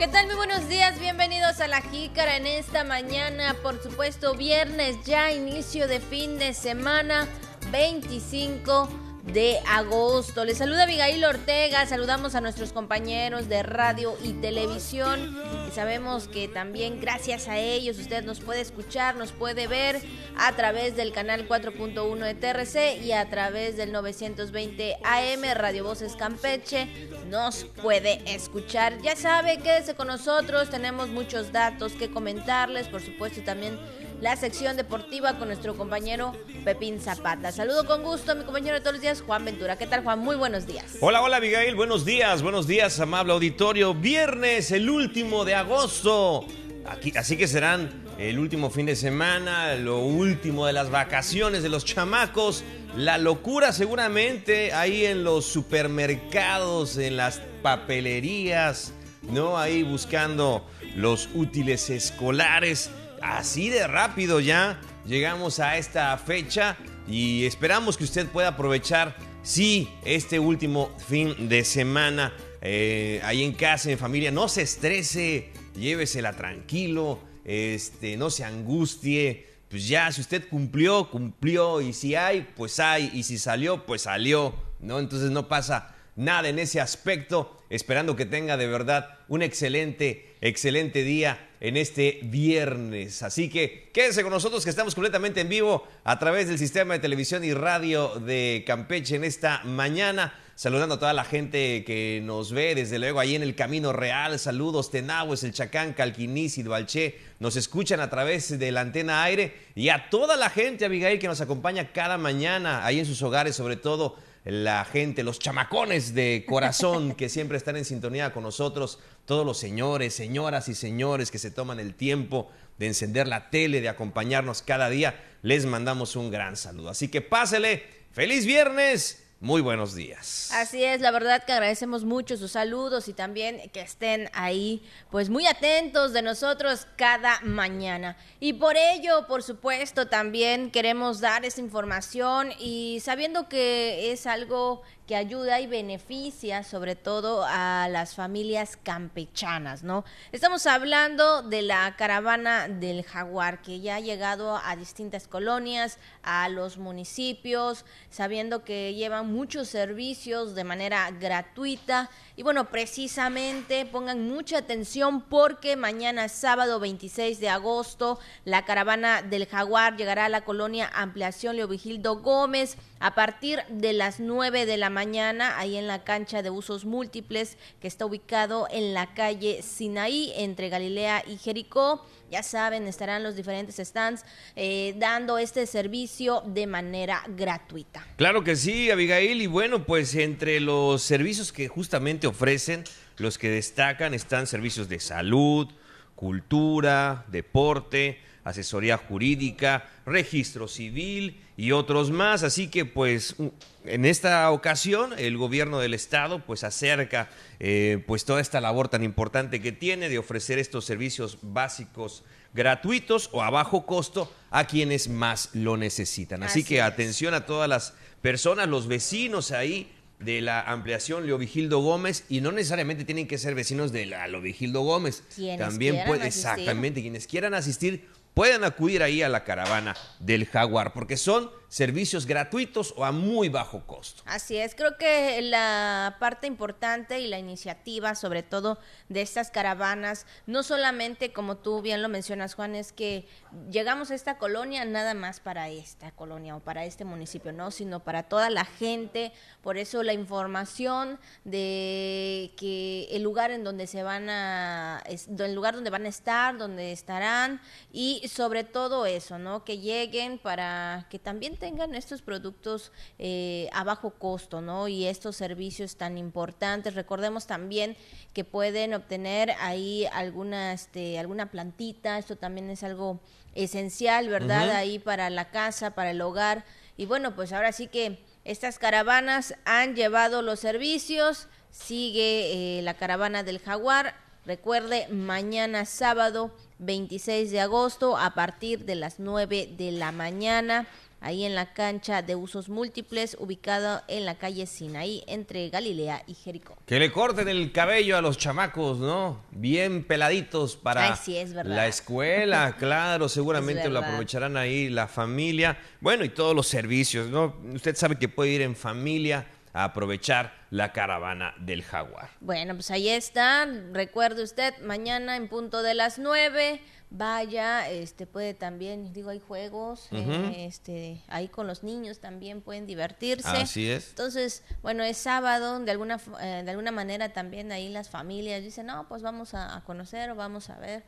¿Qué 0.00 0.08
tal? 0.08 0.24
Muy 0.28 0.36
buenos 0.36 0.66
días, 0.66 0.98
bienvenidos 0.98 1.60
a 1.60 1.68
La 1.68 1.82
Jícara 1.82 2.38
en 2.38 2.46
esta 2.46 2.84
mañana, 2.84 3.54
por 3.62 3.82
supuesto 3.82 4.34
viernes, 4.34 4.96
ya 5.04 5.30
inicio 5.30 5.88
de 5.88 6.00
fin 6.00 6.38
de 6.38 6.54
semana, 6.54 7.28
25 7.70 8.88
de 9.24 9.60
agosto. 9.68 10.44
Les 10.44 10.58
saluda 10.58 10.84
Abigail 10.84 11.24
Ortega, 11.24 11.84
saludamos 11.86 12.34
a 12.34 12.40
nuestros 12.40 12.72
compañeros 12.72 13.48
de 13.48 13.62
radio 13.62 14.16
y 14.24 14.32
televisión 14.34 15.36
y 15.68 15.72
sabemos 15.72 16.28
que 16.28 16.48
también 16.48 17.00
gracias 17.00 17.48
a 17.48 17.58
ellos 17.58 17.98
usted 17.98 18.24
nos 18.24 18.40
puede 18.40 18.60
escuchar, 18.60 19.16
nos 19.16 19.32
puede 19.32 19.66
ver 19.66 20.00
a 20.36 20.52
través 20.52 20.96
del 20.96 21.12
canal 21.12 21.48
4.1 21.48 22.18
de 22.18 22.34
TRC 22.34 23.04
y 23.04 23.12
a 23.12 23.28
través 23.28 23.76
del 23.76 23.92
920 23.92 24.96
AM 25.02 25.42
Radio 25.54 25.84
Voces 25.84 26.16
Campeche 26.16 26.88
nos 27.28 27.64
puede 27.82 28.20
escuchar. 28.32 29.00
Ya 29.02 29.16
sabe, 29.16 29.58
quédese 29.58 29.94
con 29.94 30.08
nosotros, 30.08 30.70
tenemos 30.70 31.08
muchos 31.08 31.52
datos 31.52 31.92
que 31.92 32.10
comentarles, 32.10 32.88
por 32.88 33.02
supuesto, 33.02 33.42
también 33.42 33.78
la 34.20 34.36
sección 34.36 34.76
deportiva 34.76 35.38
con 35.38 35.48
nuestro 35.48 35.76
compañero 35.76 36.32
Pepín 36.64 37.00
Zapata. 37.00 37.52
Saludo 37.52 37.86
con 37.86 38.02
gusto 38.02 38.32
a 38.32 38.34
mi 38.34 38.44
compañero 38.44 38.74
de 38.74 38.80
todos 38.80 38.94
los 38.94 39.02
días, 39.02 39.22
Juan 39.22 39.44
Ventura. 39.44 39.76
¿Qué 39.76 39.86
tal, 39.86 40.02
Juan? 40.02 40.18
Muy 40.18 40.36
buenos 40.36 40.66
días. 40.66 40.96
Hola, 41.00 41.22
hola, 41.22 41.38
Abigail. 41.38 41.74
Buenos 41.74 42.04
días, 42.04 42.42
buenos 42.42 42.66
días, 42.66 43.00
amable 43.00 43.32
auditorio. 43.32 43.94
Viernes, 43.94 44.72
el 44.72 44.90
último 44.90 45.44
de 45.44 45.54
agosto. 45.54 46.44
Aquí, 46.86 47.12
así 47.16 47.36
que 47.36 47.48
serán 47.48 47.90
el 48.18 48.38
último 48.38 48.68
fin 48.68 48.86
de 48.86 48.96
semana, 48.96 49.74
lo 49.76 50.00
último 50.00 50.66
de 50.66 50.74
las 50.74 50.90
vacaciones 50.90 51.62
de 51.62 51.70
los 51.70 51.84
chamacos. 51.84 52.62
La 52.96 53.16
locura 53.16 53.72
seguramente 53.72 54.74
ahí 54.74 55.06
en 55.06 55.24
los 55.24 55.46
supermercados, 55.46 56.98
en 56.98 57.16
las 57.16 57.40
papelerías, 57.62 58.92
¿no? 59.22 59.56
Ahí 59.56 59.82
buscando 59.82 60.66
los 60.94 61.28
útiles 61.34 61.88
escolares 61.88 62.90
así 63.22 63.68
de 63.68 63.86
rápido 63.86 64.40
ya 64.40 64.80
llegamos 65.06 65.60
a 65.60 65.76
esta 65.76 66.16
fecha 66.18 66.76
y 67.08 67.44
esperamos 67.44 67.96
que 67.96 68.04
usted 68.04 68.26
pueda 68.28 68.48
aprovechar, 68.48 69.16
sí, 69.42 69.88
este 70.04 70.38
último 70.38 70.94
fin 71.08 71.48
de 71.48 71.64
semana 71.64 72.32
eh, 72.62 73.20
ahí 73.24 73.42
en 73.42 73.52
casa, 73.52 73.90
en 73.90 73.98
familia. 73.98 74.30
No 74.30 74.48
se 74.48 74.62
estrese, 74.62 75.50
llévesela 75.74 76.32
tranquilo, 76.32 77.20
este, 77.44 78.16
no 78.16 78.30
se 78.30 78.44
angustie. 78.44 79.46
Pues 79.68 79.88
ya, 79.88 80.10
si 80.12 80.20
usted 80.20 80.48
cumplió, 80.48 81.10
cumplió. 81.10 81.80
Y 81.80 81.92
si 81.92 82.14
hay, 82.14 82.46
pues 82.56 82.78
hay. 82.80 83.10
Y 83.14 83.22
si 83.22 83.38
salió, 83.38 83.86
pues 83.86 84.02
salió. 84.02 84.54
¿No? 84.80 84.98
Entonces 84.98 85.30
no 85.30 85.48
pasa 85.48 85.94
nada 86.16 86.48
en 86.48 86.58
ese 86.58 86.80
aspecto. 86.80 87.56
Esperando 87.70 88.16
que 88.16 88.26
tenga 88.26 88.56
de 88.56 88.66
verdad 88.66 89.18
un 89.28 89.42
excelente, 89.42 90.36
excelente 90.40 91.02
día 91.04 91.49
en 91.60 91.76
este 91.76 92.20
viernes. 92.22 93.22
Así 93.22 93.50
que 93.50 93.90
quédense 93.92 94.22
con 94.22 94.32
nosotros 94.32 94.64
que 94.64 94.70
estamos 94.70 94.94
completamente 94.94 95.42
en 95.42 95.48
vivo 95.48 95.86
a 96.04 96.18
través 96.18 96.48
del 96.48 96.58
sistema 96.58 96.94
de 96.94 97.00
televisión 97.00 97.44
y 97.44 97.52
radio 97.52 98.18
de 98.18 98.64
Campeche 98.66 99.16
en 99.16 99.24
esta 99.24 99.62
mañana. 99.64 100.34
Saludando 100.54 100.96
a 100.96 100.98
toda 100.98 101.14
la 101.14 101.24
gente 101.24 101.84
que 101.84 102.20
nos 102.22 102.52
ve, 102.52 102.74
desde 102.74 102.98
luego 102.98 103.18
ahí 103.18 103.34
en 103.34 103.42
el 103.42 103.54
Camino 103.54 103.94
Real. 103.94 104.38
Saludos, 104.38 104.90
Tenahues, 104.90 105.42
El 105.42 105.54
Chacán, 105.54 105.94
Calquiní, 105.94 106.50
Sidbalché. 106.50 107.18
Nos 107.38 107.56
escuchan 107.56 108.00
a 108.00 108.10
través 108.10 108.58
de 108.58 108.70
la 108.70 108.82
antena 108.82 109.22
aire. 109.22 109.54
Y 109.74 109.88
a 109.88 110.10
toda 110.10 110.36
la 110.36 110.50
gente, 110.50 110.84
Abigail, 110.84 111.18
que 111.18 111.28
nos 111.28 111.40
acompaña 111.40 111.92
cada 111.92 112.18
mañana 112.18 112.84
ahí 112.84 112.98
en 112.98 113.06
sus 113.06 113.22
hogares, 113.22 113.56
sobre 113.56 113.76
todo 113.76 114.16
la 114.44 114.84
gente, 114.84 115.22
los 115.22 115.38
chamacones 115.38 116.14
de 116.14 116.44
corazón 116.48 117.14
que 117.14 117.28
siempre 117.28 117.58
están 117.58 117.76
en 117.76 117.84
sintonía 117.84 118.32
con 118.32 118.42
nosotros, 118.42 118.98
todos 119.26 119.44
los 119.44 119.58
señores, 119.58 120.14
señoras 120.14 120.68
y 120.68 120.74
señores 120.74 121.30
que 121.30 121.38
se 121.38 121.50
toman 121.50 121.78
el 121.78 121.94
tiempo 121.94 122.50
de 122.78 122.86
encender 122.86 123.28
la 123.28 123.50
tele, 123.50 123.80
de 123.80 123.88
acompañarnos 123.88 124.62
cada 124.62 124.88
día, 124.88 125.22
les 125.42 125.66
mandamos 125.66 126.16
un 126.16 126.30
gran 126.30 126.56
saludo. 126.56 126.88
Así 126.88 127.08
que 127.08 127.20
pásele, 127.20 127.84
feliz 128.12 128.46
viernes 128.46 129.22
muy 129.40 129.62
buenos 129.62 129.94
días. 129.94 130.50
Así 130.52 130.84
es, 130.84 131.00
la 131.00 131.10
verdad 131.10 131.44
que 131.44 131.52
agradecemos 131.52 132.04
mucho 132.04 132.36
sus 132.36 132.52
saludos 132.52 133.08
y 133.08 133.14
también 133.14 133.70
que 133.70 133.80
estén 133.80 134.28
ahí, 134.34 134.86
pues 135.10 135.30
muy 135.30 135.46
atentos 135.46 136.12
de 136.12 136.20
nosotros 136.20 136.86
cada 136.96 137.40
mañana. 137.40 138.18
Y 138.38 138.52
por 138.52 138.76
ello, 138.76 139.26
por 139.26 139.42
supuesto, 139.42 140.08
también 140.08 140.70
queremos 140.70 141.20
dar 141.20 141.46
esa 141.46 141.62
información 141.62 142.52
y 142.58 143.00
sabiendo 143.02 143.48
que 143.48 144.12
es 144.12 144.26
algo 144.26 144.82
que 145.10 145.16
ayuda 145.16 145.58
y 145.58 145.66
beneficia 145.66 146.62
sobre 146.62 146.94
todo 146.94 147.44
a 147.44 147.88
las 147.90 148.14
familias 148.14 148.78
campechanas, 148.80 149.82
¿no? 149.82 150.04
Estamos 150.30 150.68
hablando 150.68 151.42
de 151.42 151.62
la 151.62 151.96
caravana 151.96 152.68
del 152.68 153.02
jaguar 153.02 153.60
que 153.60 153.80
ya 153.80 153.96
ha 153.96 154.00
llegado 154.00 154.56
a 154.64 154.76
distintas 154.76 155.26
colonias, 155.26 155.98
a 156.22 156.48
los 156.48 156.78
municipios, 156.78 157.84
sabiendo 158.08 158.62
que 158.62 158.94
llevan 158.94 159.32
muchos 159.32 159.66
servicios 159.66 160.54
de 160.54 160.62
manera 160.62 161.10
gratuita 161.10 162.08
y 162.40 162.42
bueno, 162.42 162.70
precisamente 162.70 163.84
pongan 163.84 164.26
mucha 164.26 164.56
atención 164.56 165.20
porque 165.20 165.76
mañana 165.76 166.30
sábado 166.30 166.80
26 166.80 167.38
de 167.38 167.50
agosto 167.50 168.18
la 168.46 168.64
caravana 168.64 169.20
del 169.20 169.46
jaguar 169.46 169.98
llegará 169.98 170.24
a 170.24 170.30
la 170.30 170.42
colonia 170.46 170.90
Ampliación 170.94 171.56
Leovigildo 171.56 172.16
Gómez 172.20 172.78
a 172.98 173.14
partir 173.14 173.62
de 173.68 173.92
las 173.92 174.20
9 174.20 174.64
de 174.64 174.78
la 174.78 174.88
mañana, 174.88 175.58
ahí 175.58 175.76
en 175.76 175.86
la 175.86 176.02
cancha 176.02 176.40
de 176.40 176.48
usos 176.48 176.86
múltiples 176.86 177.58
que 177.78 177.88
está 177.88 178.06
ubicado 178.06 178.68
en 178.70 178.94
la 178.94 179.12
calle 179.12 179.60
Sinaí, 179.60 180.32
entre 180.34 180.70
Galilea 180.70 181.22
y 181.26 181.36
Jericó. 181.36 182.06
Ya 182.30 182.44
saben, 182.44 182.86
estarán 182.86 183.24
los 183.24 183.34
diferentes 183.34 183.76
stands 183.76 184.24
eh, 184.54 184.94
dando 184.96 185.36
este 185.36 185.66
servicio 185.66 186.42
de 186.46 186.68
manera 186.68 187.24
gratuita. 187.26 188.06
Claro 188.16 188.44
que 188.44 188.54
sí, 188.54 188.88
Abigail. 188.88 189.42
Y 189.42 189.48
bueno, 189.48 189.84
pues 189.84 190.14
entre 190.14 190.60
los 190.60 191.02
servicios 191.02 191.52
que 191.52 191.66
justamente 191.66 192.28
ofrecen, 192.28 192.84
los 193.16 193.36
que 193.36 193.50
destacan 193.50 194.14
están 194.14 194.46
servicios 194.46 194.88
de 194.88 195.00
salud, 195.00 195.68
cultura, 196.14 197.24
deporte, 197.28 198.20
asesoría 198.50 198.96
jurídica, 198.96 199.88
registro 200.06 200.68
civil 200.68 201.40
y 201.56 201.72
otros 201.72 202.10
más. 202.10 202.42
Así 202.42 202.68
que 202.68 202.84
pues 202.84 203.36
en 203.84 204.04
esta 204.04 204.50
ocasión 204.50 205.12
el 205.18 205.36
gobierno 205.36 205.78
del 205.78 205.94
estado 205.94 206.44
pues 206.44 206.64
acerca 206.64 207.28
eh, 207.58 208.02
pues 208.06 208.24
toda 208.24 208.40
esta 208.40 208.60
labor 208.60 208.88
tan 208.88 209.02
importante 209.02 209.60
que 209.60 209.72
tiene 209.72 210.08
de 210.08 210.18
ofrecer 210.18 210.58
estos 210.58 210.84
servicios 210.84 211.38
básicos 211.42 212.24
gratuitos 212.52 213.30
o 213.32 213.42
a 213.42 213.50
bajo 213.50 213.86
costo 213.86 214.32
a 214.50 214.66
quienes 214.66 215.08
más 215.08 215.50
lo 215.52 215.76
necesitan. 215.76 216.42
Así, 216.42 216.64
que 216.64 216.82
atención 216.82 217.34
a 217.34 217.46
todas 217.46 217.68
las 217.68 217.94
personas, 218.20 218.68
los 218.68 218.88
vecinos 218.88 219.52
ahí 219.52 219.92
de 220.18 220.42
la 220.42 220.60
ampliación 220.60 221.26
Leovigildo 221.26 221.80
Gómez 221.80 222.24
y 222.28 222.40
no 222.42 222.52
necesariamente 222.52 223.04
tienen 223.04 223.26
que 223.26 223.38
ser 223.38 223.54
vecinos 223.54 223.90
de 223.90 224.06
la 224.06 224.26
Leovigildo 224.28 224.82
Gómez. 224.82 225.22
También 225.58 226.04
puede, 226.06 226.26
exactamente, 226.26 227.00
quienes 227.00 227.26
quieran 227.26 227.54
asistir 227.54 228.06
pueden 228.34 228.64
acudir 228.64 229.02
ahí 229.02 229.22
a 229.22 229.28
la 229.28 229.44
caravana 229.44 229.96
del 230.18 230.46
jaguar, 230.46 230.92
porque 230.92 231.16
son 231.16 231.50
servicios 231.70 232.26
gratuitos 232.26 232.92
o 232.96 233.04
a 233.04 233.12
muy 233.12 233.48
bajo 233.48 233.86
costo. 233.86 234.24
Así 234.26 234.56
es, 234.56 234.74
creo 234.74 234.98
que 234.98 235.40
la 235.40 236.16
parte 236.18 236.48
importante 236.48 237.20
y 237.20 237.28
la 237.28 237.38
iniciativa, 237.38 238.16
sobre 238.16 238.42
todo 238.42 238.78
de 239.08 239.22
estas 239.22 239.52
caravanas, 239.52 240.26
no 240.46 240.64
solamente 240.64 241.32
como 241.32 241.58
tú 241.58 241.80
bien 241.80 242.02
lo 242.02 242.08
mencionas, 242.08 242.54
Juan, 242.54 242.74
es 242.74 242.92
que 242.92 243.28
llegamos 243.70 244.10
a 244.10 244.16
esta 244.16 244.36
colonia 244.36 244.84
nada 244.84 245.14
más 245.14 245.38
para 245.38 245.68
esta 245.68 246.10
colonia 246.10 246.56
o 246.56 246.60
para 246.60 246.84
este 246.84 247.04
municipio, 247.04 247.52
no, 247.52 247.70
sino 247.70 248.00
para 248.00 248.24
toda 248.24 248.50
la 248.50 248.64
gente. 248.64 249.32
Por 249.62 249.78
eso 249.78 250.02
la 250.02 250.12
información 250.12 251.20
de 251.44 252.52
que 252.56 253.06
el 253.12 253.22
lugar 253.22 253.52
en 253.52 253.62
donde 253.62 253.86
se 253.86 254.02
van 254.02 254.28
a, 254.28 255.04
el 255.06 255.54
lugar 255.54 255.76
donde 255.76 255.90
van 255.90 256.06
a 256.06 256.08
estar, 256.08 256.58
donde 256.58 256.90
estarán 256.90 257.60
y 257.92 258.26
sobre 258.26 258.64
todo 258.64 259.06
eso, 259.06 259.38
¿no? 259.38 259.64
Que 259.64 259.78
lleguen 259.78 260.38
para 260.38 261.06
que 261.10 261.20
también 261.20 261.59
tengan 261.60 261.94
estos 261.94 262.22
productos 262.22 262.90
eh, 263.18 263.68
a 263.72 263.84
bajo 263.84 264.10
costo, 264.10 264.60
¿no? 264.60 264.88
Y 264.88 265.06
estos 265.06 265.36
servicios 265.36 265.96
tan 265.96 266.18
importantes. 266.18 266.94
Recordemos 266.94 267.46
también 267.46 267.96
que 268.32 268.42
pueden 268.42 268.94
obtener 268.94 269.52
ahí 269.60 270.06
alguna, 270.12 270.72
este, 270.72 271.20
alguna 271.20 271.50
plantita, 271.50 272.18
esto 272.18 272.34
también 272.34 272.70
es 272.70 272.82
algo 272.82 273.20
esencial, 273.54 274.28
¿verdad? 274.28 274.70
Ahí 274.70 274.98
para 274.98 275.30
la 275.30 275.50
casa, 275.50 275.94
para 275.94 276.10
el 276.10 276.20
hogar. 276.22 276.64
Y 276.96 277.06
bueno, 277.06 277.36
pues 277.36 277.52
ahora 277.52 277.72
sí 277.72 277.86
que 277.86 278.18
estas 278.44 278.78
caravanas 278.78 279.54
han 279.64 279.94
llevado 279.94 280.42
los 280.42 280.60
servicios, 280.60 281.46
sigue 281.70 282.78
eh, 282.78 282.82
la 282.82 282.94
caravana 282.94 283.42
del 283.42 283.60
jaguar. 283.60 284.14
Recuerde, 284.46 285.06
mañana 285.08 285.84
sábado 285.84 286.50
26 286.78 287.50
de 287.50 287.60
agosto 287.60 288.16
a 288.16 288.34
partir 288.34 288.86
de 288.86 288.94
las 288.94 289.20
9 289.20 289.74
de 289.76 289.92
la 289.92 290.12
mañana 290.12 290.88
ahí 291.20 291.44
en 291.44 291.54
la 291.54 291.72
cancha 291.72 292.22
de 292.22 292.34
usos 292.34 292.68
múltiples, 292.68 293.36
ubicado 293.38 294.02
en 294.08 294.24
la 294.24 294.36
calle 294.36 294.66
Sinaí, 294.66 295.22
entre 295.26 295.68
Galilea 295.70 296.22
y 296.26 296.34
Jericó. 296.34 296.76
Que 296.86 296.98
le 296.98 297.12
corten 297.12 297.48
el 297.48 297.72
cabello 297.72 298.16
a 298.16 298.22
los 298.22 298.38
chamacos, 298.38 298.98
¿no? 298.98 299.42
Bien 299.50 300.04
peladitos 300.04 300.76
para 300.76 301.18
la 301.64 301.86
escuela, 301.86 302.76
claro, 302.78 303.28
seguramente 303.28 303.88
lo 303.88 304.00
aprovecharán 304.00 304.56
ahí 304.56 304.88
la 304.88 305.06
familia. 305.06 305.78
Bueno, 306.00 306.24
y 306.24 306.30
todos 306.30 306.54
los 306.54 306.66
servicios, 306.66 307.28
¿no? 307.28 307.56
Usted 307.74 307.94
sabe 307.96 308.18
que 308.18 308.28
puede 308.28 308.50
ir 308.50 308.62
en 308.62 308.74
familia 308.74 309.46
a 309.72 309.84
aprovechar 309.84 310.66
la 310.70 310.92
caravana 310.92 311.54
del 311.58 311.82
jaguar. 311.82 312.30
Bueno, 312.40 312.74
pues 312.74 312.90
ahí 312.90 313.08
está. 313.08 313.66
Recuerde 313.92 314.42
usted, 314.42 314.74
mañana 314.82 315.36
en 315.36 315.48
punto 315.48 315.82
de 315.82 315.94
las 315.94 316.18
nueve 316.18 316.80
vaya, 317.10 317.88
este 317.90 318.26
puede 318.26 318.54
también, 318.54 319.12
digo, 319.12 319.30
hay 319.30 319.40
juegos, 319.40 320.08
eh, 320.12 320.66
este, 320.66 321.22
ahí 321.28 321.48
con 321.48 321.66
los 321.66 321.82
niños 321.82 322.20
también 322.20 322.62
pueden 322.62 322.86
divertirse. 322.86 323.48
Así 323.48 323.90
es. 323.90 324.10
Entonces, 324.10 324.62
bueno, 324.82 325.02
es 325.02 325.16
sábado, 325.16 325.80
de 325.80 325.90
alguna, 325.90 326.20
eh, 326.40 326.62
de 326.64 326.70
alguna 326.70 326.92
manera 326.92 327.32
también 327.32 327.72
ahí 327.72 327.88
las 327.88 328.08
familias 328.08 328.62
dicen, 328.62 328.86
no, 328.86 329.08
pues 329.08 329.22
vamos 329.22 329.54
a, 329.54 329.82
conocer 329.84 330.30
o 330.30 330.36
vamos 330.36 330.70
a 330.70 330.78
ver 330.78 331.02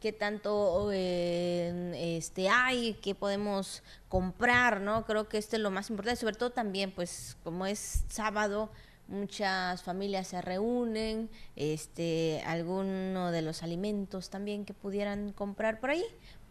qué 0.00 0.12
tanto 0.12 0.90
eh, 0.92 2.16
este 2.16 2.48
hay, 2.48 2.94
qué 3.02 3.16
podemos 3.16 3.82
comprar, 4.08 4.80
¿no? 4.80 5.04
Creo 5.06 5.28
que 5.28 5.38
esto 5.38 5.56
es 5.56 5.62
lo 5.62 5.72
más 5.72 5.90
importante, 5.90 6.20
sobre 6.20 6.36
todo 6.36 6.50
también, 6.50 6.92
pues, 6.92 7.36
como 7.42 7.66
es 7.66 8.04
sábado, 8.08 8.70
muchas 9.08 9.82
familias 9.82 10.28
se 10.28 10.40
reúnen, 10.40 11.30
este, 11.56 12.42
alguno 12.46 13.32
de 13.32 13.42
los 13.42 13.62
alimentos 13.62 14.30
también 14.30 14.64
que 14.64 14.74
pudieran 14.74 15.32
comprar 15.32 15.80
por 15.80 15.90
ahí. 15.90 16.04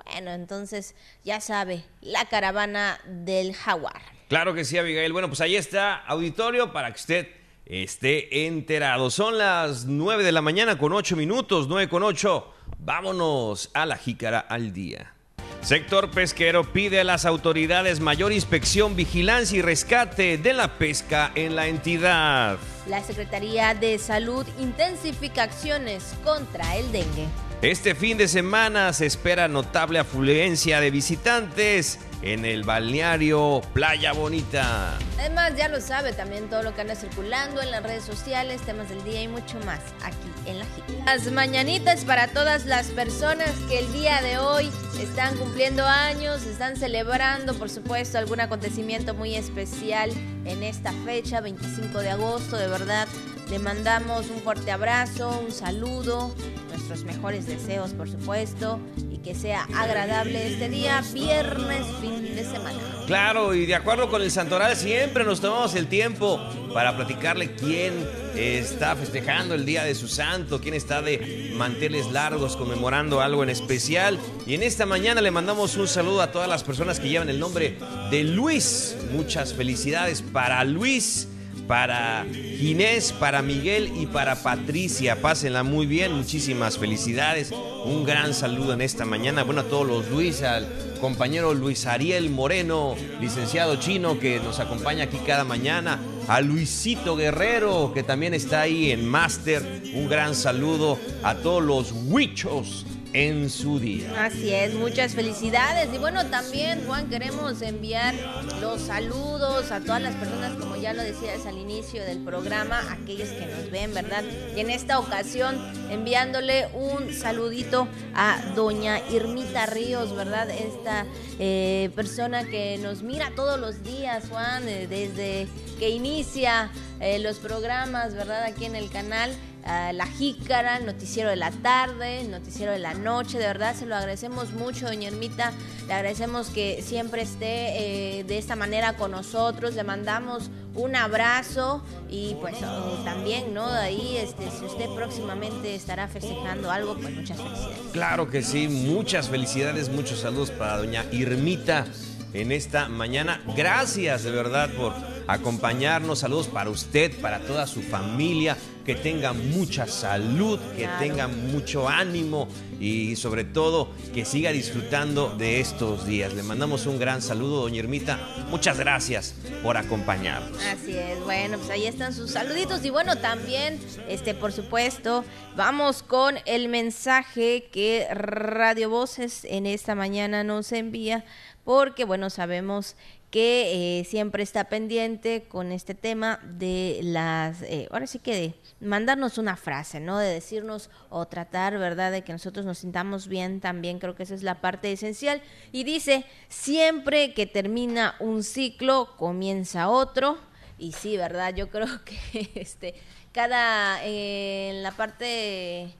Bueno, 0.03 0.31
entonces 0.31 0.95
ya 1.23 1.39
sabe, 1.39 1.83
la 2.01 2.25
caravana 2.25 2.99
del 3.05 3.53
jaguar. 3.53 4.01
Claro 4.27 4.53
que 4.53 4.65
sí, 4.65 4.77
Abigail. 4.77 5.13
Bueno, 5.13 5.29
pues 5.29 5.41
ahí 5.41 5.55
está, 5.55 5.95
auditorio, 5.95 6.73
para 6.73 6.91
que 6.91 6.99
usted 6.99 7.27
esté 7.65 8.45
enterado. 8.45 9.09
Son 9.09 9.37
las 9.37 9.85
9 9.85 10.23
de 10.23 10.31
la 10.31 10.41
mañana 10.41 10.77
con 10.77 10.93
8 10.93 11.15
minutos, 11.15 11.67
9 11.67 11.89
con 11.89 12.03
8. 12.03 12.53
Vámonos 12.79 13.69
a 13.73 13.85
la 13.85 13.97
jícara 13.97 14.39
al 14.39 14.73
día. 14.73 15.16
Sector 15.61 16.11
pesquero 16.11 16.63
pide 16.63 16.99
a 17.01 17.03
las 17.03 17.25
autoridades 17.25 17.99
mayor 17.99 18.31
inspección, 18.31 18.95
vigilancia 18.95 19.57
y 19.57 19.61
rescate 19.61 20.37
de 20.37 20.53
la 20.53 20.77
pesca 20.77 21.31
en 21.35 21.55
la 21.55 21.67
entidad. 21.67 22.57
La 22.87 23.03
Secretaría 23.03 23.73
de 23.73 23.97
Salud 23.99 24.45
intensifica 24.59 25.43
acciones 25.43 26.15
contra 26.23 26.77
el 26.77 26.91
dengue. 26.91 27.27
Este 27.63 27.95
fin 27.95 28.19
de 28.19 28.27
semana 28.27 28.93
se 28.93 29.07
espera 29.07 29.47
notable 29.47 29.97
afluencia 29.97 30.79
de 30.79 30.91
visitantes 30.91 31.97
en 32.21 32.45
el 32.45 32.63
balneario 32.63 33.63
Playa 33.73 34.13
Bonita. 34.13 34.95
Además, 35.17 35.53
ya 35.57 35.67
lo 35.67 35.81
sabe 35.81 36.13
también 36.13 36.51
todo 36.51 36.61
lo 36.61 36.75
que 36.75 36.81
anda 36.81 36.93
circulando 36.93 37.59
en 37.59 37.71
las 37.71 37.81
redes 37.81 38.03
sociales, 38.03 38.61
temas 38.61 38.89
del 38.89 39.03
día 39.03 39.23
y 39.23 39.27
mucho 39.27 39.59
más 39.65 39.79
aquí 40.03 40.29
en 40.45 40.59
la 40.59 40.65
GIT. 40.65 41.05
Las 41.07 41.31
mañanitas 41.31 42.05
para 42.05 42.27
todas 42.27 42.67
las 42.67 42.87
personas 42.89 43.49
que 43.67 43.79
el 43.79 43.91
día 43.91 44.21
de 44.21 44.37
hoy 44.37 44.69
están 45.01 45.35
cumpliendo 45.35 45.83
años, 45.83 46.43
están 46.43 46.77
celebrando, 46.77 47.55
por 47.55 47.71
supuesto, 47.71 48.19
algún 48.19 48.39
acontecimiento 48.39 49.15
muy 49.15 49.33
especial 49.33 50.11
en 50.45 50.61
esta 50.61 50.91
fecha, 51.05 51.41
25 51.41 52.01
de 52.01 52.11
agosto, 52.11 52.55
de 52.55 52.67
verdad. 52.67 53.07
Le 53.49 53.57
mandamos 53.57 54.29
un 54.29 54.41
fuerte 54.41 54.71
abrazo, 54.71 55.41
un 55.43 55.51
saludo, 55.51 56.35
nuestros 56.77 57.03
mejores 57.05 57.47
deseos, 57.47 57.91
por 57.93 58.07
supuesto, 58.07 58.79
y 59.11 59.17
que 59.17 59.33
sea 59.33 59.67
agradable 59.75 60.47
este 60.47 60.69
día, 60.69 61.03
viernes, 61.11 61.85
fin 61.99 62.35
de 62.35 62.43
semana. 62.43 62.77
Claro, 63.07 63.55
y 63.55 63.65
de 63.65 63.73
acuerdo 63.73 64.09
con 64.09 64.21
el 64.21 64.29
Santoral, 64.29 64.75
siempre 64.75 65.23
nos 65.23 65.41
tomamos 65.41 65.73
el 65.73 65.87
tiempo 65.87 66.39
para 66.73 66.95
platicarle 66.95 67.55
quién 67.55 67.93
está 68.35 68.95
festejando 68.95 69.55
el 69.55 69.65
día 69.65 69.83
de 69.83 69.95
su 69.95 70.07
santo, 70.07 70.61
quién 70.61 70.75
está 70.75 71.01
de 71.01 71.51
manteles 71.55 72.11
largos 72.11 72.55
conmemorando 72.55 73.21
algo 73.21 73.41
en 73.41 73.49
especial. 73.49 74.19
Y 74.45 74.53
en 74.53 74.61
esta 74.61 74.85
mañana 74.85 75.21
le 75.21 75.31
mandamos 75.31 75.77
un 75.77 75.87
saludo 75.87 76.21
a 76.21 76.31
todas 76.31 76.47
las 76.47 76.63
personas 76.63 76.99
que 76.99 77.09
llevan 77.09 77.29
el 77.29 77.39
nombre 77.39 77.79
de 78.11 78.23
Luis. 78.23 78.95
Muchas 79.11 79.53
felicidades 79.53 80.21
para 80.21 80.63
Luis 80.63 81.27
para 81.67 82.25
Ginés, 82.31 83.11
para 83.11 83.41
Miguel 83.41 83.91
y 83.99 84.07
para 84.07 84.41
Patricia. 84.41 85.21
Pásenla 85.21 85.63
muy 85.63 85.85
bien, 85.85 86.13
muchísimas 86.13 86.77
felicidades. 86.77 87.51
Un 87.85 88.03
gran 88.05 88.33
saludo 88.33 88.73
en 88.73 88.81
esta 88.81 89.05
mañana. 89.05 89.43
Bueno, 89.43 89.61
a 89.61 89.65
todos 89.65 89.85
los 89.85 90.09
Luis, 90.09 90.41
al 90.41 90.67
compañero 91.01 91.53
Luis 91.53 91.85
Ariel 91.85 92.29
Moreno, 92.29 92.95
licenciado 93.19 93.75
chino, 93.75 94.19
que 94.19 94.39
nos 94.39 94.59
acompaña 94.59 95.03
aquí 95.03 95.17
cada 95.25 95.43
mañana. 95.43 95.99
A 96.27 96.41
Luisito 96.41 97.15
Guerrero, 97.15 97.91
que 97.93 98.03
también 98.03 98.33
está 98.33 98.61
ahí 98.61 98.91
en 98.91 99.05
Máster. 99.05 99.81
Un 99.93 100.09
gran 100.09 100.35
saludo 100.35 100.97
a 101.23 101.35
todos 101.35 101.63
los 101.63 101.93
huichos 102.07 102.85
en 103.17 103.49
su 103.49 103.79
día. 103.79 104.25
Así 104.25 104.53
es, 104.53 104.75
muchas 104.75 105.15
felicidades. 105.15 105.89
Y 105.91 105.97
bueno, 105.97 106.27
también, 106.27 106.85
Juan, 106.85 107.09
queremos 107.09 107.63
enviar 107.63 108.13
los 108.61 108.81
saludos 108.81 109.71
a 109.71 109.79
todas 109.79 110.03
las 110.03 110.13
personas, 110.13 110.51
como 110.59 110.75
ya 110.75 110.93
lo 110.93 111.01
decías 111.01 111.47
al 111.47 111.57
inicio 111.57 112.03
del 112.03 112.19
programa, 112.19 112.79
aquellos 112.91 113.29
que 113.29 113.47
nos 113.47 113.71
ven, 113.71 113.91
¿verdad? 113.95 114.23
Y 114.55 114.59
en 114.59 114.69
esta 114.69 114.99
ocasión, 114.99 115.57
enviándole 115.89 116.67
un 116.75 117.11
saludito 117.11 117.87
a 118.13 118.39
doña 118.55 118.99
Irmita 119.09 119.65
Ríos, 119.65 120.15
¿verdad? 120.15 120.51
Esta 120.51 121.07
eh, 121.39 121.89
persona 121.95 122.43
que 122.43 122.77
nos 122.77 123.01
mira 123.01 123.31
todos 123.35 123.59
los 123.59 123.81
días, 123.81 124.25
Juan, 124.29 124.69
eh, 124.69 124.85
desde 124.87 125.47
que 125.79 125.89
inicia 125.89 126.69
eh, 126.99 127.17
los 127.17 127.37
programas, 127.37 128.13
¿verdad? 128.13 128.43
Aquí 128.43 128.65
en 128.65 128.75
el 128.75 128.91
canal. 128.91 129.31
La 129.67 130.07
Jícara, 130.07 130.79
Noticiero 130.79 131.29
de 131.29 131.35
la 131.35 131.51
Tarde, 131.51 132.23
Noticiero 132.23 132.71
de 132.71 132.79
la 132.79 132.93
Noche, 132.93 133.37
de 133.37 133.47
verdad 133.47 133.75
se 133.75 133.85
lo 133.85 133.95
agradecemos 133.95 134.51
mucho, 134.53 134.87
doña 134.87 135.09
Ermita, 135.09 135.51
le 135.87 135.93
agradecemos 135.93 136.49
que 136.49 136.81
siempre 136.81 137.23
esté 137.23 138.19
eh, 138.19 138.23
de 138.23 138.37
esta 138.37 138.55
manera 138.55 138.95
con 138.95 139.11
nosotros, 139.11 139.75
le 139.75 139.83
mandamos 139.83 140.49
un 140.73 140.95
abrazo 140.95 141.83
y 142.09 142.35
pues 142.39 142.55
oh, 142.63 143.01
también, 143.03 143.53
¿no? 143.53 143.65
Ahí, 143.65 144.17
este, 144.17 144.49
si 144.51 144.63
usted 144.63 144.87
próximamente 144.95 145.75
estará 145.75 146.07
festejando 146.07 146.71
algo, 146.71 146.95
pues 146.95 147.13
muchas 147.13 147.37
felicidades. 147.37 147.77
Claro 147.91 148.29
que 148.29 148.43
sí, 148.43 148.67
muchas 148.67 149.27
felicidades, 149.27 149.89
muchos 149.89 150.19
saludos 150.19 150.51
para 150.51 150.77
doña 150.77 151.03
Irmita 151.11 151.85
en 152.33 152.51
esta 152.51 152.87
mañana. 152.87 153.41
Gracias 153.55 154.23
de 154.23 154.31
verdad 154.31 154.69
por 154.77 154.93
acompañarnos. 155.27 156.19
Saludos 156.19 156.47
para 156.47 156.69
usted, 156.69 157.19
para 157.21 157.39
toda 157.39 157.67
su 157.67 157.81
familia. 157.81 158.57
Que 158.87 158.95
tengan 158.95 159.51
mucha 159.51 159.85
salud, 159.85 160.59
que 160.77 160.87
tengan 160.97 161.51
mucho 161.51 161.89
ánimo 161.89 162.47
y 162.79 163.17
sobre 163.17 163.43
todo 163.43 163.89
que 164.13 164.23
siga 164.23 164.51
disfrutando 164.53 165.35
de 165.37 165.59
estos 165.59 166.07
días. 166.07 166.33
Le 166.33 166.41
mandamos 166.41 166.85
un 166.85 166.97
gran 166.97 167.21
saludo, 167.21 167.63
doña 167.63 167.79
Ermita. 167.79 168.17
Muchas 168.49 168.79
gracias 168.79 169.35
por 169.61 169.75
acompañarnos. 169.75 170.57
Así 170.63 170.95
es. 170.95 171.21
Bueno, 171.25 171.57
pues 171.57 171.69
ahí 171.69 171.85
están 171.85 172.13
sus 172.13 172.31
saluditos 172.31 172.85
y 172.85 172.89
bueno, 172.89 173.17
también 173.17 173.77
este 174.07 174.33
por 174.33 174.53
supuesto, 174.53 175.25
vamos 175.57 176.01
con 176.01 176.37
el 176.45 176.69
mensaje 176.69 177.67
que 177.69 178.07
Radio 178.09 178.89
Voces 178.89 179.43
en 179.43 179.65
esta 179.65 179.95
mañana 179.95 180.45
nos 180.45 180.71
envía 180.71 181.25
porque 181.65 182.05
bueno, 182.05 182.29
sabemos 182.29 182.95
que 183.29 183.99
eh, 183.99 184.05
siempre 184.05 184.41
está 184.41 184.65
pendiente 184.65 185.43
con 185.49 185.73
este 185.73 185.93
tema 185.95 186.39
de 186.43 186.99
las, 187.03 187.61
eh, 187.61 187.89
ahora 187.91 188.07
sí 188.07 188.19
que 188.19 188.33
de 188.33 188.53
mandarnos 188.79 189.37
una 189.37 189.57
frase, 189.57 189.99
¿no? 189.99 190.17
De 190.17 190.29
decirnos 190.29 190.89
o 191.09 191.25
tratar, 191.27 191.77
¿verdad? 191.77 192.11
De 192.11 192.23
que 192.23 192.31
nosotros 192.31 192.65
nos 192.65 192.77
sintamos 192.77 193.27
bien 193.27 193.59
también, 193.59 193.99
creo 193.99 194.15
que 194.15 194.23
esa 194.23 194.33
es 194.33 194.43
la 194.43 194.61
parte 194.61 194.91
esencial. 194.91 195.41
Y 195.73 195.83
dice, 195.83 196.23
siempre 196.47 197.33
que 197.33 197.45
termina 197.45 198.15
un 198.19 198.43
ciclo, 198.43 199.09
comienza 199.17 199.89
otro. 199.89 200.37
Y 200.77 200.93
sí, 200.93 201.17
¿verdad? 201.17 201.53
Yo 201.53 201.69
creo 201.69 202.05
que 202.05 202.51
este, 202.55 202.95
cada, 203.33 204.05
eh, 204.05 204.69
en 204.69 204.83
la 204.83 204.91
parte 204.91 205.93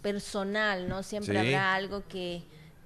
personal, 0.00 0.88
¿no? 0.88 1.02
Siempre 1.02 1.38
habrá 1.38 1.74
algo 1.74 2.04
que 2.08 2.44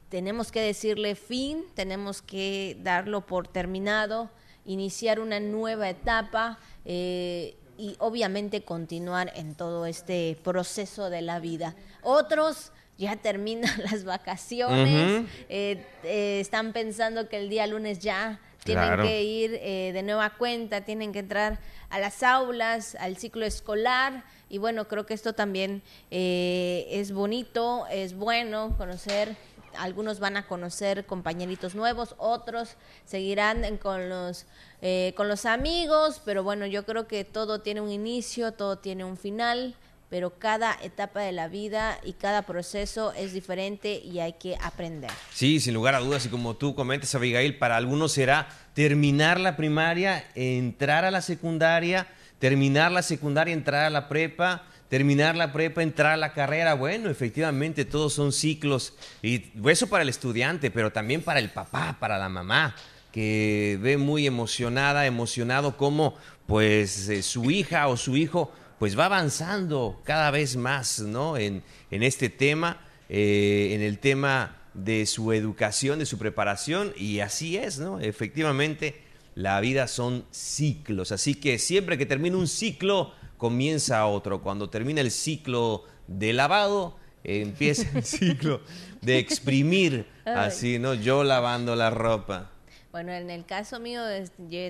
tenemos 0.09 0.53
que 0.53 0.61
decirle 0.61 1.15
fin, 1.15 1.65
tenemos 1.75 2.23
que 2.23 2.77
darlo 2.83 3.23
por 3.27 3.49
terminado, 3.49 4.31
iniciar 4.65 5.21
una 5.21 5.41
nueva 5.41 5.89
etapa 5.89 6.59
eh, 6.85 7.57
y 7.77 7.97
obviamente 7.99 8.63
continuar 8.63 9.33
en 9.35 9.55
todo 9.55 9.87
este 9.87 10.39
proceso 10.43 11.11
de 11.11 11.23
la 11.23 11.41
vida. 11.41 11.75
Otros 12.03 12.73
ya 12.97 13.17
terminan 13.17 13.73
las 13.91 14.05
vacaciones, 14.05 15.25
eh, 15.49 15.85
eh, 16.05 16.39
están 16.41 16.73
pensando 16.73 17.29
que 17.29 17.39
el 17.39 17.49
día 17.49 17.67
lunes 17.67 17.99
ya 17.99 18.41
tienen 18.63 19.03
que 19.03 19.23
ir 19.23 19.51
de 19.51 20.03
nueva 20.03 20.31
cuenta, 20.39 20.87
tienen 20.87 21.13
que 21.13 21.19
entrar 21.19 21.59
a 21.91 21.99
las 21.99 22.23
aulas, 22.23 22.95
al 22.99 23.19
ciclo 23.19 23.45
escolar. 23.45 24.25
Y 24.49 24.57
bueno, 24.57 24.89
creo 24.89 25.05
que 25.05 25.13
esto 25.13 25.35
también 25.35 25.83
es 26.11 27.13
bonito, 27.13 27.87
es 27.91 28.15
bueno 28.15 28.75
conocer 28.79 29.37
algunos 29.77 30.21
van 30.21 30.37
a 30.37 30.47
conocer 30.47 31.07
compañeritos 31.07 31.75
nuevos, 31.75 32.15
otros 32.19 32.77
seguirán 33.05 33.77
con 33.79 34.09
los, 34.09 34.47
eh, 34.83 35.13
con 35.17 35.29
los 35.29 35.47
amigos, 35.47 36.21
pero 36.25 36.43
bueno, 36.43 36.67
yo 36.67 36.85
creo 36.85 37.07
que 37.07 37.25
todo 37.25 37.61
tiene 37.61 37.81
un 37.81 37.91
inicio, 37.91 38.53
todo 38.53 38.79
tiene 38.79 39.05
un 39.05 39.17
final 39.17 39.75
pero 40.15 40.39
cada 40.39 40.79
etapa 40.81 41.23
de 41.23 41.33
la 41.33 41.49
vida 41.49 41.99
y 42.05 42.13
cada 42.13 42.43
proceso 42.43 43.13
es 43.15 43.33
diferente 43.33 44.01
y 44.05 44.21
hay 44.21 44.35
que 44.35 44.57
aprender. 44.63 45.11
Sí, 45.33 45.59
sin 45.59 45.75
lugar 45.75 45.97
a 45.97 45.99
dudas, 45.99 46.25
y 46.25 46.29
como 46.29 46.55
tú 46.55 46.77
comentas, 46.77 47.17
Abigail, 47.17 47.59
para 47.59 47.77
algunos 47.77 48.13
será 48.13 48.47
terminar 48.75 49.41
la 49.41 49.57
primaria, 49.57 50.25
entrar 50.37 51.05
a 51.05 51.11
la 51.11 51.21
secundaria, 51.21 52.07
terminar 52.39 52.93
la 52.93 53.03
secundaria, 53.03 53.55
entrar 53.55 53.87
a 53.87 53.91
la 53.91 54.09
prepa, 54.09 54.63
terminar 54.95 55.35
la 55.35 55.53
prepa, 55.53 55.83
entrar 55.83 56.13
a 56.13 56.17
la 56.17 56.33
carrera. 56.33 56.75
Bueno, 56.75 57.11
efectivamente, 57.11 57.85
todos 57.85 58.13
son 58.13 58.33
ciclos. 58.33 58.93
Y 59.23 59.47
eso 59.69 59.89
para 59.89 60.05
el 60.05 60.09
estudiante, 60.09 60.71
pero 60.71 60.93
también 60.93 61.21
para 61.21 61.41
el 61.41 61.51
papá, 61.51 61.97
para 61.99 62.17
la 62.17 62.29
mamá, 62.29 62.77
que 63.11 63.77
ve 63.83 63.97
muy 63.97 64.25
emocionada, 64.25 65.05
emocionado 65.05 65.77
como 65.77 66.15
pues 66.47 67.09
eh, 67.09 67.25
su 67.25 67.51
hija 67.51 67.89
o 67.89 67.97
su 67.97 68.17
hijo 68.17 68.53
pues 68.79 68.97
va 68.97 69.07
avanzando 69.07 70.01
cada 70.05 70.31
vez 70.31 70.55
más, 70.55 71.01
¿no? 71.01 71.37
En, 71.39 71.65
este 71.91 72.29
tema, 72.29 72.79
eh, 73.09 73.71
en 73.73 73.83
el 73.83 73.99
tema 73.99 74.59
de 74.75 75.07
su 75.07 75.33
educación, 75.33 75.99
de 75.99 76.07
su 76.07 76.19
preparación, 76.19 76.93
y 76.97 77.19
así 77.19 77.57
es, 77.57 77.81
¿no? 77.81 77.99
Efectivamente, 77.99 79.03
la 79.35 79.59
vida 79.59 79.89
son 79.89 80.25
ciclos, 80.31 81.11
así 81.11 81.35
que 81.35 81.59
siempre 81.59 81.99
que 81.99 82.07
termina 82.07 82.37
un 82.37 82.47
ciclo, 82.47 83.13
comienza 83.37 84.07
otro. 84.07 84.43
Cuando 84.43 84.71
termina 84.71 85.01
el 85.01 85.11
ciclo 85.11 85.85
de 86.07 86.33
lavado, 86.33 86.97
empieza 87.23 87.89
el 87.97 88.05
ciclo 88.05 88.61
de 89.01 89.19
exprimir, 89.19 90.07
así, 90.25 90.79
¿no? 90.79 90.95
Yo 90.95 91.25
lavando 91.25 91.77
la 91.77 91.91
ropa. 91.91 92.51
Bueno, 92.95 93.11
en 93.11 93.29
el 93.29 93.45
caso 93.45 93.81
mío 93.81 94.03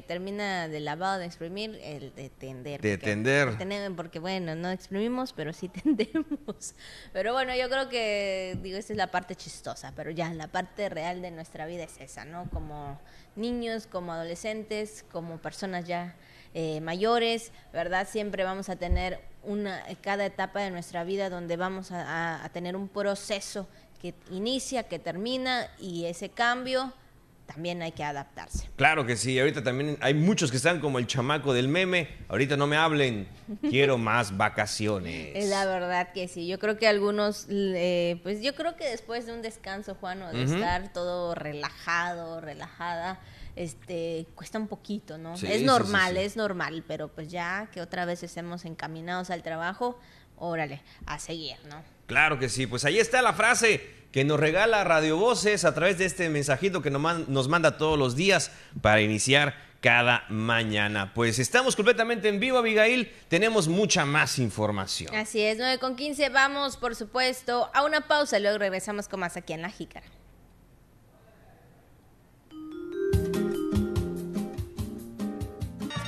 termina 0.07 0.67
de 0.67 0.81
lavado, 0.81 1.19
de 1.19 1.27
exprimir, 1.27 1.79
el 1.83 2.15
de 2.15 2.31
tender. 2.31 2.81
De 2.81 2.97
tender. 2.97 3.55
Porque 3.95 4.19
bueno, 4.19 4.55
no 4.55 4.71
exprimimos, 4.71 5.35
pero 5.35 5.53
sí 5.53 5.69
tendemos. 5.83 6.75
Pero 7.13 7.35
bueno, 7.35 7.55
yo 7.55 7.69
creo 7.69 7.91
que, 7.91 8.59
digo, 8.63 8.79
esa 8.79 8.95
es 8.95 8.97
la 8.97 9.11
parte 9.11 9.37
chistosa, 9.37 9.93
pero 9.95 10.11
ya 10.11 10.33
la 10.33 10.49
parte 10.49 10.89
real 10.89 11.21
de 11.21 11.33
nuestra 11.33 11.67
vida 11.67 11.85
es 11.85 12.01
esa, 12.01 12.25
¿no? 12.25 12.49
Como 12.49 12.99
niños, 13.37 13.87
como 13.87 14.13
adolescentes, 14.13 15.05
como 15.13 15.37
personas 15.37 15.85
ya 15.85 16.17
eh, 16.55 16.81
mayores, 16.81 17.53
¿verdad? 17.73 18.09
Siempre 18.11 18.45
vamos 18.45 18.69
a 18.69 18.77
tener 18.77 19.21
una, 19.43 19.83
cada 20.01 20.25
etapa 20.25 20.61
de 20.61 20.71
nuestra 20.71 21.05
vida 21.05 21.29
donde 21.29 21.57
vamos 21.57 21.91
a 21.93 22.49
tener 22.53 22.77
un 22.77 22.89
proceso 22.89 23.69
que 24.01 24.15
inicia, 24.31 24.85
que 24.85 24.99
termina 24.99 25.69
y 25.79 26.07
ese 26.07 26.31
cambio 26.31 26.93
también 27.47 27.83
hay 27.83 27.93
que 27.93 28.03
adaptarse. 28.03 28.69
Claro 28.77 29.07
que 29.07 29.17
sí, 29.17 29.39
ahorita 29.39 29.63
también 29.63 29.99
hay 30.01 30.15
muchos 30.15 30.51
que 30.51 30.57
están 30.57 30.81
como 30.81 30.99
el 30.99 31.07
chamaco 31.07 31.53
del 31.53 31.69
meme, 31.69 32.09
ahorita 32.29 32.57
no 32.57 32.67
me 32.67 32.77
hablen, 32.77 33.29
quiero 33.71 33.99
más 33.99 34.37
vacaciones. 34.37 35.33
Es 35.35 35.51
la 35.51 35.67
verdad 35.67 36.13
que 36.13 36.29
sí, 36.29 36.47
yo 36.47 36.59
creo 36.59 36.79
que 36.79 36.89
algunos, 36.89 37.47
eh, 37.51 38.21
pues 38.23 38.43
yo 38.43 38.55
creo 38.55 38.77
que 38.77 38.89
después 38.89 39.27
de 39.27 39.33
un 39.33 39.43
descanso, 39.43 39.95
Juan, 39.95 40.23
o 40.23 40.33
de 40.33 40.45
estar 40.45 40.93
todo 40.93 41.35
relajado, 41.35 42.41
relajada, 42.41 43.21
este 43.57 44.27
cuesta 44.35 44.59
un 44.59 44.69
poquito, 44.69 45.19
¿no? 45.19 45.35
es 45.35 45.63
normal, 45.63 46.17
es 46.17 46.37
normal, 46.37 46.85
pero 46.87 47.09
pues 47.09 47.29
ya 47.29 47.69
que 47.73 47.81
otra 47.81 48.05
vez 48.05 48.23
estemos 48.23 48.65
encaminados 48.65 49.31
al 49.31 49.43
trabajo, 49.43 49.99
órale, 50.37 50.83
a 51.07 51.19
seguir, 51.19 51.57
¿no? 51.69 51.83
Claro 52.07 52.39
que 52.39 52.49
sí, 52.49 52.67
pues 52.67 52.85
ahí 52.85 52.99
está 52.99 53.23
la 53.23 53.33
frase 53.33 53.81
que 54.13 54.25
nos 54.25 54.39
regala 54.39 54.85
Radio 54.85 55.17
Voces 55.17 55.65
a 55.65 55.75
través 55.75 55.99
de 55.99 56.05
este 56.05 56.29
mensajito 56.29 56.83
que 56.83 56.91
nos 56.91 57.49
manda 57.49 57.79
todos 57.79 57.99
los 57.99 58.15
días 58.15 58.53
para 58.81 59.01
iniciar 59.01 59.55
cada 59.81 60.25
mañana. 60.31 61.13
Pues 61.13 61.39
estamos 61.39 61.77
completamente 61.77 62.29
en 62.29 62.41
vivo, 62.41 62.57
Abigail. 62.57 63.13
Tenemos 63.29 63.69
mucha 63.69 64.07
más 64.07 64.39
información. 64.39 65.15
Así 65.15 65.43
es, 65.43 65.59
9 65.59 65.79
con 65.79 65.95
15. 65.95 66.31
Vamos, 66.31 66.79
por 66.79 66.95
supuesto, 66.95 67.71
a 67.75 67.85
una 67.85 68.03
pausa 68.09 68.39
luego 68.39 68.57
regresamos 68.57 69.09
con 69.09 69.21
más 69.21 69.37
aquí 69.37 69.53
en 69.53 69.61
La 69.61 69.69
Jícara. 69.69 70.07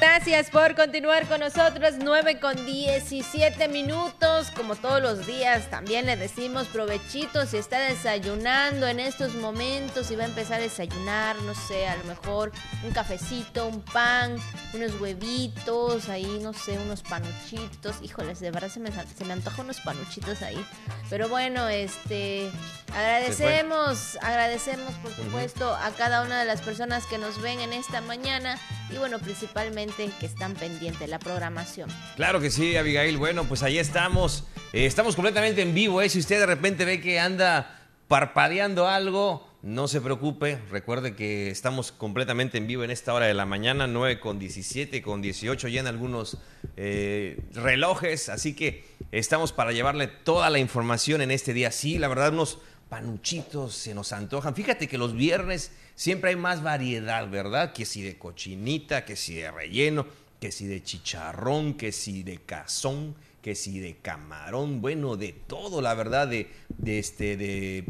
Gracias 0.08 0.50
por 0.50 0.76
continuar 0.76 1.26
con 1.26 1.40
nosotros. 1.40 1.94
9 1.98 2.38
con 2.38 2.64
17 2.64 3.66
minutos. 3.66 4.52
Como 4.52 4.76
todos 4.76 5.02
los 5.02 5.26
días, 5.26 5.68
también 5.68 6.06
le 6.06 6.16
decimos 6.16 6.68
provechito 6.68 7.44
si 7.44 7.56
está 7.56 7.80
desayunando 7.80 8.86
en 8.86 9.00
estos 9.00 9.34
momentos 9.34 10.12
y 10.12 10.16
va 10.16 10.22
a 10.22 10.28
empezar 10.28 10.60
a 10.60 10.62
desayunar, 10.62 11.34
no 11.42 11.54
sé, 11.56 11.88
a 11.88 11.96
lo 11.96 12.04
mejor 12.04 12.52
un 12.84 12.92
cafecito, 12.92 13.66
un 13.66 13.82
pan, 13.82 14.36
unos 14.75 14.98
huevitos, 15.00 16.08
ahí, 16.08 16.38
no 16.40 16.52
sé, 16.52 16.78
unos 16.78 17.02
panuchitos. 17.02 17.96
Híjoles, 18.00 18.38
de 18.38 18.52
verdad 18.52 18.68
se 18.68 18.78
me, 18.78 18.92
se 18.92 19.25
me 19.25 19.32
antojan 19.32 19.64
unos 19.64 19.80
panuchitos 19.80 20.40
ahí. 20.40 20.64
Pero 21.10 21.28
bueno, 21.28 21.68
este, 21.68 22.48
agradecemos, 22.94 24.16
agradecemos 24.22 24.94
por 25.02 25.12
supuesto 25.12 25.75
a 25.75 25.90
cada 25.90 26.22
una 26.22 26.38
de 26.38 26.46
las 26.46 26.60
personas 26.60 27.06
que 27.06 27.18
nos 27.18 27.42
ven 27.42 27.58
en 27.58 27.72
esta 27.72 28.00
mañana 28.00 28.56
y 28.90 28.98
bueno, 28.98 29.18
principalmente 29.18 29.95
que 29.96 30.26
están 30.26 30.54
pendientes 30.54 31.00
de 31.00 31.06
la 31.08 31.18
programación. 31.18 31.88
Claro 32.16 32.40
que 32.40 32.50
sí, 32.50 32.76
Abigail. 32.76 33.16
Bueno, 33.16 33.44
pues 33.44 33.62
ahí 33.62 33.78
estamos. 33.78 34.44
Eh, 34.72 34.84
estamos 34.84 35.16
completamente 35.16 35.62
en 35.62 35.74
vivo. 35.74 36.02
¿eh? 36.02 36.08
Si 36.08 36.18
usted 36.18 36.38
de 36.38 36.46
repente 36.46 36.84
ve 36.84 37.00
que 37.00 37.18
anda 37.18 37.80
parpadeando 38.06 38.86
algo, 38.86 39.48
no 39.62 39.88
se 39.88 40.02
preocupe. 40.02 40.58
Recuerde 40.70 41.16
que 41.16 41.50
estamos 41.50 41.92
completamente 41.92 42.58
en 42.58 42.66
vivo 42.66 42.84
en 42.84 42.90
esta 42.90 43.14
hora 43.14 43.26
de 43.26 43.32
la 43.32 43.46
mañana, 43.46 43.86
9 43.86 44.20
con 44.20 44.38
17, 44.38 45.00
con 45.00 45.22
18 45.22 45.68
ya 45.68 45.80
en 45.80 45.86
algunos 45.86 46.36
eh, 46.76 47.40
relojes. 47.54 48.28
Así 48.28 48.54
que 48.54 48.84
estamos 49.12 49.52
para 49.52 49.72
llevarle 49.72 50.08
toda 50.08 50.50
la 50.50 50.58
información 50.58 51.22
en 51.22 51.30
este 51.30 51.54
día. 51.54 51.70
Sí, 51.70 51.98
la 51.98 52.08
verdad, 52.08 52.34
unos 52.34 52.58
panuchitos 52.90 53.74
se 53.74 53.94
nos 53.94 54.12
antojan. 54.12 54.54
Fíjate 54.54 54.88
que 54.88 54.98
los 54.98 55.14
viernes 55.14 55.72
siempre 55.96 56.30
hay 56.30 56.36
más 56.36 56.62
variedad, 56.62 57.28
¿verdad? 57.28 57.72
Que 57.72 57.84
si 57.84 58.02
de 58.02 58.16
cochinita, 58.16 59.04
que 59.04 59.16
si 59.16 59.34
de 59.34 59.50
relleno, 59.50 60.06
que 60.38 60.52
si 60.52 60.66
de 60.66 60.82
chicharrón, 60.82 61.74
que 61.74 61.90
si 61.90 62.22
de 62.22 62.38
cazón, 62.38 63.16
que 63.42 63.54
si 63.54 63.80
de 63.80 63.96
camarón, 63.96 64.80
bueno, 64.80 65.16
de 65.16 65.32
todo, 65.32 65.80
la 65.80 65.94
verdad, 65.94 66.28
de, 66.28 66.50
de 66.68 66.98
este, 66.98 67.36
de, 67.36 67.84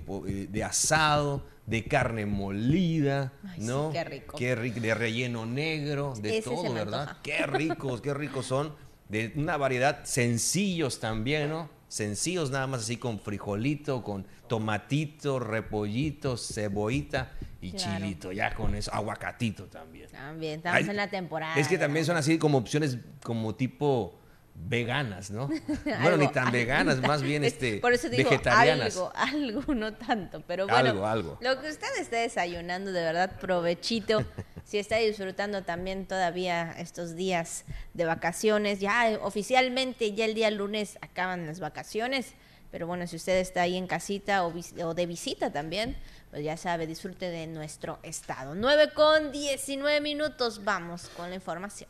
de, 0.51 0.65
asado, 0.65 1.45
de 1.67 1.85
carne 1.85 2.27
molida, 2.27 3.33
¿no? 3.59 3.91
qué 3.93 4.05
rico. 4.05 4.37
Qué 4.37 4.55
rico, 4.55 4.81
de 4.81 4.95
relleno 4.95 5.47
negro, 5.47 6.15
de 6.21 6.41
todo, 6.43 6.73
¿verdad? 6.73 7.19
Qué 7.23 7.47
ricos, 7.47 8.01
qué 8.01 8.15
ricos 8.15 8.47
son. 8.47 8.75
De 9.09 9.33
una 9.37 9.57
variedad 9.57 10.05
sencillos 10.05 11.01
también, 11.01 11.49
¿no? 11.49 11.71
Sencillos 11.89 12.51
nada 12.51 12.67
más 12.67 12.83
así 12.83 12.97
con 12.97 13.21
frijolito, 13.21 14.03
con 14.03 14.27
tomatito, 14.49 15.39
repollito, 15.39 16.37
cebollita 16.37 17.33
y 17.61 17.73
chilito, 17.73 18.33
ya 18.33 18.55
con 18.55 18.75
eso, 18.75 18.93
aguacatito 18.93 19.67
también. 19.67 20.09
También, 20.11 20.57
estamos 20.57 20.89
en 20.89 20.97
la 20.97 21.09
temporada. 21.09 21.55
Es 21.57 21.69
que 21.69 21.79
también 21.79 22.05
son 22.05 22.17
así 22.17 22.39
como 22.39 22.59
opciones 22.59 22.99
como 23.23 23.55
tipo 23.55 24.19
veganas, 24.55 25.31
¿no? 25.31 25.49
bueno, 26.03 26.17
ni 26.17 26.29
tan 26.29 26.51
veganas, 26.51 27.01
más 27.01 27.23
bien 27.23 27.45
este 27.45 27.79
Por 27.79 27.93
eso 27.93 28.09
digo, 28.09 28.29
vegetarianas. 28.29 28.97
Algo, 28.97 29.13
algo, 29.15 29.75
no 29.75 29.95
tanto, 29.95 30.43
pero 30.47 30.67
bueno, 30.67 30.91
algo, 30.91 31.07
algo. 31.07 31.39
lo 31.41 31.61
que 31.61 31.69
usted 31.69 31.89
esté 31.99 32.17
desayunando, 32.17 32.93
de 32.93 33.03
verdad, 33.03 33.39
provechito. 33.39 34.25
si 34.65 34.79
está 34.79 34.97
disfrutando 34.97 35.63
también 35.63 36.07
todavía 36.07 36.73
estos 36.73 37.15
días 37.15 37.65
de 37.95 38.05
vacaciones, 38.05 38.81
ya 38.81 39.19
oficialmente 39.23 40.13
ya 40.15 40.25
el 40.25 40.35
día 40.35 40.51
lunes 40.51 40.99
acaban 41.01 41.47
las 41.47 41.61
vacaciones, 41.61 42.35
pero 42.77 42.87
bueno, 42.87 43.07
si 43.07 43.17
usted 43.17 43.39
está 43.39 43.63
ahí 43.63 43.75
en 43.75 43.87
casita 43.87 44.45
o, 44.45 44.53
de 44.53 45.07
visita 45.07 45.51
también, 45.51 45.97
pues 46.31 46.45
ya 46.45 46.59
sabe, 46.59 46.87
disfrute 46.87 47.31
de 47.31 47.47
nuestro 47.47 47.99
estado. 48.03 48.55
9 48.55 48.93
con 48.93 49.33
19 49.33 50.03
minutos, 50.03 50.63
vamos 50.63 51.09
con 51.17 51.31
la 51.31 51.37
información. 51.37 51.89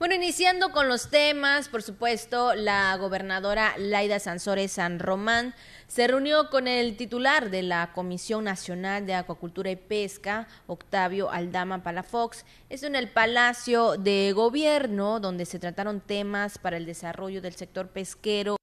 Bueno, 0.00 0.16
iniciando 0.16 0.72
con 0.72 0.88
los 0.88 1.08
temas, 1.08 1.68
por 1.68 1.84
supuesto, 1.84 2.56
la 2.56 2.96
gobernadora 2.96 3.74
Laida 3.78 4.18
Sansores 4.18 4.72
San 4.72 4.98
Román 4.98 5.54
se 5.86 6.08
reunió 6.08 6.50
con 6.50 6.66
el 6.66 6.96
titular 6.96 7.48
de 7.48 7.62
la 7.62 7.92
Comisión 7.92 8.42
Nacional 8.42 9.06
de 9.06 9.14
Acuacultura 9.14 9.70
y 9.70 9.76
Pesca, 9.76 10.48
Octavio 10.66 11.30
Aldama 11.30 11.84
Palafox. 11.84 12.44
Esto 12.70 12.88
en 12.88 12.96
el 12.96 13.08
Palacio 13.08 13.92
de 13.92 14.32
Gobierno, 14.34 15.20
donde 15.20 15.46
se 15.46 15.60
trataron 15.60 16.00
temas 16.00 16.58
para 16.58 16.76
el 16.76 16.86
desarrollo 16.86 17.40
del 17.40 17.54
sector 17.54 17.86
pesquero 17.90 18.57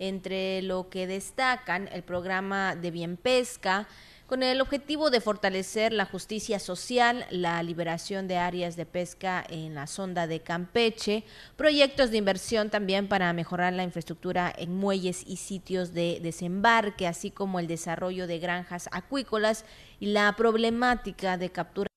entre 0.00 0.62
lo 0.62 0.88
que 0.88 1.06
destacan 1.06 1.88
el 1.92 2.02
programa 2.02 2.74
de 2.74 2.90
bien 2.90 3.16
pesca, 3.16 3.86
con 4.26 4.44
el 4.44 4.60
objetivo 4.60 5.10
de 5.10 5.20
fortalecer 5.20 5.92
la 5.92 6.04
justicia 6.04 6.60
social, 6.60 7.26
la 7.30 7.60
liberación 7.64 8.28
de 8.28 8.36
áreas 8.36 8.76
de 8.76 8.86
pesca 8.86 9.44
en 9.48 9.74
la 9.74 9.88
sonda 9.88 10.28
de 10.28 10.38
Campeche, 10.40 11.24
proyectos 11.56 12.12
de 12.12 12.18
inversión 12.18 12.70
también 12.70 13.08
para 13.08 13.32
mejorar 13.32 13.72
la 13.72 13.82
infraestructura 13.82 14.52
en 14.56 14.72
muelles 14.72 15.24
y 15.26 15.36
sitios 15.36 15.92
de 15.94 16.20
desembarque, 16.22 17.08
así 17.08 17.32
como 17.32 17.58
el 17.58 17.66
desarrollo 17.66 18.28
de 18.28 18.38
granjas 18.38 18.88
acuícolas 18.92 19.64
y 19.98 20.06
la 20.06 20.32
problemática 20.36 21.36
de 21.36 21.50
captura 21.50 21.89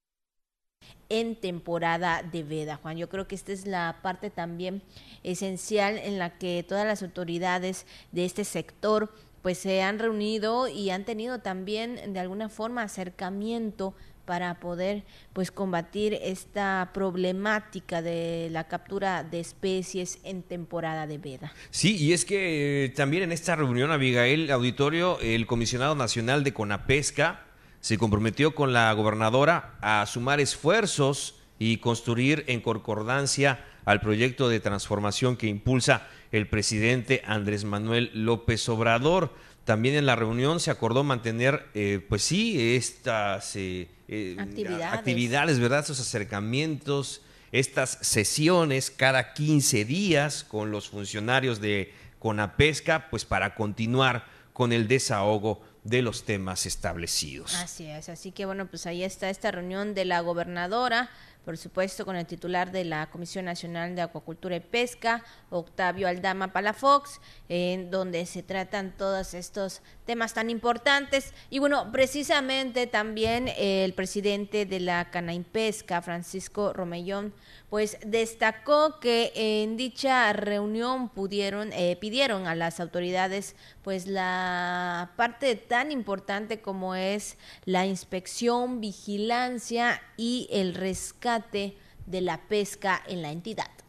en 1.14 1.36
temporada 1.36 2.24
de 2.24 2.42
veda, 2.42 2.80
Juan. 2.82 2.98
Yo 2.98 3.08
creo 3.08 3.28
que 3.28 3.36
esta 3.36 3.52
es 3.52 3.68
la 3.68 4.00
parte 4.02 4.32
también 4.32 4.82
esencial 5.22 6.00
en 6.00 6.18
la 6.18 6.38
que 6.40 6.66
todas 6.68 6.88
las 6.88 7.04
autoridades 7.04 7.86
de 8.12 8.26
este 8.26 8.44
sector 8.44 9.14
pues 9.44 9.60
se 9.60 9.84
han 9.84 10.00
reunido 10.00 10.68
y 10.68 10.90
han 10.90 11.06
tenido 11.06 11.40
también 11.40 12.14
de 12.14 12.20
alguna 12.20 12.50
forma 12.50 12.82
acercamiento 12.82 13.94
para 14.26 14.60
poder 14.60 15.04
pues 15.34 15.52
combatir 15.52 16.18
esta 16.22 16.90
problemática 16.94 18.02
de 18.02 18.48
la 18.52 18.68
captura 18.68 19.24
de 19.24 19.40
especies 19.40 20.20
en 20.24 20.42
temporada 20.42 21.06
de 21.06 21.18
veda. 21.20 21.54
Sí, 21.70 21.96
y 21.98 22.14
es 22.14 22.26
que 22.26 22.86
eh, 22.86 22.90
también 22.90 23.24
en 23.24 23.32
esta 23.34 23.56
reunión, 23.56 23.92
Abigail 23.92 24.50
Auditorio, 24.50 25.20
el 25.20 25.46
comisionado 25.46 25.94
nacional 25.94 26.44
de 26.44 26.54
Conapesca 26.54 27.53
se 27.84 27.98
comprometió 27.98 28.56
con 28.56 28.72
la 28.72 28.94
gobernadora 28.94 29.76
a 29.82 30.06
sumar 30.06 30.40
esfuerzos 30.40 31.36
y 31.60 31.78
construir 31.78 32.46
en 32.48 32.62
concordancia 32.62 33.66
al 33.84 34.00
proyecto 34.00 34.48
de 34.48 34.62
transformación 34.62 35.36
que 35.36 35.48
impulsa 35.48 36.08
el 36.32 36.48
presidente 36.48 37.22
Andrés 37.26 37.66
Manuel 37.66 38.10
López 38.14 38.70
Obrador. 38.70 39.34
También 39.66 39.96
en 39.96 40.06
la 40.06 40.16
reunión 40.16 40.62
se 40.62 40.72
acordó 40.72 41.04
mantener, 41.04 41.68
eh, 41.74 42.00
pues 42.08 42.24
sí, 42.24 42.74
estas 42.78 43.54
eh, 43.58 43.90
eh, 44.08 44.38
actividades. 44.40 45.00
actividades, 45.00 45.60
¿verdad? 45.60 45.82
Esos 45.82 46.00
acercamientos, 46.00 47.22
estas 47.52 47.98
sesiones 48.00 48.92
cada 48.92 49.34
15 49.34 49.84
días 49.84 50.46
con 50.46 50.72
los 50.72 50.88
funcionarios 50.88 51.60
de 51.60 51.94
Conapesca, 52.20 53.10
pues 53.10 53.26
para 53.26 53.56
continuar 53.56 54.24
con 54.54 54.72
el 54.72 54.88
desahogo 54.88 55.62
de 55.84 56.02
los 56.02 56.24
temas 56.24 56.66
establecidos. 56.66 57.56
Así 57.56 57.86
es, 57.88 58.10
así 58.10 58.32
que 58.32 58.46
bueno, 58.46 58.68
pues 58.68 58.86
ahí 58.86 59.04
está 59.04 59.30
esta 59.30 59.52
reunión 59.52 59.94
de 59.94 60.06
la 60.06 60.22
gobernadora 60.22 61.10
por 61.46 61.58
supuesto 61.58 62.06
con 62.06 62.16
el 62.16 62.26
titular 62.26 62.72
de 62.72 62.86
la 62.86 63.10
Comisión 63.10 63.46
Nacional 63.46 63.96
de 63.96 64.02
Acuacultura 64.02 64.56
y 64.56 64.62
Pesca, 64.62 65.24
Octavio 65.50 66.08
Aldama 66.08 66.54
Palafox, 66.54 67.20
en 67.50 67.92
donde 67.92 68.26
se 68.26 68.44
tratan 68.44 68.96
todos 68.98 69.34
estos 69.34 69.82
temas 70.06 70.34
tan 70.34 70.50
importantes. 70.50 71.34
Y 71.50 71.60
bueno, 71.60 71.92
precisamente 71.92 72.88
también 72.88 73.50
el 73.58 73.94
presidente 73.94 74.66
de 74.66 74.80
la 74.80 75.10
Pesca, 75.52 76.02
Francisco 76.02 76.72
Romellón, 76.72 77.34
pues 77.70 77.98
destacó 78.06 79.00
que 79.00 79.32
en 79.36 79.78
dicha 79.78 80.32
reunión 80.32 81.10
pudieron, 81.10 81.74
eh, 81.74 81.98
pidieron 82.00 82.48
a 82.48 82.56
las 82.56 82.80
autoridades 82.80 83.56
pues 83.84 84.08
la 84.08 85.12
parte 85.18 85.56
tan 85.56 85.92
importante 85.92 86.62
como 86.62 86.96
es 86.96 87.38
la 87.66 87.86
inspección, 87.86 88.80
vigilancia 88.80 90.02
y 90.18 90.48
el 90.52 90.74
rescate 90.74 91.78
de 92.06 92.22
la 92.22 92.48
pesca 92.48 93.04
en 93.08 93.22
la 93.22 93.32
entidad. 93.32 93.83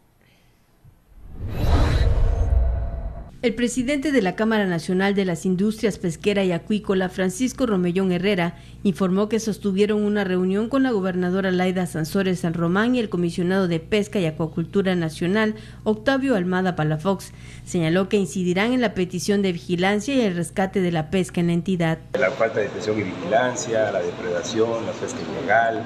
El 3.45 3.55
presidente 3.55 4.11
de 4.11 4.23
la 4.23 4.37
Cámara 4.37 4.65
Nacional 4.65 5.15
de 5.15 5.27
las 5.27 5.45
Industrias 5.45 5.99
Pesquera 5.99 6.45
y 6.45 6.53
Acuícola, 6.53 7.11
Francisco 7.11 7.67
Romellón 7.67 8.11
Herrera, 8.11 8.57
informó 8.85 9.29
que 9.29 9.39
sostuvieron 9.39 10.03
una 10.03 10.25
reunión 10.25 10.71
con 10.71 10.83
la 10.83 10.93
gobernadora 10.93 11.51
Laida 11.51 11.85
Sansores 11.85 12.41
San 12.41 12.55
Román 12.55 12.95
y 12.95 13.01
el 13.01 13.11
comisionado 13.11 13.69
de 13.69 13.81
Pesca 13.81 14.19
y 14.19 14.25
Acuacultura 14.25 14.95
Nacional, 14.95 15.57
Octavio 15.83 16.37
Almada 16.37 16.75
Palafox. 16.75 17.33
Señaló 17.67 18.09
que 18.09 18.17
incidirán 18.17 18.73
en 18.73 18.81
la 18.81 18.95
petición 18.95 19.43
de 19.43 19.53
vigilancia 19.53 20.15
y 20.15 20.23
el 20.23 20.35
rescate 20.35 20.81
de 20.81 20.93
la 20.93 21.11
pesca 21.11 21.43
en 21.43 21.49
la 21.49 21.53
entidad. 21.53 21.99
La 22.19 22.31
falta 22.31 22.61
de 22.61 22.69
atención 22.69 22.99
y 22.99 23.03
vigilancia, 23.03 23.93
la 23.93 24.01
depredación, 24.01 24.87
la 24.87 24.93
pesca 24.93 25.19
ilegal 25.21 25.83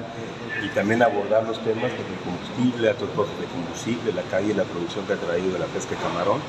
y 0.63 0.69
también 0.69 1.01
abordar 1.01 1.45
los 1.45 1.61
temas 1.65 1.91
del 1.91 2.07
combustible, 2.23 2.89
otros 2.89 3.09
costos 3.09 3.37
de 3.37 3.47
combustible, 3.47 4.13
la 4.13 4.23
calle 4.31 4.53
y 4.53 4.55
la 4.55 4.63
producción 4.63 5.05
que 5.05 5.11
ha 5.11 5.17
traído 5.17 5.51
de 5.51 5.59
la 5.59 5.65
pesca 5.65 5.97
camarón 6.01 6.39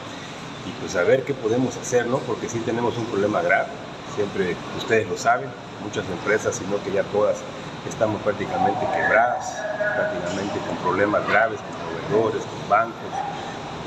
y 0.66 0.70
pues 0.80 0.96
a 0.96 1.02
ver 1.02 1.24
qué 1.24 1.34
podemos 1.34 1.76
hacer, 1.76 2.06
¿no? 2.06 2.18
Porque 2.18 2.48
sí 2.48 2.60
tenemos 2.60 2.96
un 2.96 3.06
problema 3.06 3.40
grave, 3.42 3.68
siempre 4.14 4.56
ustedes 4.76 5.08
lo 5.08 5.16
saben, 5.16 5.48
muchas 5.82 6.04
empresas, 6.10 6.56
sino 6.56 6.82
que 6.82 6.92
ya 6.92 7.02
todas 7.04 7.38
estamos 7.88 8.20
prácticamente 8.22 8.80
quebradas, 8.94 9.56
prácticamente 9.96 10.58
con 10.66 10.76
problemas 10.78 11.26
graves 11.28 11.60
con 11.60 12.10
proveedores, 12.10 12.42
con 12.44 12.68
bancos, 12.68 13.12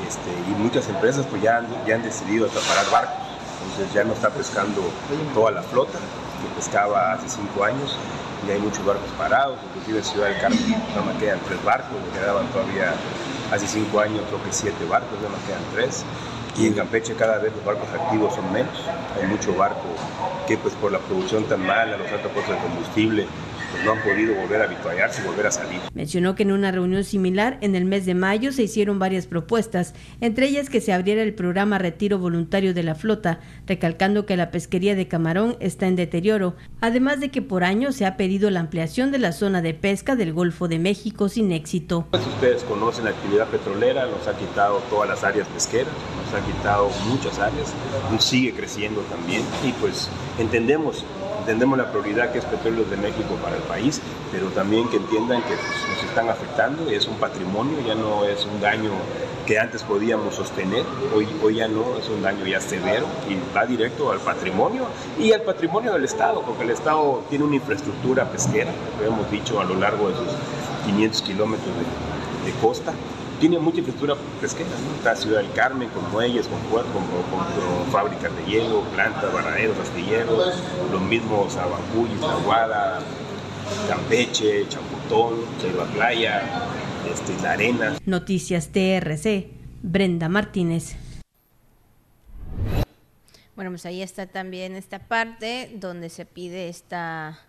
este, 0.07 0.31
y 0.49 0.55
muchas 0.55 0.87
empresas 0.89 1.25
pues 1.29 1.41
ya 1.41 1.57
han, 1.57 1.67
ya 1.85 1.95
han 1.95 2.03
decidido 2.03 2.47
acaparar 2.47 2.89
barcos, 2.91 3.27
entonces 3.61 3.93
ya 3.93 4.03
no 4.03 4.13
está 4.13 4.29
pescando 4.29 4.81
toda 5.33 5.51
la 5.51 5.61
flota 5.61 5.99
que 5.99 6.55
pescaba 6.55 7.13
hace 7.13 7.29
cinco 7.29 7.63
años, 7.63 7.97
y 8.47 8.51
hay 8.51 8.59
muchos 8.59 8.83
barcos 8.83 9.09
parados, 9.17 9.57
inclusive 9.69 9.99
en 9.99 10.03
Ciudad 10.03 10.27
del 10.27 10.41
Carmen 10.41 10.83
no 10.95 11.03
me 11.05 11.17
quedan 11.19 11.39
tres 11.47 11.63
barcos, 11.63 11.95
quedaban 12.13 12.45
todavía 12.47 12.93
hace 13.53 13.67
cinco 13.67 13.99
años 13.99 14.21
creo 14.27 14.43
que 14.43 14.51
siete 14.51 14.83
barcos, 14.85 15.15
ya 15.21 15.29
me 15.29 15.39
quedan 15.45 15.63
tres 15.73 16.03
y 16.57 16.67
en 16.67 16.73
Campeche 16.73 17.15
cada 17.15 17.39
vez 17.39 17.53
los 17.53 17.63
barcos 17.65 17.87
activos 17.89 18.35
son 18.35 18.51
menos. 18.51 18.73
Hay 19.19 19.27
mucho 19.27 19.55
barco 19.55 19.81
que 20.47 20.57
pues 20.57 20.73
por 20.75 20.91
la 20.91 20.99
producción 20.99 21.43
tan 21.45 21.65
mala, 21.65 21.97
los 21.97 22.11
altos 22.11 22.31
costos 22.31 22.55
de 22.55 22.61
combustible, 22.61 23.27
no 23.83 23.91
han 23.91 24.01
podido 24.01 24.35
volver 24.35 24.61
a 24.61 24.65
habituallarse 24.65 25.21
y 25.21 25.27
volver 25.27 25.47
a 25.47 25.51
salir. 25.51 25.79
Mencionó 25.93 26.35
que 26.35 26.43
en 26.43 26.51
una 26.51 26.71
reunión 26.71 27.03
similar 27.03 27.57
en 27.61 27.75
el 27.75 27.85
mes 27.85 28.05
de 28.05 28.15
mayo 28.15 28.51
se 28.51 28.63
hicieron 28.63 28.99
varias 28.99 29.27
propuestas, 29.27 29.93
entre 30.21 30.47
ellas 30.47 30.69
que 30.69 30.81
se 30.81 30.93
abriera 30.93 31.21
el 31.21 31.33
programa 31.33 31.77
Retiro 31.77 32.17
Voluntario 32.17 32.73
de 32.73 32.83
la 32.83 32.95
Flota, 32.95 33.39
recalcando 33.67 34.25
que 34.25 34.37
la 34.37 34.51
pesquería 34.51 34.95
de 34.95 35.07
camarón 35.07 35.57
está 35.59 35.87
en 35.87 35.95
deterioro, 35.95 36.55
además 36.81 37.19
de 37.19 37.29
que 37.29 37.41
por 37.41 37.63
año 37.63 37.91
se 37.91 38.05
ha 38.05 38.17
pedido 38.17 38.49
la 38.49 38.59
ampliación 38.59 39.11
de 39.11 39.19
la 39.19 39.31
zona 39.31 39.61
de 39.61 39.73
pesca 39.73 40.15
del 40.15 40.33
Golfo 40.33 40.67
de 40.67 40.79
México 40.79 41.29
sin 41.29 41.51
éxito. 41.51 42.07
Pues 42.11 42.25
ustedes 42.25 42.63
conocen 42.63 43.05
la 43.05 43.11
actividad 43.11 43.47
petrolera, 43.47 44.05
nos 44.07 44.27
ha 44.27 44.37
quitado 44.37 44.79
todas 44.89 45.09
las 45.09 45.23
áreas 45.23 45.47
pesqueras, 45.47 45.93
nos 46.25 46.41
ha 46.41 46.45
quitado 46.45 46.89
muchas 47.07 47.37
áreas, 47.39 47.73
sigue 48.19 48.53
creciendo 48.53 49.01
también 49.01 49.43
y 49.67 49.71
pues 49.73 50.09
entendemos 50.39 51.03
entendemos 51.43 51.77
la 51.77 51.91
prioridad 51.91 52.31
que 52.31 52.39
es 52.39 52.45
Petróleos 52.45 52.89
de 52.89 52.95
México 52.95 53.35
para 53.43 53.57
el 53.57 53.61
país, 53.63 54.01
pero 54.31 54.47
también 54.47 54.87
que 54.87 54.95
entiendan 54.95 55.41
que 55.41 55.55
pues, 55.55 55.89
nos 55.89 56.03
están 56.03 56.29
afectando, 56.29 56.89
y 56.89 56.95
es 56.95 57.05
un 57.05 57.15
patrimonio, 57.15 57.77
ya 57.85 57.95
no 57.95 58.23
es 58.23 58.45
un 58.45 58.61
daño 58.61 58.91
que 59.45 59.59
antes 59.59 59.83
podíamos 59.83 60.35
sostener, 60.35 60.85
hoy, 61.13 61.27
hoy 61.43 61.55
ya 61.55 61.67
no, 61.67 61.97
es 61.99 62.07
un 62.07 62.21
daño 62.21 62.45
ya 62.45 62.61
severo 62.61 63.05
y 63.29 63.35
va 63.53 63.65
directo 63.65 64.09
al 64.13 64.19
patrimonio 64.19 64.85
y 65.19 65.33
al 65.33 65.41
patrimonio 65.41 65.91
del 65.91 66.05
Estado, 66.05 66.41
porque 66.43 66.63
el 66.63 66.69
Estado 66.69 67.23
tiene 67.29 67.43
una 67.43 67.55
infraestructura 67.55 68.23
pesquera, 68.29 68.71
lo 69.01 69.05
hemos 69.05 69.29
dicho 69.29 69.59
a 69.59 69.65
lo 69.65 69.75
largo 69.75 70.07
de 70.07 70.15
sus 70.15 70.27
500 70.85 71.21
kilómetros 71.23 71.75
de, 71.75 72.51
de 72.51 72.57
costa, 72.59 72.93
tiene 73.43 73.59
mucha 73.59 73.79
infraestructura 73.79 74.15
pesquera, 74.39 74.69
¿no? 74.69 74.95
Está 74.95 75.17
Ciudad 75.17 75.41
del 75.41 75.51
Carmen 75.51 75.89
con 75.89 76.09
muelles, 76.13 76.47
con 76.47 76.61
puertos, 76.71 76.93
con, 76.93 77.91
fábricas 77.91 78.33
de 78.37 78.45
hielo, 78.45 78.83
plantas, 78.93 79.33
barraderos, 79.33 79.77
astilleros, 79.79 80.63
los 80.89 81.01
mismos 81.01 81.53
Abacuy, 81.57 82.07
Aguada, 82.25 83.01
Campeche, 83.89 84.65
Champutón, 84.69 85.41
Selva 85.59 85.83
Playa, 85.87 86.41
este, 87.11 87.33
La 87.43 87.51
Arena. 87.51 87.97
Noticias 88.05 88.69
TRC, 88.69 89.47
Brenda 89.81 90.29
Martínez. 90.29 90.95
Bueno, 93.57 93.71
pues 93.71 93.85
ahí 93.85 94.01
está 94.01 94.25
también 94.25 94.73
esta 94.77 94.99
parte 94.99 95.69
donde 95.75 96.09
se 96.09 96.25
pide 96.25 96.69
esta 96.69 97.41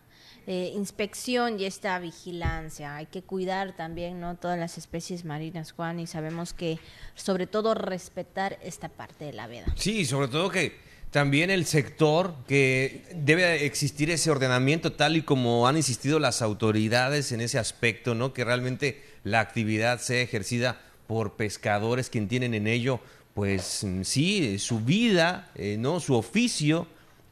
eh, 0.46 0.72
inspección 0.74 1.58
y 1.58 1.64
esta 1.64 1.98
vigilancia. 1.98 2.96
Hay 2.96 3.06
que 3.06 3.22
cuidar 3.22 3.74
también 3.76 4.20
no 4.20 4.36
todas 4.36 4.58
las 4.58 4.76
especies 4.76 5.24
marinas, 5.24 5.72
Juan, 5.72 6.00
y 6.00 6.06
sabemos 6.06 6.52
que 6.52 6.78
sobre 7.14 7.46
todo 7.46 7.74
respetar 7.74 8.58
esta 8.62 8.88
parte 8.88 9.24
de 9.24 9.32
la 9.32 9.46
vida. 9.46 9.66
Sí, 9.76 10.04
sobre 10.04 10.28
todo 10.28 10.50
que 10.50 10.84
también 11.10 11.48
el 11.48 11.64
sector, 11.64 12.34
que 12.48 13.04
debe 13.14 13.64
existir 13.64 14.10
ese 14.10 14.30
ordenamiento 14.30 14.92
tal 14.92 15.16
y 15.16 15.22
como 15.22 15.68
han 15.68 15.76
insistido 15.76 16.18
las 16.18 16.42
autoridades 16.42 17.30
en 17.32 17.40
ese 17.40 17.58
aspecto, 17.58 18.14
¿no? 18.14 18.32
Que 18.32 18.44
realmente 18.44 19.00
la 19.22 19.40
actividad 19.40 20.00
sea 20.00 20.20
ejercida 20.20 20.80
por 21.06 21.34
pescadores 21.36 22.10
quien 22.10 22.26
tienen 22.28 22.52
en 22.52 22.66
ello, 22.66 23.00
pues 23.32 23.86
sí, 24.02 24.58
su 24.58 24.80
vida, 24.80 25.50
eh, 25.54 25.76
¿no? 25.78 26.00
Su 26.00 26.16
oficio 26.16 26.86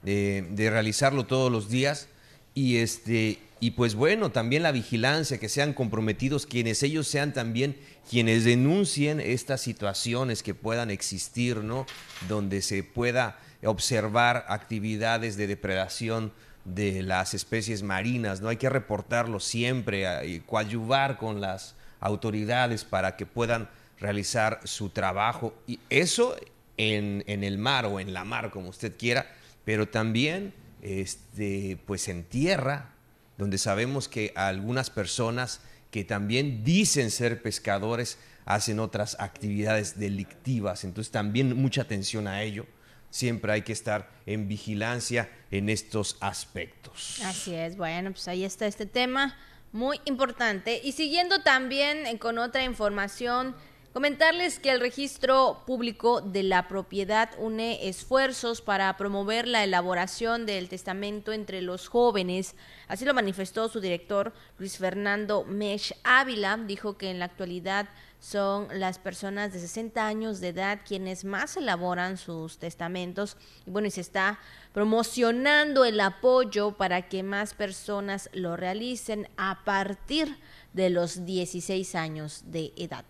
eh, 0.07 0.47
de 0.51 0.71
realizarlo 0.71 1.27
todos 1.27 1.51
los 1.51 1.69
días 1.69 2.09
y 2.55 2.77
este 2.77 3.39
y 3.63 3.71
pues 3.71 3.95
bueno, 3.95 4.33
también 4.33 4.65
la 4.65 4.73
vigilancia, 4.73 5.39
que 5.39 5.49
sean 5.49 5.73
comprometidos 5.73 6.47
quienes 6.47 6.83
ellos 6.83 7.07
sean 7.07 7.33
también 7.33 7.77
quienes 8.11 8.43
denuncien 8.43 9.21
estas 9.21 9.61
situaciones 9.61 10.43
que 10.43 10.53
puedan 10.53 10.91
existir, 10.91 11.59
¿no? 11.59 11.87
Donde 12.29 12.61
se 12.61 12.83
pueda 12.83 13.39
observar 13.65 14.47
actividades 14.49 15.37
de 15.37 15.47
depredación 15.47 16.33
de 16.65 17.05
las 17.05 17.35
especies 17.35 17.85
marinas, 17.85 18.41
¿no? 18.41 18.49
Hay 18.49 18.57
que 18.57 18.69
reportarlo 18.69 19.39
siempre 19.39 20.27
y 20.27 20.41
coadyuvar 20.41 21.17
con 21.17 21.41
las 21.41 21.77
autoridades 22.01 22.83
para 22.83 23.17
que 23.17 23.27
puedan 23.27 23.69
realizar 24.01 24.59
su 24.65 24.89
trabajo. 24.89 25.55
Y 25.69 25.79
eso 25.89 26.35
en, 26.77 27.23
en, 27.29 27.45
el 27.45 27.59
mar 27.59 27.87
o 27.87 28.01
en 28.01 28.13
la 28.13 28.25
mar, 28.25 28.51
como 28.51 28.71
usted 28.71 28.97
quiera, 28.99 29.33
pero 29.65 29.87
también 29.87 30.53
este, 30.83 31.79
pues 31.87 32.09
en 32.09 32.25
tierra, 32.25 32.91
donde 33.39 33.57
sabemos 33.57 34.09
que 34.09 34.33
algunas 34.37 34.91
personas 34.91 35.61
que 35.91 36.05
también 36.05 36.65
dicen 36.65 37.11
ser 37.11 37.43
pescadores 37.43 38.19
hacen 38.45 38.81
otras 38.81 39.17
actividades 39.21 39.99
delictivas. 39.99 40.85
Entonces 40.85 41.11
también 41.11 41.57
mucha 41.57 41.83
atención 41.83 42.27
a 42.27 42.43
ello. 42.43 42.67
Siempre 43.11 43.53
hay 43.53 43.63
que 43.63 43.73
estar 43.73 44.11
en 44.27 44.49
vigilancia 44.49 45.31
en 45.51 45.69
estos 45.69 46.17
aspectos. 46.21 47.21
Así 47.25 47.55
es, 47.55 47.77
bueno, 47.77 48.11
pues 48.11 48.27
ahí 48.27 48.45
está 48.45 48.67
este 48.67 48.87
tema 48.87 49.37
muy 49.71 50.01
importante. 50.07 50.81
Y 50.83 50.93
siguiendo 50.93 51.43
también 51.43 52.19
con 52.19 52.39
otra 52.39 52.65
información 52.65 53.55
Comentarles 53.93 54.59
que 54.59 54.71
el 54.71 54.81
registro 54.81 55.65
público 55.67 56.23
de 56.23 56.43
la 56.43 56.67
propiedad 56.67 57.29
une 57.37 57.89
esfuerzos 57.91 58.63
para 58.63 58.97
promover 58.97 59.47
la 59.47 59.65
elaboración 59.65 60.47
del 60.47 60.71
testamento 60.71 61.31
entre 61.31 61.61
los 61.61 61.89
jóvenes. 61.89 62.55
Así 62.89 63.05
lo 63.05 63.13
manifestó 63.13 63.69
su 63.69 63.81
director 63.81 64.33
Luis 64.57 64.79
Fernando 64.79 65.45
Mesh 65.45 65.93
Ávila. 66.05 66.57
Dijo 66.57 66.97
que 66.97 67.11
en 67.11 67.19
la 67.19 67.27
actualidad 67.27 67.91
son 68.19 68.69
las 68.73 68.99
personas 68.99 69.53
de 69.53 69.59
60 69.59 70.07
años 70.07 70.41
de 70.41 70.49
edad 70.49 70.81
quienes 70.87 71.27
más 71.27 71.59
elaboran 71.59 72.17
sus 72.17 72.57
testamentos. 72.57 73.37
Y 73.67 73.73
bueno, 73.73 73.89
y 73.89 73.91
se 73.91 74.01
está 74.01 74.39
promocionando 74.73 75.85
el 75.85 76.01
apoyo 76.01 76.73
para 76.79 77.11
que 77.11 77.23
más 77.23 77.53
personas 77.53 78.31
lo 78.33 78.57
realicen 78.57 79.29
a 79.37 79.65
partir 79.67 80.39
de 80.73 80.89
los 80.89 81.27
16 81.27 81.95
años 81.95 82.45
de 82.47 82.73
edad. 82.77 83.05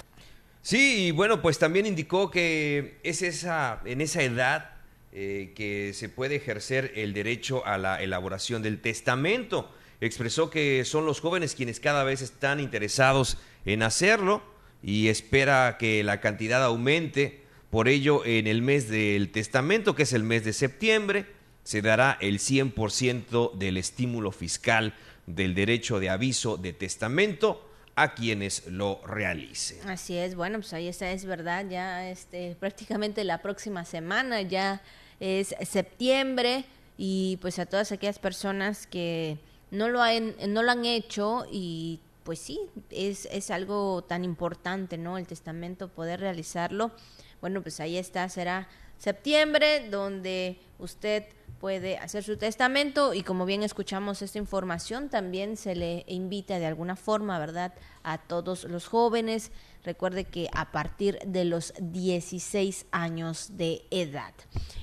Sí, 0.62 1.06
y 1.06 1.10
bueno, 1.10 1.42
pues 1.42 1.58
también 1.58 1.86
indicó 1.86 2.30
que 2.30 3.00
es 3.02 3.22
esa, 3.22 3.80
en 3.84 4.00
esa 4.00 4.22
edad 4.22 4.70
eh, 5.10 5.52
que 5.56 5.92
se 5.92 6.08
puede 6.08 6.36
ejercer 6.36 6.92
el 6.94 7.12
derecho 7.14 7.66
a 7.66 7.78
la 7.78 8.00
elaboración 8.00 8.62
del 8.62 8.80
testamento. 8.80 9.68
Expresó 10.00 10.50
que 10.50 10.84
son 10.84 11.04
los 11.04 11.20
jóvenes 11.20 11.56
quienes 11.56 11.80
cada 11.80 12.04
vez 12.04 12.22
están 12.22 12.60
interesados 12.60 13.38
en 13.64 13.82
hacerlo 13.82 14.40
y 14.84 15.08
espera 15.08 15.78
que 15.78 16.04
la 16.04 16.20
cantidad 16.20 16.62
aumente. 16.62 17.42
Por 17.70 17.88
ello, 17.88 18.24
en 18.24 18.46
el 18.46 18.62
mes 18.62 18.88
del 18.88 19.32
testamento, 19.32 19.96
que 19.96 20.04
es 20.04 20.12
el 20.12 20.22
mes 20.22 20.44
de 20.44 20.52
septiembre, 20.52 21.26
se 21.64 21.82
dará 21.82 22.18
el 22.20 22.38
100% 22.38 23.54
del 23.54 23.78
estímulo 23.78 24.30
fiscal 24.30 24.94
del 25.26 25.54
derecho 25.56 25.98
de 25.98 26.10
aviso 26.10 26.56
de 26.56 26.72
testamento 26.72 27.68
a 27.94 28.14
quienes 28.14 28.66
lo 28.66 29.00
realicen. 29.06 29.88
Así 29.88 30.16
es, 30.16 30.34
bueno, 30.34 30.58
pues 30.58 30.72
ahí 30.72 30.88
está, 30.88 31.10
es 31.10 31.24
verdad, 31.24 31.66
ya 31.68 32.08
este, 32.08 32.56
prácticamente 32.58 33.24
la 33.24 33.38
próxima 33.42 33.84
semana 33.84 34.40
ya 34.42 34.82
es 35.20 35.54
septiembre 35.68 36.64
y 36.96 37.38
pues 37.40 37.58
a 37.58 37.66
todas 37.66 37.92
aquellas 37.92 38.18
personas 38.18 38.86
que 38.86 39.38
no 39.70 39.88
lo 39.88 40.02
han, 40.02 40.34
no 40.48 40.62
lo 40.62 40.70
han 40.70 40.84
hecho 40.84 41.46
y 41.50 42.00
pues 42.24 42.38
sí, 42.38 42.60
es, 42.90 43.26
es 43.30 43.50
algo 43.50 44.02
tan 44.02 44.24
importante, 44.24 44.96
¿no? 44.96 45.18
El 45.18 45.26
testamento, 45.26 45.88
poder 45.88 46.20
realizarlo. 46.20 46.92
Bueno, 47.40 47.62
pues 47.62 47.80
ahí 47.80 47.96
está, 47.98 48.28
será 48.28 48.68
septiembre, 48.96 49.88
donde 49.90 50.58
usted 50.78 51.24
puede 51.62 51.96
hacer 51.98 52.24
su 52.24 52.36
testamento 52.36 53.14
y 53.14 53.22
como 53.22 53.46
bien 53.46 53.62
escuchamos 53.62 54.20
esta 54.20 54.36
información, 54.36 55.08
también 55.08 55.56
se 55.56 55.76
le 55.76 56.02
invita 56.08 56.58
de 56.58 56.66
alguna 56.66 56.96
forma, 56.96 57.38
¿verdad?, 57.38 57.72
a 58.02 58.18
todos 58.18 58.64
los 58.64 58.88
jóvenes. 58.88 59.52
Recuerde 59.84 60.24
que 60.24 60.48
a 60.52 60.72
partir 60.72 61.20
de 61.24 61.44
los 61.44 61.72
16 61.80 62.86
años 62.90 63.56
de 63.56 63.86
edad. 63.92 64.34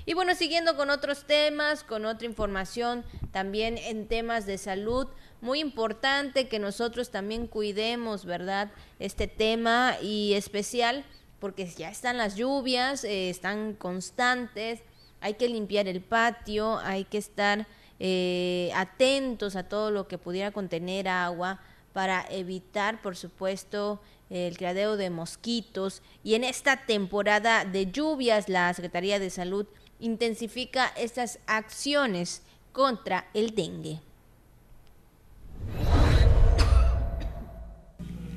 Y 0.05 0.13
bueno, 0.13 0.35
siguiendo 0.35 0.77
con 0.77 0.89
otros 0.89 1.27
temas, 1.27 1.83
con 1.83 2.05
otra 2.05 2.25
información, 2.25 3.03
también 3.33 3.77
en 3.77 4.07
temas 4.07 4.45
de 4.45 4.57
salud, 4.57 5.07
muy 5.41 5.59
importante 5.59 6.47
que 6.47 6.59
nosotros 6.59 7.11
también 7.11 7.47
cuidemos, 7.47 8.23
¿verdad?, 8.23 8.71
este 8.99 9.27
tema 9.27 9.97
y 10.01 10.33
especial 10.33 11.03
porque 11.39 11.65
ya 11.65 11.89
están 11.89 12.17
las 12.17 12.35
lluvias, 12.35 13.03
eh, 13.03 13.29
están 13.29 13.73
constantes, 13.73 14.81
hay 15.21 15.35
que 15.35 15.49
limpiar 15.49 15.87
el 15.87 16.01
patio, 16.01 16.79
hay 16.79 17.05
que 17.05 17.17
estar 17.17 17.67
eh, 17.99 18.71
atentos 18.75 19.55
a 19.55 19.63
todo 19.63 19.91
lo 19.91 20.07
que 20.07 20.17
pudiera 20.17 20.51
contener 20.51 21.07
agua 21.07 21.59
para 21.93 22.25
evitar, 22.29 23.01
por 23.01 23.15
supuesto, 23.15 23.99
el 24.29 24.57
criadero 24.57 24.95
de 24.95 25.09
mosquitos. 25.09 26.01
Y 26.23 26.35
en 26.35 26.43
esta 26.43 26.85
temporada 26.85 27.65
de 27.65 27.91
lluvias, 27.91 28.47
la 28.47 28.73
Secretaría 28.73 29.19
de 29.19 29.29
Salud 29.29 29.65
intensifica 29.99 30.87
estas 30.95 31.39
acciones 31.47 32.43
contra 32.71 33.27
el 33.33 33.55
dengue. 33.55 33.99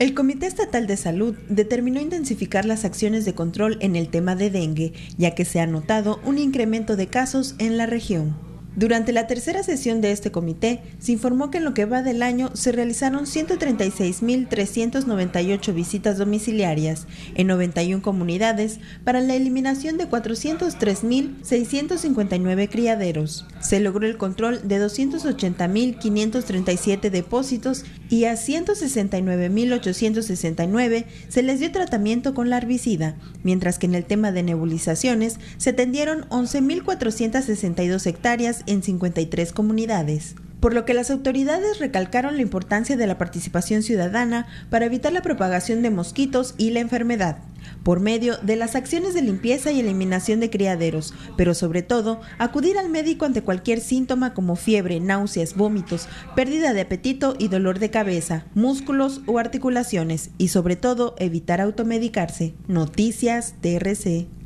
El 0.02 0.14
Comité 0.14 0.46
Estatal 0.46 0.88
de 0.88 0.96
Salud 0.96 1.36
determinó 1.48 2.00
intensificar 2.00 2.64
las 2.64 2.84
acciones 2.84 3.24
de 3.24 3.36
control 3.36 3.78
en 3.78 3.94
el 3.94 4.08
tema 4.08 4.34
de 4.34 4.50
dengue, 4.50 4.94
ya 5.16 5.36
que 5.36 5.44
se 5.44 5.60
ha 5.60 5.66
notado 5.68 6.18
un 6.24 6.38
incremento 6.38 6.96
de 6.96 7.06
casos 7.06 7.54
en 7.60 7.76
la 7.76 7.86
región. 7.86 8.34
Durante 8.74 9.12
la 9.12 9.26
tercera 9.26 9.62
sesión 9.62 10.00
de 10.00 10.12
este 10.12 10.30
comité, 10.30 10.80
se 10.98 11.12
informó 11.12 11.50
que 11.50 11.58
en 11.58 11.64
lo 11.64 11.74
que 11.74 11.84
va 11.84 12.02
del 12.02 12.22
año 12.22 12.48
se 12.54 12.72
realizaron 12.72 13.26
136.398 13.26 15.74
visitas 15.74 16.16
domiciliarias 16.16 17.06
en 17.34 17.48
91 17.48 18.00
comunidades 18.00 18.80
para 19.04 19.20
la 19.20 19.34
eliminación 19.34 19.98
de 19.98 20.08
403.659 20.08 22.70
criaderos. 22.70 23.44
Se 23.60 23.78
logró 23.78 24.06
el 24.06 24.16
control 24.16 24.66
de 24.66 24.82
280.537 24.82 27.10
depósitos 27.10 27.84
y 28.08 28.24
a 28.24 28.32
169.869 28.34 31.04
se 31.28 31.42
les 31.42 31.60
dio 31.60 31.70
tratamiento 31.72 32.32
con 32.32 32.48
la 32.48 32.56
herbicida, 32.56 33.16
mientras 33.42 33.78
que 33.78 33.84
en 33.86 33.94
el 33.94 34.06
tema 34.06 34.32
de 34.32 34.42
nebulizaciones 34.42 35.38
se 35.58 35.68
atendieron 35.70 36.26
11.462 36.30 38.06
hectáreas 38.06 38.61
en 38.66 38.82
53 38.82 39.52
comunidades, 39.52 40.34
por 40.62 40.74
lo 40.74 40.84
que 40.84 40.94
las 40.94 41.10
autoridades 41.10 41.80
recalcaron 41.80 42.36
la 42.36 42.42
importancia 42.42 42.96
de 42.96 43.08
la 43.08 43.18
participación 43.18 43.82
ciudadana 43.82 44.46
para 44.70 44.86
evitar 44.86 45.12
la 45.12 45.20
propagación 45.20 45.82
de 45.82 45.90
mosquitos 45.90 46.54
y 46.56 46.70
la 46.70 46.78
enfermedad, 46.78 47.38
por 47.82 47.98
medio 47.98 48.36
de 48.38 48.54
las 48.54 48.76
acciones 48.76 49.12
de 49.12 49.22
limpieza 49.22 49.72
y 49.72 49.80
eliminación 49.80 50.38
de 50.38 50.50
criaderos, 50.50 51.14
pero 51.36 51.54
sobre 51.54 51.82
todo 51.82 52.20
acudir 52.38 52.78
al 52.78 52.90
médico 52.90 53.24
ante 53.24 53.42
cualquier 53.42 53.80
síntoma 53.80 54.34
como 54.34 54.54
fiebre, 54.54 55.00
náuseas, 55.00 55.56
vómitos, 55.56 56.06
pérdida 56.36 56.72
de 56.72 56.82
apetito 56.82 57.34
y 57.40 57.48
dolor 57.48 57.80
de 57.80 57.90
cabeza, 57.90 58.44
músculos 58.54 59.20
o 59.26 59.40
articulaciones, 59.40 60.30
y 60.38 60.48
sobre 60.48 60.76
todo 60.76 61.16
evitar 61.18 61.60
automedicarse. 61.60 62.54
Noticias 62.68 63.54
TRC. 63.60 64.41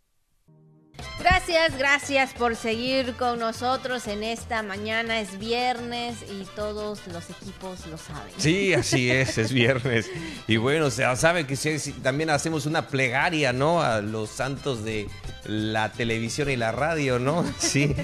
Gracias, 1.19 1.77
gracias 1.79 2.35
por 2.35 2.57
seguir 2.57 3.15
con 3.15 3.39
nosotros 3.39 4.07
en 4.07 4.23
esta 4.23 4.63
mañana. 4.63 5.21
Es 5.21 5.39
viernes 5.39 6.19
y 6.31 6.45
todos 6.55 7.01
los 7.09 7.31
equipos 7.31 7.87
lo 7.87 7.97
saben. 7.97 8.33
Sí, 8.37 8.75
así 8.75 9.11
es, 9.11 9.39
es 9.39 9.53
viernes. 9.53 10.11
Y 10.47 10.59
bueno, 10.59 10.91
se 10.91 11.05
sabe 11.17 11.47
que 11.47 11.57
también 12.03 12.31
hacemos 12.31 12.67
una 12.67 12.89
plegaria, 12.89 13.53
¿no? 13.53 13.83
A 13.83 14.03
los 14.03 14.31
santos 14.31 14.85
de 14.85 15.09
la 15.45 15.91
televisión 15.91 16.51
y 16.51 16.57
la 16.57 16.73
radio, 16.73 17.19
¿no? 17.19 17.45
Sí. 17.59 17.95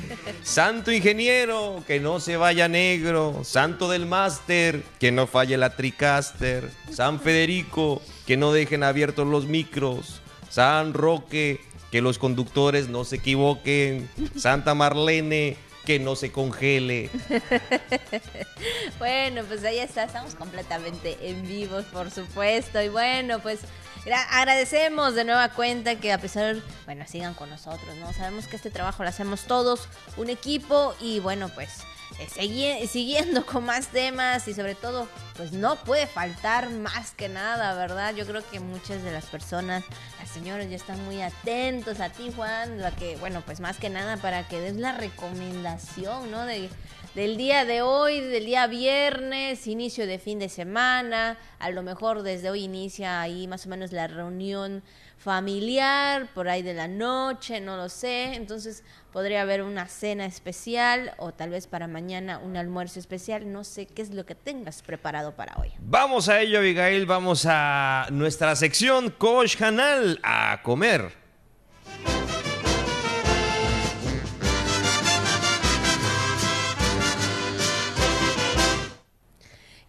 Santo 0.43 0.91
ingeniero, 0.91 1.85
que 1.87 2.01
no 2.01 2.19
se 2.19 2.37
vaya 2.37 2.67
negro. 2.67 3.43
Santo 3.45 3.89
del 3.89 4.07
máster, 4.07 4.83
que 4.99 5.13
no 5.13 5.27
falle 5.27 5.57
la 5.59 5.77
tricaster. 5.77 6.69
San 6.91 7.21
Federico, 7.21 8.03
que 8.27 8.37
no 8.37 8.53
dejen 8.53 8.83
abiertos 8.83 9.27
los 9.27 9.47
micros. 9.47 10.21
San 10.49 10.93
Roque, 10.93 11.61
que 11.93 12.01
los 12.01 12.19
conductores 12.19 12.89
no 12.89 13.05
se 13.05 13.17
equivoquen. 13.17 14.11
Santa 14.35 14.75
Marlene, 14.75 15.59
que 15.85 15.99
no 15.99 16.17
se 16.17 16.33
congele. 16.33 17.11
bueno, 18.99 19.43
pues 19.45 19.63
ahí 19.63 19.79
está, 19.79 20.05
estamos 20.05 20.35
completamente 20.35 21.19
en 21.21 21.47
vivos, 21.47 21.85
por 21.85 22.11
supuesto. 22.11 22.81
Y 22.83 22.89
bueno, 22.89 23.41
pues 23.41 23.61
agradecemos 24.31 25.15
de 25.15 25.25
nueva 25.25 25.51
cuenta 25.51 26.01
que 26.01 26.13
a 26.13 26.19
pesar, 26.19 26.57
bueno, 26.87 27.05
sigan 27.07 27.35
con 27.35 27.51
nosotros, 27.51 27.95
¿no? 28.01 28.11
Sabemos 28.15 28.47
que 28.47 28.57
este 28.57 28.71
trabajo 28.71 29.03
lo 29.03 29.11
hacemos 29.11 29.43
todos, 29.43 29.87
un 30.17 30.31
equipo, 30.31 30.95
y 30.99 31.21
bueno, 31.21 31.51
pues 31.55 31.83
eh, 32.37 32.87
siguiendo 32.87 33.45
con 33.47 33.65
más 33.65 33.89
temas 33.89 34.47
y 34.49 34.55
sobre 34.55 34.75
todo, 34.75 35.09
pues 35.37 35.53
no 35.53 35.77
puede 35.77 36.07
faltar 36.07 36.71
más 36.71 37.13
que 37.13 37.29
nada, 37.29 37.75
¿verdad? 37.75 38.15
Yo 38.15 38.27
creo 38.27 38.43
que 38.51 38.61
muchas 38.61 39.03
de 39.03 39.13
las 39.13 39.27
personas, 39.27 39.85
las 40.19 40.29
señoras 40.29 40.69
ya 40.69 40.77
están 40.77 41.05
muy 41.05 41.23
atentos 41.23 42.01
a 42.01 42.11
ti, 42.11 42.33
Juan, 42.35 42.81
la 42.81 42.91
que, 42.91 43.17
bueno, 43.17 43.43
pues 43.45 43.61
más 43.61 43.77
que 43.77 43.91
nada 43.91 44.17
para 44.17 44.47
que 44.49 44.61
des 44.61 44.77
la 44.77 44.93
recomendación, 44.93 46.31
¿no? 46.31 46.45
De, 46.45 46.69
del 47.15 47.37
día 47.37 47.65
de 47.65 47.83
hoy, 47.83 48.21
del 48.21 48.47
día 48.47 48.67
viernes, 48.67 49.67
inicio 49.67 50.07
de 50.07 50.19
fin 50.19 50.39
de 50.39 50.49
semana, 50.49 51.37
a 51.59 51.71
lo 51.71 51.83
mejor 51.83 52.23
desde 52.23 52.49
hoy 52.49 52.65
inicia 52.65 53.21
ahí 53.21 53.47
más 53.47 53.67
o 53.67 53.69
menos 53.69 53.93
la 53.93 54.07
reunión 54.07 54.83
familiar, 55.19 56.27
por 56.35 56.49
ahí 56.49 56.63
de 56.63 56.75
la 56.75 56.89
noche, 56.89 57.61
no 57.61 57.77
lo 57.77 57.89
sé. 57.89 58.35
Entonces 58.35 58.83
podría 59.13 59.43
haber 59.43 59.63
una 59.63 59.87
cena 59.87 60.25
especial 60.25 61.15
o 61.19 61.33
tal 61.33 61.51
vez 61.51 61.67
para 61.67 61.87
mañana 61.87 62.39
un 62.39 62.57
almuerzo 62.57 62.99
especial. 62.99 63.53
No 63.53 63.65
sé 63.65 63.87
qué 63.87 64.03
es 64.03 64.11
lo 64.11 64.25
que 64.25 64.35
tengas 64.35 64.83
preparado 64.83 65.37
para 65.37 65.55
hoy. 65.61 65.73
Vamos 65.81 66.29
a 66.29 66.41
ello, 66.41 66.59
Abigail. 66.59 67.07
Vamos 67.07 67.47
a 67.49 68.07
nuestra 68.11 68.57
sección 68.57 69.11
Coach 69.11 69.57
Canal 69.57 70.19
a 70.23 70.61
comer. 70.63 71.13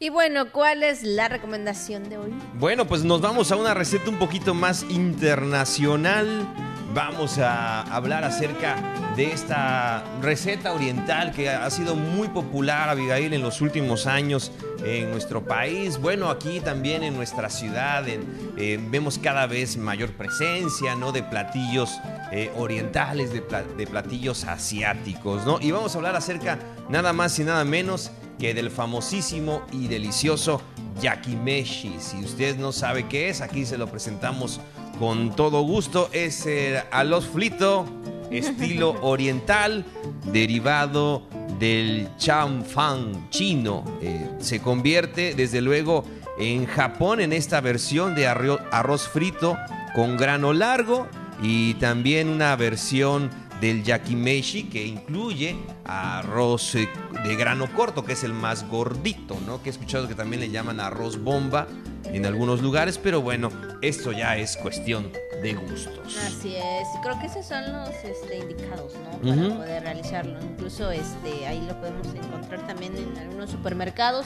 Y 0.03 0.09
bueno, 0.09 0.51
¿cuál 0.51 0.83
es 0.83 1.01
la 1.01 1.29
recomendación 1.29 2.09
de 2.09 2.17
hoy? 2.17 2.33
Bueno, 2.55 2.85
pues 2.85 3.05
nos 3.05 3.21
vamos 3.21 3.53
a 3.53 3.55
una 3.55 3.73
receta 3.73 4.09
un 4.09 4.19
poquito 4.19 4.53
más 4.53 4.83
internacional. 4.89 6.45
Vamos 6.93 7.37
a 7.37 7.83
hablar 7.83 8.25
acerca 8.25 8.75
de 9.15 9.31
esta 9.31 10.03
receta 10.21 10.73
oriental 10.73 11.31
que 11.31 11.49
ha 11.49 11.69
sido 11.69 11.95
muy 11.95 12.27
popular, 12.27 12.89
Abigail, 12.89 13.33
en 13.33 13.41
los 13.41 13.61
últimos 13.61 14.05
años 14.05 14.51
en 14.83 15.09
nuestro 15.09 15.45
país. 15.45 15.97
Bueno, 15.97 16.29
aquí 16.29 16.59
también 16.59 17.03
en 17.03 17.15
nuestra 17.15 17.49
ciudad 17.49 18.03
eh, 18.05 18.79
vemos 18.89 19.17
cada 19.17 19.47
vez 19.47 19.77
mayor 19.77 20.11
presencia 20.17 20.95
¿no? 20.97 21.13
de 21.13 21.23
platillos 21.23 21.97
eh, 22.33 22.51
orientales, 22.57 23.31
de, 23.31 23.41
de, 23.77 23.87
platillos 23.87 24.43
asiáticos. 24.43 25.45
¿no? 25.45 25.61
Y 25.61 25.71
vamos 25.71 25.95
a 25.95 25.99
hablar 25.99 26.17
acerca 26.17 26.59
nada 26.89 27.13
más 27.13 27.39
y 27.39 27.45
nada 27.45 27.63
menos 27.63 28.11
que 28.43 28.53
del 28.53 28.69
famosísimo 28.69 29.61
y 29.71 29.87
delicioso 29.87 30.61
yakimeshi. 31.01 31.93
Si 31.97 32.17
usted 32.17 32.57
no 32.57 32.73
sabe 32.73 33.07
qué 33.07 33.29
es, 33.29 33.39
aquí 33.39 33.65
se 33.65 33.77
lo 33.77 33.87
presentamos 33.87 34.59
con 34.99 35.33
todo 35.33 35.61
gusto. 35.61 36.09
Es 36.11 36.45
el 36.45 36.81
arroz 36.91 37.25
frito 37.25 37.85
estilo 38.31 38.97
oriental 39.01 39.85
derivado 40.25 41.25
del 41.57 42.09
chamfang 42.17 43.29
chino. 43.29 43.85
Eh, 44.01 44.29
se 44.39 44.59
convierte 44.59 45.35
desde 45.35 45.61
luego 45.61 46.03
en 46.37 46.65
Japón 46.65 47.21
en 47.21 47.31
esta 47.31 47.61
versión 47.61 48.13
de 48.13 48.27
arroz 48.27 49.07
frito 49.07 49.55
con 49.95 50.17
grano 50.17 50.51
largo 50.51 51.07
y 51.41 51.75
también 51.75 52.27
una 52.27 52.57
versión 52.57 53.29
del 53.63 53.81
yakimeshi 53.81 54.63
que 54.63 54.85
incluye 54.85 55.55
arroz 55.85 56.75
eh, 56.75 56.89
de 57.23 57.35
grano 57.37 57.73
corto, 57.73 58.03
que 58.03 58.11
es 58.11 58.25
el 58.25 58.33
más 58.33 58.67
gordito, 58.69 59.37
¿no? 59.47 59.63
Que 59.63 59.69
he 59.69 59.71
escuchado 59.71 60.05
que 60.09 60.15
también 60.15 60.41
le 60.41 60.49
llaman 60.49 60.81
arroz 60.81 61.17
bomba 61.23 61.69
en 62.03 62.25
algunos 62.25 62.61
lugares, 62.61 62.97
pero 62.97 63.21
bueno, 63.21 63.49
esto 63.81 64.11
ya 64.11 64.35
es 64.35 64.57
cuestión 64.57 65.09
de 65.43 65.53
gustos. 65.53 66.17
Así 66.25 66.55
es, 66.55 66.87
creo 67.03 67.19
que 67.19 67.27
esos 67.27 67.45
son 67.45 67.71
los 67.71 67.89
este, 68.03 68.37
indicados, 68.37 68.93
¿no? 68.95 69.29
Para 69.29 69.55
poder 69.57 69.83
realizarlo. 69.83 70.39
Incluso 70.41 70.89
este, 70.89 71.45
ahí 71.45 71.61
lo 71.67 71.77
podemos 71.79 72.07
encontrar 72.07 72.65
también 72.65 72.97
en 72.97 73.17
algunos 73.17 73.49
supermercados. 73.49 74.25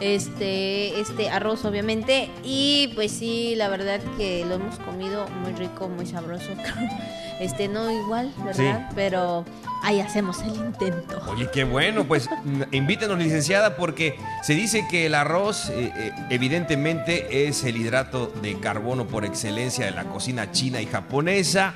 Este, 0.00 1.00
este 1.00 1.30
arroz, 1.30 1.64
obviamente. 1.64 2.30
Y 2.42 2.92
pues 2.96 3.12
sí, 3.12 3.54
la 3.54 3.68
verdad 3.68 4.00
que 4.18 4.44
lo 4.44 4.56
hemos 4.56 4.78
comido 4.80 5.28
muy 5.42 5.52
rico, 5.52 5.88
muy 5.88 6.06
sabroso. 6.06 6.50
este, 7.40 7.68
no 7.68 7.90
igual, 7.90 8.32
¿verdad? 8.44 8.90
Pero 8.94 9.44
ahí 9.86 10.00
hacemos 10.00 10.42
el 10.42 10.56
intento. 10.56 11.22
Oye, 11.28 11.48
qué 11.52 11.62
bueno, 11.62 12.04
pues 12.04 12.28
invítanos, 12.72 13.18
licenciada, 13.18 13.76
porque 13.76 14.18
se 14.42 14.54
dice 14.54 14.86
que 14.90 15.06
el 15.06 15.14
arroz, 15.14 15.70
eh, 15.70 15.92
eh, 15.96 16.12
evidentemente, 16.30 17.46
es 17.46 17.62
el 17.62 17.76
hidrato 17.76 18.32
de 18.42 18.58
carbono 18.58 19.06
por 19.06 19.24
excelencia 19.24 19.86
de 19.86 19.92
la 19.92 20.04
cocina 20.04 20.50
china 20.50 20.82
y 20.82 20.86
japonesa. 20.86 21.74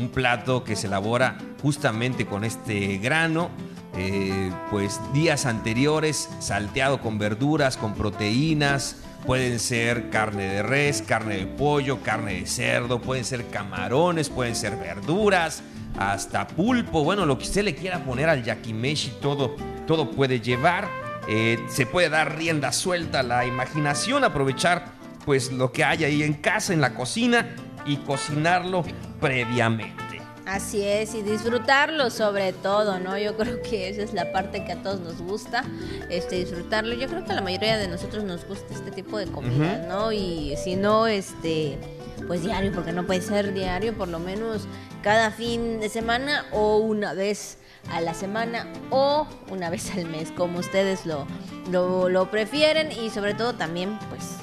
Un 0.00 0.08
plato 0.08 0.64
que 0.64 0.74
se 0.74 0.88
elabora 0.88 1.38
justamente 1.62 2.26
con 2.26 2.44
este 2.44 2.98
grano. 2.98 3.50
Eh, 3.94 4.50
pues 4.70 4.98
días 5.12 5.46
anteriores, 5.46 6.30
salteado 6.40 7.00
con 7.00 7.18
verduras, 7.18 7.76
con 7.76 7.94
proteínas, 7.94 8.96
Pueden 9.26 9.60
ser 9.60 10.10
carne 10.10 10.48
de 10.48 10.62
res, 10.64 11.00
carne 11.00 11.36
de 11.36 11.46
pollo, 11.46 12.02
carne 12.02 12.40
de 12.40 12.46
cerdo, 12.46 13.00
pueden 13.00 13.24
ser 13.24 13.46
camarones, 13.50 14.28
pueden 14.28 14.56
ser 14.56 14.76
verduras, 14.76 15.62
hasta 15.98 16.46
pulpo. 16.46 17.04
Bueno, 17.04 17.26
lo 17.26 17.38
que 17.38 17.44
usted 17.44 17.64
le 17.64 17.74
quiera 17.74 18.04
poner 18.04 18.28
al 18.28 18.42
yakimeshi, 18.42 19.14
todo, 19.20 19.56
todo 19.86 20.10
puede 20.10 20.40
llevar. 20.40 20.88
Eh, 21.28 21.58
se 21.68 21.86
puede 21.86 22.08
dar 22.08 22.36
rienda 22.36 22.72
suelta 22.72 23.20
a 23.20 23.22
la 23.22 23.46
imaginación, 23.46 24.24
aprovechar 24.24 24.86
pues 25.24 25.52
lo 25.52 25.70
que 25.70 25.84
hay 25.84 26.04
ahí 26.04 26.22
en 26.22 26.34
casa, 26.34 26.72
en 26.72 26.80
la 26.80 26.94
cocina 26.94 27.54
y 27.86 27.96
cocinarlo 27.98 28.84
previamente. 29.20 30.02
Así 30.46 30.82
es, 30.82 31.14
y 31.14 31.22
disfrutarlo 31.22 32.10
sobre 32.10 32.52
todo, 32.52 32.98
¿no? 32.98 33.16
Yo 33.16 33.36
creo 33.36 33.62
que 33.62 33.88
esa 33.88 34.02
es 34.02 34.12
la 34.12 34.32
parte 34.32 34.64
que 34.64 34.72
a 34.72 34.82
todos 34.82 35.00
nos 35.00 35.22
gusta, 35.22 35.64
este, 36.10 36.36
disfrutarlo. 36.36 36.94
Yo 36.94 37.06
creo 37.06 37.24
que 37.24 37.30
a 37.30 37.36
la 37.36 37.42
mayoría 37.42 37.78
de 37.78 37.86
nosotros 37.86 38.24
nos 38.24 38.44
gusta 38.46 38.74
este 38.74 38.90
tipo 38.90 39.18
de 39.18 39.26
comida, 39.26 39.86
¿no? 39.88 40.10
Y 40.10 40.54
si 40.62 40.74
no, 40.74 41.06
este, 41.06 41.78
pues 42.26 42.42
diario, 42.42 42.72
porque 42.72 42.92
no 42.92 43.04
puede 43.06 43.20
ser 43.20 43.52
diario, 43.52 43.94
por 43.94 44.08
lo 44.08 44.18
menos 44.18 44.66
cada 45.02 45.30
fin 45.30 45.80
de 45.80 45.88
semana 45.88 46.46
o 46.52 46.78
una 46.78 47.14
vez 47.14 47.58
a 47.90 48.00
la 48.00 48.14
semana 48.14 48.66
o 48.90 49.26
una 49.50 49.70
vez 49.70 49.90
al 49.94 50.06
mes, 50.06 50.30
como 50.32 50.60
ustedes 50.60 51.04
lo, 51.06 51.26
lo, 51.70 52.30
prefieren 52.30 52.92
y 52.92 53.10
sobre 53.10 53.34
todo 53.34 53.54
también, 53.54 53.98
pues 54.08 54.36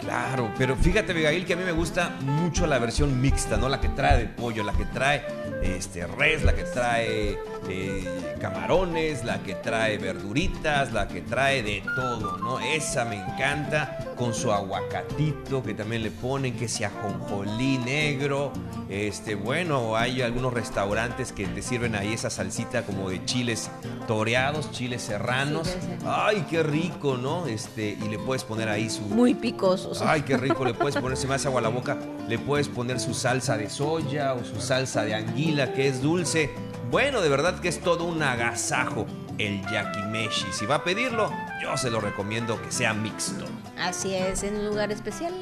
Claro, 0.00 0.50
pero 0.56 0.74
fíjate, 0.76 1.12
Abigail, 1.12 1.44
que 1.44 1.52
a 1.52 1.56
mí 1.56 1.62
me 1.64 1.72
gusta 1.72 2.16
mucho 2.22 2.66
la 2.66 2.78
versión 2.78 3.20
mixta, 3.20 3.58
¿no? 3.58 3.68
La 3.68 3.80
que 3.80 3.90
trae 3.90 4.18
de 4.18 4.26
pollo, 4.26 4.64
la 4.64 4.72
que 4.72 4.86
trae 4.86 5.26
este, 5.62 6.06
res, 6.06 6.42
la 6.42 6.54
que 6.54 6.64
trae 6.64 7.38
eh, 7.68 8.36
camarones, 8.40 9.24
la 9.24 9.42
que 9.42 9.54
trae 9.54 9.98
verduritas, 9.98 10.92
la 10.92 11.08
que 11.08 11.20
trae 11.20 11.62
de 11.62 11.82
todo, 11.94 12.38
¿no? 12.38 12.58
Esa 12.60 13.04
me 13.04 13.16
encanta, 13.16 14.12
con 14.16 14.34
su 14.34 14.52
aguacatito 14.52 15.62
que 15.62 15.74
también 15.74 16.02
le 16.02 16.10
ponen, 16.10 16.54
que 16.56 16.68
sea 16.68 16.90
jonjolí 16.90 17.78
negro. 17.78 18.52
Este, 18.88 19.34
bueno, 19.34 19.96
hay 19.96 20.22
algunos 20.22 20.52
restaurantes 20.52 21.32
que 21.32 21.46
te 21.46 21.62
sirven 21.62 21.94
ahí 21.94 22.12
esa 22.12 22.30
salsita 22.30 22.82
como 22.82 23.10
de 23.10 23.24
chiles 23.24 23.70
toreados, 24.06 24.70
chiles 24.70 25.02
serranos. 25.02 25.76
Ay, 26.04 26.46
qué 26.50 26.62
rico, 26.62 27.16
¿no? 27.16 27.46
Este, 27.46 27.96
y 28.00 28.08
le 28.08 28.18
puedes 28.18 28.44
poner 28.44 28.68
ahí 28.68 28.90
su 28.90 29.02
Muy 29.02 29.34
picosos. 29.34 30.02
Ay, 30.02 30.22
qué 30.22 30.36
rico, 30.36 30.64
le 30.64 30.74
puedes 30.74 30.96
poner, 30.96 31.16
se 31.16 31.26
me 31.26 31.34
hace 31.34 31.48
agua 31.48 31.60
a 31.60 31.62
la 31.62 31.68
boca, 31.70 31.96
le 32.28 32.38
puedes 32.38 32.68
poner 32.68 33.00
su 33.00 33.14
salsa 33.14 33.56
de 33.56 33.70
soya 33.70 34.34
o 34.34 34.44
su 34.44 34.60
salsa 34.60 35.04
de 35.04 35.14
anguila, 35.14 35.72
que 35.72 35.88
es 35.88 36.02
dulce. 36.02 36.50
Bueno, 36.92 37.22
de 37.22 37.30
verdad 37.30 37.58
que 37.58 37.68
es 37.68 37.80
todo 37.80 38.04
un 38.04 38.22
agasajo 38.22 39.06
el 39.38 39.62
yakimeshi. 39.62 40.52
Si 40.52 40.66
va 40.66 40.74
a 40.74 40.84
pedirlo, 40.84 41.32
yo 41.62 41.74
se 41.78 41.90
lo 41.90 42.02
recomiendo 42.02 42.60
que 42.60 42.70
sea 42.70 42.92
mixto. 42.92 43.46
Así 43.78 44.14
es, 44.14 44.42
en 44.42 44.56
un 44.56 44.66
lugar 44.66 44.92
especial. 44.92 45.32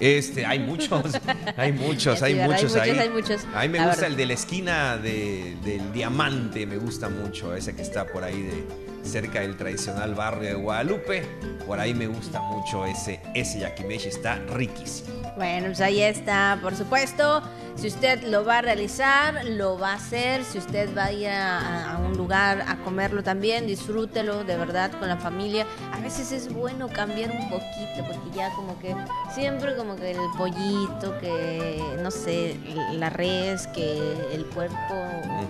Este, 0.00 0.44
hay 0.44 0.58
muchos, 0.58 1.12
hay 1.56 1.70
muchos, 1.70 2.22
hay, 2.22 2.34
muchos 2.34 2.74
hay 2.74 2.90
ahí. 2.90 2.98
Hay 2.98 3.08
muchos, 3.10 3.46
A 3.54 3.62
mí 3.62 3.68
me 3.68 3.86
gusta 3.86 4.08
el 4.08 4.16
de 4.16 4.26
la 4.26 4.32
esquina 4.32 4.96
de, 4.96 5.56
del 5.62 5.92
diamante, 5.92 6.66
me 6.66 6.76
gusta 6.76 7.08
mucho, 7.08 7.54
ese 7.54 7.76
que 7.76 7.82
está 7.82 8.04
por 8.04 8.24
ahí 8.24 8.42
de 8.42 8.64
cerca 9.04 9.42
del 9.42 9.56
tradicional 9.56 10.12
barrio 10.16 10.48
de 10.48 10.54
Guadalupe. 10.56 11.22
Por 11.68 11.78
ahí 11.78 11.94
me 11.94 12.08
gusta 12.08 12.40
mucho 12.40 12.84
ese, 12.84 13.20
ese 13.32 13.60
yakimeshi, 13.60 14.08
está 14.08 14.40
riquísimo. 14.52 15.15
Bueno, 15.36 15.66
pues 15.66 15.80
ahí 15.82 16.00
está, 16.00 16.58
por 16.62 16.74
supuesto. 16.74 17.42
Si 17.76 17.88
usted 17.88 18.22
lo 18.22 18.42
va 18.42 18.58
a 18.58 18.62
realizar, 18.62 19.44
lo 19.44 19.78
va 19.78 19.92
a 19.92 19.94
hacer. 19.96 20.42
Si 20.44 20.56
usted 20.56 20.96
va 20.96 21.04
a 21.04 21.12
ir 21.12 21.28
a, 21.28 22.00
un 22.02 22.16
lugar 22.16 22.64
a 22.66 22.76
comerlo 22.76 23.22
también, 23.22 23.66
disfrútelo 23.66 24.44
de 24.44 24.56
verdad 24.56 24.90
con 24.92 25.08
la 25.08 25.18
familia. 25.18 25.66
A 25.92 26.00
veces 26.00 26.32
es 26.32 26.50
bueno 26.50 26.88
cambiar 26.88 27.30
un 27.32 27.50
poquito, 27.50 28.06
porque 28.06 28.34
ya 28.34 28.50
como 28.54 28.78
que 28.78 28.96
siempre 29.34 29.76
como 29.76 29.94
que 29.96 30.12
el 30.12 30.18
pollito, 30.38 31.18
que 31.20 31.82
no 32.02 32.10
sé, 32.10 32.56
la 32.94 33.10
res, 33.10 33.66
que 33.66 33.98
el 34.32 34.46
cuerpo, 34.46 34.94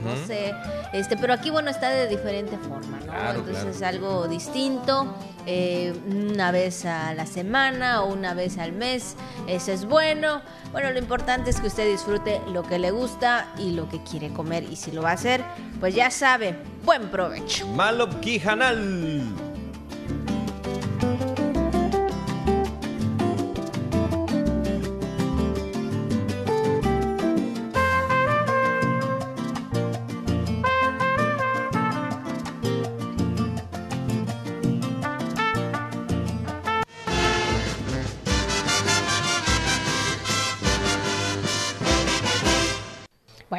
no 0.03 0.27
sé. 0.27 0.53
Este, 0.93 1.17
pero 1.17 1.33
aquí 1.33 1.51
bueno 1.51 1.71
está 1.71 1.91
de 1.91 2.09
diferente 2.09 2.59
forma, 2.59 2.99
¿no? 3.07 3.39
Entonces 3.39 3.77
es 3.77 3.83
algo 3.83 4.27
distinto. 4.27 5.15
Eh, 5.49 5.95
una 6.09 6.51
vez 6.51 6.85
a 6.87 7.15
la 7.15 7.25
semana 7.25 8.03
o 8.03 8.13
una 8.13 8.35
vez 8.35 8.59
al 8.59 8.73
mes. 8.73 9.15
Eso 9.47 9.76
es 9.77 9.85
bueno. 9.85 10.41
Bueno, 10.73 10.91
lo 10.91 10.99
importante 10.99 11.51
es 11.51 11.61
que 11.61 11.67
usted 11.67 11.91
disfrute 11.91 12.41
lo 12.49 12.63
que 12.63 12.79
le 12.79 12.91
gusta 12.91 13.47
y 13.59 13.73
lo 13.73 13.89
que 13.89 14.03
quiere 14.03 14.33
comer. 14.33 14.65
Y 14.65 14.77
si 14.77 14.91
lo 14.91 15.03
va 15.03 15.11
a 15.11 15.15
hacer, 15.15 15.45
pues 15.81 15.95
ya 15.95 16.11
sabe, 16.11 16.57
buen 16.83 17.09
provecho. 17.11 17.67
Malop 17.69 18.21
Kijanal. 18.21 19.46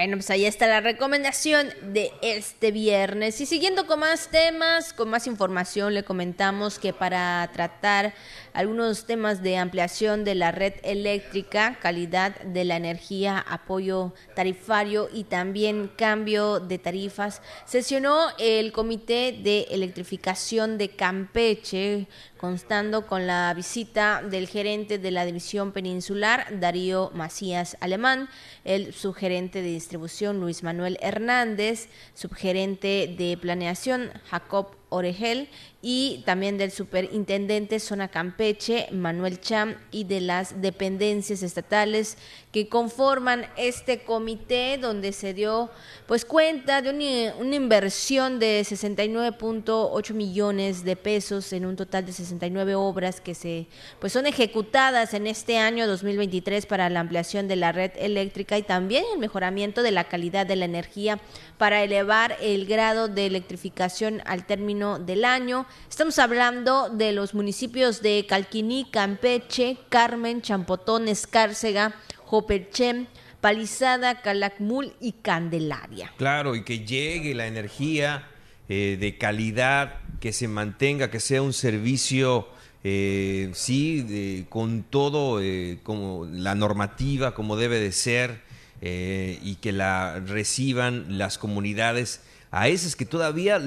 Bueno, 0.07 0.19
pues 0.19 0.29
ahí 0.29 0.45
está 0.45 0.67
la 0.67 0.79
recomendación 0.79 1.67
de 1.91 2.13
este 2.21 2.71
viernes. 2.71 3.41
Y 3.41 3.45
siguiendo 3.45 3.87
con 3.87 3.99
más 3.99 4.29
temas, 4.29 4.93
con 4.93 5.09
más 5.09 5.27
información, 5.27 5.93
le 5.93 6.03
comentamos 6.03 6.79
que 6.79 6.93
para 6.93 7.49
tratar 7.51 8.13
algunos 8.53 9.05
temas 9.05 9.43
de 9.43 9.57
ampliación 9.57 10.23
de 10.23 10.35
la 10.35 10.53
red 10.53 10.75
eléctrica, 10.83 11.77
calidad 11.81 12.39
de 12.39 12.63
la 12.63 12.77
energía, 12.77 13.37
apoyo 13.37 14.13
tarifario 14.33 15.09
y 15.11 15.25
también 15.25 15.91
cambio 15.97 16.61
de 16.61 16.77
tarifas, 16.77 17.41
sesionó 17.65 18.29
el 18.39 18.71
Comité 18.71 19.37
de 19.43 19.67
Electrificación 19.71 20.77
de 20.77 20.87
Campeche 20.87 22.07
constando 22.37 23.05
con 23.05 23.27
la 23.27 23.53
visita 23.53 24.21
del 24.21 24.47
gerente 24.47 24.97
de 24.97 25.11
la 25.11 25.25
División 25.25 25.71
Peninsular, 25.71 26.59
Darío 26.59 27.11
Macías 27.13 27.77
Alemán, 27.79 28.29
el 28.63 28.93
subgerente 28.93 29.61
de 29.61 29.69
distribución, 29.69 30.39
Luis 30.39 30.63
Manuel 30.63 30.97
Hernández, 31.01 31.89
subgerente 32.13 33.13
de 33.17 33.37
planeación, 33.37 34.11
Jacob 34.29 34.67
Oregel, 34.89 35.49
y 35.81 36.23
también 36.25 36.57
del 36.57 36.71
superintendente 36.71 37.79
Zona 37.79 38.07
Campeche, 38.07 38.87
Manuel 38.91 39.39
Cham, 39.39 39.75
y 39.91 40.05
de 40.05 40.21
las 40.21 40.61
dependencias 40.61 41.43
estatales 41.43 42.17
que 42.51 42.67
conforman 42.67 43.45
este 43.55 43.99
comité 43.99 44.79
donde 44.79 45.11
se 45.11 45.35
dio 45.35 45.69
pues 46.07 46.25
cuenta 46.25 46.81
de 46.81 46.89
una, 46.89 47.55
inversión 47.55 48.39
de 48.39 48.61
69.8 48.61 50.13
millones 50.13 50.83
de 50.83 50.95
pesos 50.95 51.53
en 51.53 51.65
un 51.67 51.75
total 51.75 52.05
de 52.07 52.13
69 52.13 52.73
obras 52.73 53.21
que 53.21 53.35
se 53.35 53.67
pues 53.99 54.13
son 54.13 54.25
ejecutadas 54.25 55.13
en 55.13 55.27
este 55.27 55.59
año 55.59 55.85
2023 55.85 56.65
para 56.65 56.89
la 56.89 57.01
ampliación 57.01 57.47
de 57.47 57.57
la 57.57 57.71
red 57.71 57.91
eléctrica 57.97 58.57
y 58.57 58.63
también 58.63 59.03
el 59.13 59.19
mejoramiento 59.19 59.83
de 59.83 59.91
la 59.91 60.05
calidad 60.05 60.47
de 60.47 60.55
la 60.55 60.65
energía 60.65 61.19
para 61.59 61.83
elevar 61.83 62.37
el 62.41 62.65
grado 62.65 63.07
de 63.07 63.27
electrificación 63.27 64.23
al 64.25 64.47
término 64.47 64.97
del 64.97 65.25
año. 65.25 65.66
Estamos 65.89 66.19
hablando 66.19 66.89
de 66.89 67.11
los 67.11 67.33
municipios 67.33 68.01
de 68.01 68.25
Calquiní, 68.27 68.89
Campeche, 68.91 69.77
Carmen, 69.89 70.41
Champotón, 70.41 71.07
Escárcega, 71.07 71.95
Joperchem, 72.25 73.07
Palizada, 73.41 74.21
Calakmul 74.21 74.93
y 74.99 75.13
Candelaria. 75.13 76.11
Claro, 76.17 76.55
y 76.55 76.63
que 76.63 76.85
llegue 76.85 77.33
la 77.33 77.47
energía 77.47 78.27
eh, 78.69 78.97
de 78.99 79.17
calidad, 79.17 80.01
que 80.19 80.33
se 80.33 80.49
mantenga, 80.49 81.09
que 81.09 81.21
sea 81.21 81.41
un 81.41 81.53
servicio, 81.53 82.49
eh, 82.83 83.49
sí, 83.53 84.45
con 84.49 84.83
todo, 84.83 85.41
eh, 85.41 85.79
como 85.83 86.25
la 86.25 86.53
normativa, 86.53 87.33
como 87.33 87.55
debe 87.55 87.79
de 87.79 87.91
ser, 87.91 88.45
y 88.79 89.55
que 89.55 89.71
la 89.71 90.19
reciban 90.19 91.17
las 91.17 91.39
comunidades 91.39 92.21
a 92.51 92.67
esas 92.67 92.95
que 92.95 93.05
todavía 93.05 93.61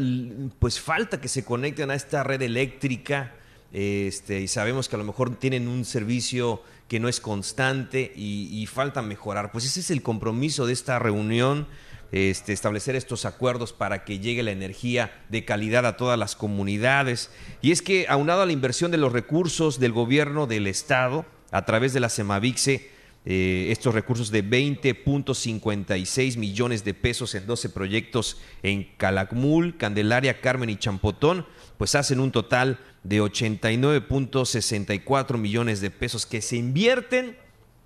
pues 0.58 0.80
falta 0.80 1.20
que 1.20 1.28
se 1.28 1.44
conecten 1.44 1.90
a 1.90 1.94
esta 1.94 2.22
red 2.22 2.42
eléctrica 2.42 3.34
este, 3.72 4.40
y 4.40 4.48
sabemos 4.48 4.88
que 4.88 4.96
a 4.96 4.98
lo 4.98 5.04
mejor 5.04 5.36
tienen 5.36 5.68
un 5.68 5.84
servicio 5.84 6.62
que 6.88 6.98
no 6.98 7.08
es 7.08 7.20
constante 7.20 8.12
y, 8.16 8.66
falta 8.66 9.00
mejorar. 9.00 9.52
Pues 9.52 9.64
ese 9.64 9.80
es 9.80 9.90
el 9.90 10.02
compromiso 10.02 10.66
de 10.66 10.72
esta 10.72 10.98
reunión, 10.98 11.68
este, 12.10 12.52
establecer 12.52 12.96
estos 12.96 13.24
acuerdos 13.24 13.72
para 13.72 14.04
que 14.04 14.18
llegue 14.18 14.42
la 14.42 14.50
energía 14.50 15.22
de 15.28 15.44
calidad 15.44 15.86
a 15.86 15.96
todas 15.96 16.18
las 16.18 16.34
comunidades. 16.34 17.30
Y 17.62 17.70
es 17.70 17.80
que 17.80 18.06
aunado 18.08 18.42
a 18.42 18.46
la 18.46 18.52
inversión 18.52 18.90
de 18.90 18.96
los 18.96 19.12
recursos 19.12 19.78
del 19.78 19.92
gobierno 19.92 20.48
del 20.48 20.66
Estado, 20.66 21.24
a 21.52 21.64
través 21.64 21.92
de 21.92 22.00
la 22.00 22.08
Semavixe, 22.08 22.90
eh, 23.26 23.68
estos 23.70 23.94
recursos 23.94 24.30
de 24.30 24.42
20.56 24.42 26.38
millones 26.38 26.84
de 26.84 26.94
pesos 26.94 27.34
en 27.34 27.46
12 27.46 27.68
proyectos 27.68 28.38
en 28.62 28.84
Calakmul, 28.96 29.76
Candelaria, 29.76 30.40
Carmen 30.40 30.70
y 30.70 30.76
Champotón, 30.76 31.46
pues 31.76 31.94
hacen 31.94 32.20
un 32.20 32.32
total 32.32 32.78
de 33.02 33.20
89.64 33.20 35.36
millones 35.36 35.80
de 35.80 35.90
pesos 35.90 36.24
que 36.24 36.40
se 36.40 36.56
invierten 36.56 37.36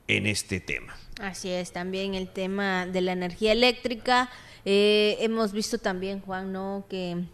en 0.07 0.27
este 0.27 0.61
tema. 0.61 0.95
Así 1.21 1.49
es, 1.49 1.73
también 1.73 2.15
el 2.15 2.29
tema 2.29 2.87
de 2.87 3.01
la 3.01 3.13
energía 3.13 3.53
eléctrica. 3.53 4.31
Eh, 4.65 5.17
hemos 5.21 5.53
visto 5.53 5.79
también, 5.79 6.21
Juan, 6.21 6.53
¿no? 6.53 6.87
que 6.89 7.25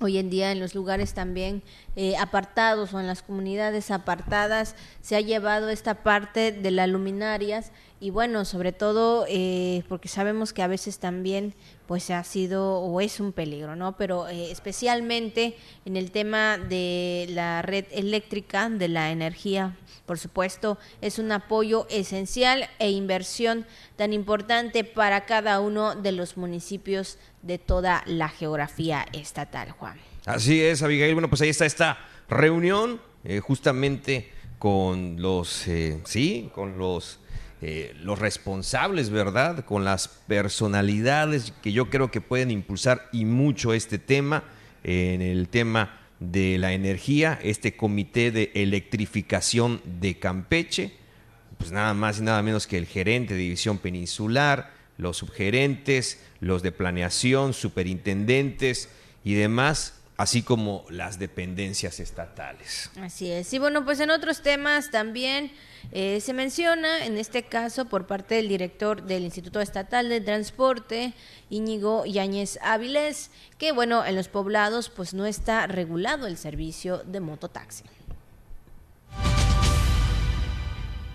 hoy 0.00 0.18
en 0.18 0.30
día 0.30 0.52
en 0.52 0.60
los 0.60 0.74
lugares 0.74 1.14
también 1.14 1.62
eh, 1.96 2.16
apartados 2.16 2.94
o 2.94 3.00
en 3.00 3.06
las 3.06 3.22
comunidades 3.22 3.90
apartadas 3.90 4.76
se 5.00 5.16
ha 5.16 5.20
llevado 5.20 5.68
esta 5.70 6.02
parte 6.02 6.52
de 6.52 6.70
las 6.70 6.88
luminarias 6.88 7.72
y 8.00 8.10
bueno, 8.10 8.44
sobre 8.44 8.72
todo 8.72 9.26
eh, 9.28 9.82
porque 9.88 10.08
sabemos 10.08 10.52
que 10.52 10.62
a 10.62 10.66
veces 10.66 10.98
también 10.98 11.54
pues 11.86 12.10
ha 12.10 12.22
sido 12.22 12.80
o 12.80 13.00
es 13.00 13.18
un 13.18 13.32
peligro, 13.32 13.74
¿no? 13.74 13.96
Pero 13.96 14.28
eh, 14.28 14.50
especialmente 14.50 15.56
en 15.84 15.96
el 15.96 16.10
tema 16.10 16.58
de 16.58 17.26
la 17.30 17.62
red 17.62 17.86
eléctrica, 17.90 18.68
de 18.68 18.88
la 18.88 19.10
energía, 19.10 19.76
por 20.06 20.18
supuesto, 20.18 20.78
es 21.00 21.18
un 21.18 21.32
apoyo 21.32 21.86
esencial 21.90 22.68
e 22.78 22.90
inversión 22.90 23.66
tan 23.96 24.12
importante 24.12 24.84
para 24.84 25.26
cada 25.26 25.60
uno 25.60 25.94
de 25.94 26.12
los 26.12 26.36
municipios 26.36 27.18
de 27.42 27.58
toda 27.58 28.02
la 28.06 28.28
geografía 28.28 29.06
estatal, 29.12 29.72
Juan. 29.72 29.98
Así 30.24 30.62
es, 30.62 30.82
Abigail. 30.82 31.14
Bueno, 31.14 31.28
pues 31.28 31.40
ahí 31.40 31.48
está 31.48 31.66
esta 31.66 31.98
reunión, 32.28 33.00
eh, 33.24 33.40
justamente 33.40 34.30
con 34.58 35.20
los, 35.20 35.66
eh, 35.68 36.00
sí, 36.04 36.50
con 36.54 36.78
los, 36.78 37.20
eh, 37.60 37.94
los 38.02 38.18
responsables, 38.18 39.10
¿verdad? 39.10 39.64
Con 39.64 39.84
las 39.84 40.08
personalidades 40.08 41.52
que 41.62 41.72
yo 41.72 41.90
creo 41.90 42.10
que 42.10 42.20
pueden 42.20 42.50
impulsar 42.50 43.08
y 43.12 43.24
mucho 43.24 43.72
este 43.72 43.98
tema, 43.98 44.44
en 44.84 45.20
el 45.22 45.48
tema 45.48 45.98
de 46.20 46.58
la 46.58 46.72
energía, 46.72 47.38
este 47.42 47.76
comité 47.76 48.30
de 48.30 48.52
electrificación 48.54 49.80
de 50.00 50.18
Campeche, 50.18 50.92
pues 51.58 51.72
nada 51.72 51.94
más 51.94 52.20
y 52.20 52.22
nada 52.22 52.42
menos 52.42 52.66
que 52.66 52.78
el 52.78 52.86
gerente 52.86 53.34
de 53.34 53.40
división 53.40 53.78
peninsular, 53.78 54.72
los 54.96 55.16
subgerentes, 55.16 56.20
los 56.40 56.62
de 56.62 56.72
planeación, 56.72 57.54
superintendentes 57.54 58.88
y 59.24 59.34
demás, 59.34 59.97
así 60.18 60.42
como 60.42 60.84
las 60.90 61.18
dependencias 61.18 62.00
estatales. 62.00 62.90
Así 63.00 63.30
es. 63.30 63.54
Y 63.54 63.58
bueno, 63.60 63.84
pues 63.84 64.00
en 64.00 64.10
otros 64.10 64.42
temas 64.42 64.90
también 64.90 65.52
eh, 65.92 66.20
se 66.20 66.34
menciona, 66.34 67.06
en 67.06 67.16
este 67.16 67.44
caso, 67.44 67.84
por 67.84 68.06
parte 68.06 68.34
del 68.34 68.48
director 68.48 69.04
del 69.04 69.22
Instituto 69.22 69.60
Estatal 69.60 70.08
de 70.08 70.20
Transporte, 70.20 71.14
Íñigo 71.50 72.04
Yáñez 72.04 72.58
Áviles, 72.62 73.30
que 73.58 73.70
bueno, 73.70 74.04
en 74.04 74.16
los 74.16 74.28
poblados 74.28 74.90
pues 74.90 75.14
no 75.14 75.24
está 75.24 75.68
regulado 75.68 76.26
el 76.26 76.36
servicio 76.36 76.98
de 77.04 77.20
mototaxi. 77.20 77.84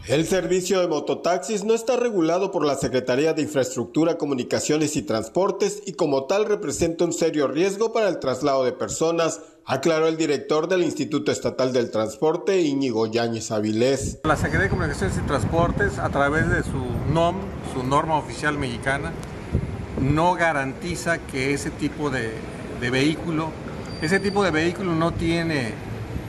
El 0.08 0.28
servicio 0.28 0.82
de 0.82 0.90
mototaxis 0.90 1.64
no 1.64 1.74
está 1.74 1.96
regulado 1.96 2.52
por 2.52 2.66
la 2.66 2.76
Secretaría 2.76 3.34
de 3.34 3.42
Infraestructura, 3.42 4.18
Comunicaciones 4.18 4.98
y 4.98 5.02
Transportes 5.02 5.82
y 5.86 5.94
como 5.94 6.26
tal 6.26 6.44
representa 6.44 7.06
un 7.06 7.14
serio 7.14 7.48
riesgo 7.48 7.94
para 7.94 8.10
el 8.10 8.20
traslado 8.20 8.66
de 8.66 8.74
personas, 8.74 9.40
aclaró 9.64 10.10
el 10.10 10.18
director 10.18 10.68
del 10.68 10.84
Instituto 10.84 11.32
Estatal 11.32 11.72
del 11.72 11.90
Transporte, 11.90 12.60
Íñigo 12.60 13.08
Yáñez 13.08 13.52
Avilés. 13.52 14.20
La 14.26 14.36
Secretaría 14.36 14.66
de 14.66 14.70
Comunicaciones 14.72 15.18
y 15.18 15.22
Transportes, 15.22 15.98
a 15.98 16.10
través 16.10 16.50
de 16.50 16.64
su 16.64 16.84
NOM, 17.14 17.38
su 17.74 17.86
norma 17.86 18.18
oficial 18.18 18.58
mexicana, 18.58 19.14
no 20.02 20.34
garantiza 20.34 21.18
que 21.18 21.54
ese 21.54 21.70
tipo 21.70 22.10
de, 22.10 22.34
vehículo, 22.82 23.52
ese 24.02 24.20
tipo 24.20 24.44
de 24.44 24.52
vehículo 24.52 24.96
no 24.96 25.14
tiene, 25.14 25.72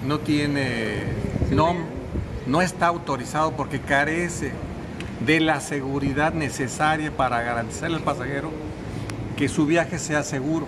no 0.07 0.21
tiene 0.21 1.03
NOM 1.51 1.94
no 2.47 2.63
está 2.63 2.87
autorizado 2.87 3.53
porque 3.53 3.81
carece 3.81 4.53
de 5.25 5.41
la 5.41 5.61
seguridad 5.61 6.35
necesaria 6.35 7.11
para 7.11 7.43
garantizarle 7.43 7.97
al 7.97 8.03
pasajero 8.03 8.51
que 9.37 9.49
su 9.49 9.67
viaje 9.67 9.99
sea 9.99 10.23
seguro. 10.23 10.67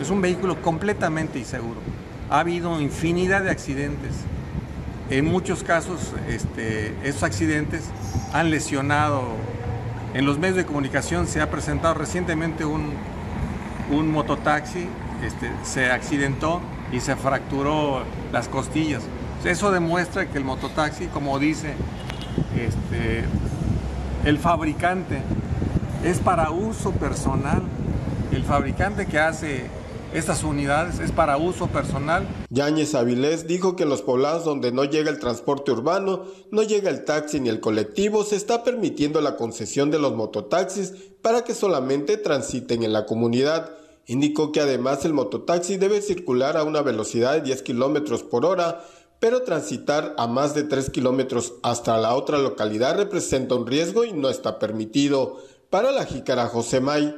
Es 0.00 0.10
un 0.10 0.20
vehículo 0.20 0.60
completamente 0.62 1.38
inseguro. 1.38 1.80
Ha 2.30 2.40
habido 2.40 2.80
infinidad 2.80 3.42
de 3.42 3.50
accidentes. 3.50 4.12
En 5.10 5.26
muchos 5.26 5.62
casos, 5.62 6.12
este, 6.28 6.94
esos 7.04 7.22
accidentes 7.22 7.84
han 8.32 8.50
lesionado. 8.50 9.22
En 10.14 10.24
los 10.24 10.38
medios 10.38 10.56
de 10.56 10.64
comunicación 10.64 11.26
se 11.26 11.40
ha 11.40 11.50
presentado 11.50 11.94
recientemente 11.94 12.64
un, 12.64 12.92
un 13.90 14.10
mototaxi 14.10 14.88
este, 15.22 15.52
se 15.62 15.90
accidentó 15.90 16.60
y 16.90 17.00
se 17.00 17.14
fracturó 17.16 18.02
las 18.32 18.48
costillas. 18.48 19.02
Eso 19.44 19.72
demuestra 19.72 20.30
que 20.30 20.38
el 20.38 20.44
mototaxi, 20.44 21.06
como 21.06 21.38
dice 21.40 21.74
este, 22.56 23.24
el 24.24 24.38
fabricante, 24.38 25.20
es 26.04 26.20
para 26.20 26.50
uso 26.50 26.92
personal. 26.92 27.62
El 28.30 28.44
fabricante 28.44 29.06
que 29.06 29.18
hace 29.18 29.66
estas 30.14 30.44
unidades 30.44 31.00
es 31.00 31.10
para 31.10 31.38
uso 31.38 31.66
personal. 31.66 32.26
Yáñez 32.50 32.94
Avilés 32.94 33.46
dijo 33.46 33.76
que 33.76 33.82
en 33.82 33.88
los 33.88 34.02
poblados 34.02 34.44
donde 34.44 34.70
no 34.70 34.84
llega 34.84 35.10
el 35.10 35.18
transporte 35.18 35.72
urbano, 35.72 36.24
no 36.50 36.62
llega 36.62 36.90
el 36.90 37.04
taxi 37.04 37.40
ni 37.40 37.48
el 37.48 37.60
colectivo, 37.60 38.24
se 38.24 38.36
está 38.36 38.62
permitiendo 38.62 39.20
la 39.20 39.36
concesión 39.36 39.90
de 39.90 39.98
los 39.98 40.14
mototaxis 40.14 40.92
para 41.20 41.42
que 41.44 41.54
solamente 41.54 42.16
transiten 42.16 42.82
en 42.84 42.92
la 42.92 43.06
comunidad. 43.06 43.70
Indicó 44.06 44.52
que 44.52 44.60
además 44.60 45.04
el 45.04 45.14
mototaxi 45.14 45.76
debe 45.76 46.02
circular 46.02 46.56
a 46.56 46.64
una 46.64 46.82
velocidad 46.82 47.34
de 47.34 47.42
10 47.42 47.62
kilómetros 47.62 48.22
por 48.22 48.44
hora, 48.44 48.84
pero 49.22 49.42
transitar 49.42 50.16
a 50.18 50.26
más 50.26 50.52
de 50.52 50.64
3 50.64 50.90
kilómetros 50.90 51.54
hasta 51.62 51.96
la 51.96 52.16
otra 52.16 52.38
localidad 52.38 52.96
representa 52.96 53.54
un 53.54 53.68
riesgo 53.68 54.04
y 54.04 54.12
no 54.12 54.28
está 54.28 54.58
permitido. 54.58 55.40
Para 55.70 55.92
la 55.92 56.04
jícara 56.04 56.48
José 56.48 56.80
May. 56.80 57.16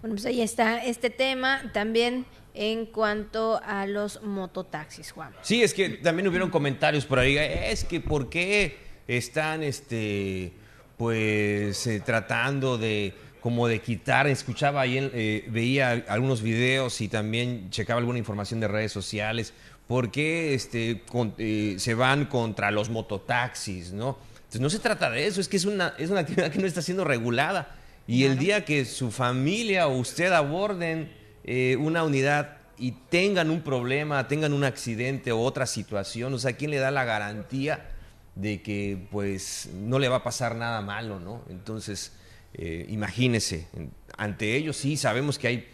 Bueno, 0.00 0.16
pues 0.16 0.26
ahí 0.26 0.42
está 0.42 0.84
este 0.84 1.10
tema 1.10 1.70
también 1.72 2.26
en 2.54 2.86
cuanto 2.86 3.60
a 3.64 3.86
los 3.86 4.20
mototaxis, 4.20 5.12
Juan. 5.12 5.32
Sí, 5.42 5.62
es 5.62 5.74
que 5.74 5.90
también 5.90 6.26
hubieron 6.26 6.50
comentarios 6.50 7.06
por 7.06 7.20
ahí, 7.20 7.36
es 7.38 7.84
que 7.84 8.00
por 8.00 8.28
qué 8.28 8.76
están 9.06 9.62
este 9.62 10.54
pues 10.96 11.86
eh, 11.86 12.02
tratando 12.04 12.78
de 12.78 13.14
como 13.44 13.68
de 13.68 13.82
quitar, 13.82 14.26
escuchaba 14.26 14.80
ahí, 14.80 14.96
eh, 15.12 15.44
veía 15.50 16.02
algunos 16.08 16.40
videos 16.40 17.02
y 17.02 17.08
también 17.08 17.68
checaba 17.68 18.00
alguna 18.00 18.18
información 18.18 18.58
de 18.58 18.68
redes 18.68 18.90
sociales, 18.90 19.52
por 19.86 20.10
qué 20.10 20.54
este, 20.54 21.02
eh, 21.36 21.74
se 21.76 21.92
van 21.94 22.24
contra 22.24 22.70
los 22.70 22.88
mototaxis, 22.88 23.92
¿no? 23.92 24.16
Entonces 24.36 24.60
no 24.62 24.70
se 24.70 24.78
trata 24.78 25.10
de 25.10 25.26
eso, 25.26 25.42
es 25.42 25.48
que 25.48 25.58
es 25.58 25.66
una, 25.66 25.92
es 25.98 26.08
una 26.08 26.20
actividad 26.20 26.50
que 26.50 26.58
no 26.58 26.66
está 26.66 26.80
siendo 26.80 27.04
regulada 27.04 27.76
y 28.06 28.24
el 28.24 28.38
día 28.38 28.64
que 28.64 28.86
su 28.86 29.10
familia 29.10 29.88
o 29.88 29.98
usted 29.98 30.32
aborden 30.32 31.12
eh, 31.44 31.76
una 31.78 32.02
unidad 32.02 32.56
y 32.78 32.92
tengan 32.92 33.50
un 33.50 33.60
problema, 33.60 34.26
tengan 34.26 34.54
un 34.54 34.64
accidente 34.64 35.32
o 35.32 35.42
otra 35.42 35.66
situación, 35.66 36.32
o 36.32 36.38
sea, 36.38 36.54
¿quién 36.54 36.70
le 36.70 36.78
da 36.78 36.90
la 36.90 37.04
garantía 37.04 37.90
de 38.36 38.62
que 38.62 39.06
pues 39.10 39.68
no 39.74 39.98
le 39.98 40.08
va 40.08 40.16
a 40.16 40.24
pasar 40.24 40.56
nada 40.56 40.80
malo, 40.80 41.20
¿no? 41.20 41.42
Entonces, 41.50 42.12
eh, 42.54 42.86
imagínese, 42.88 43.66
ante 44.16 44.54
ellos 44.56 44.76
sí 44.76 44.96
sabemos 44.96 45.38
que 45.38 45.48
hay, 45.48 45.68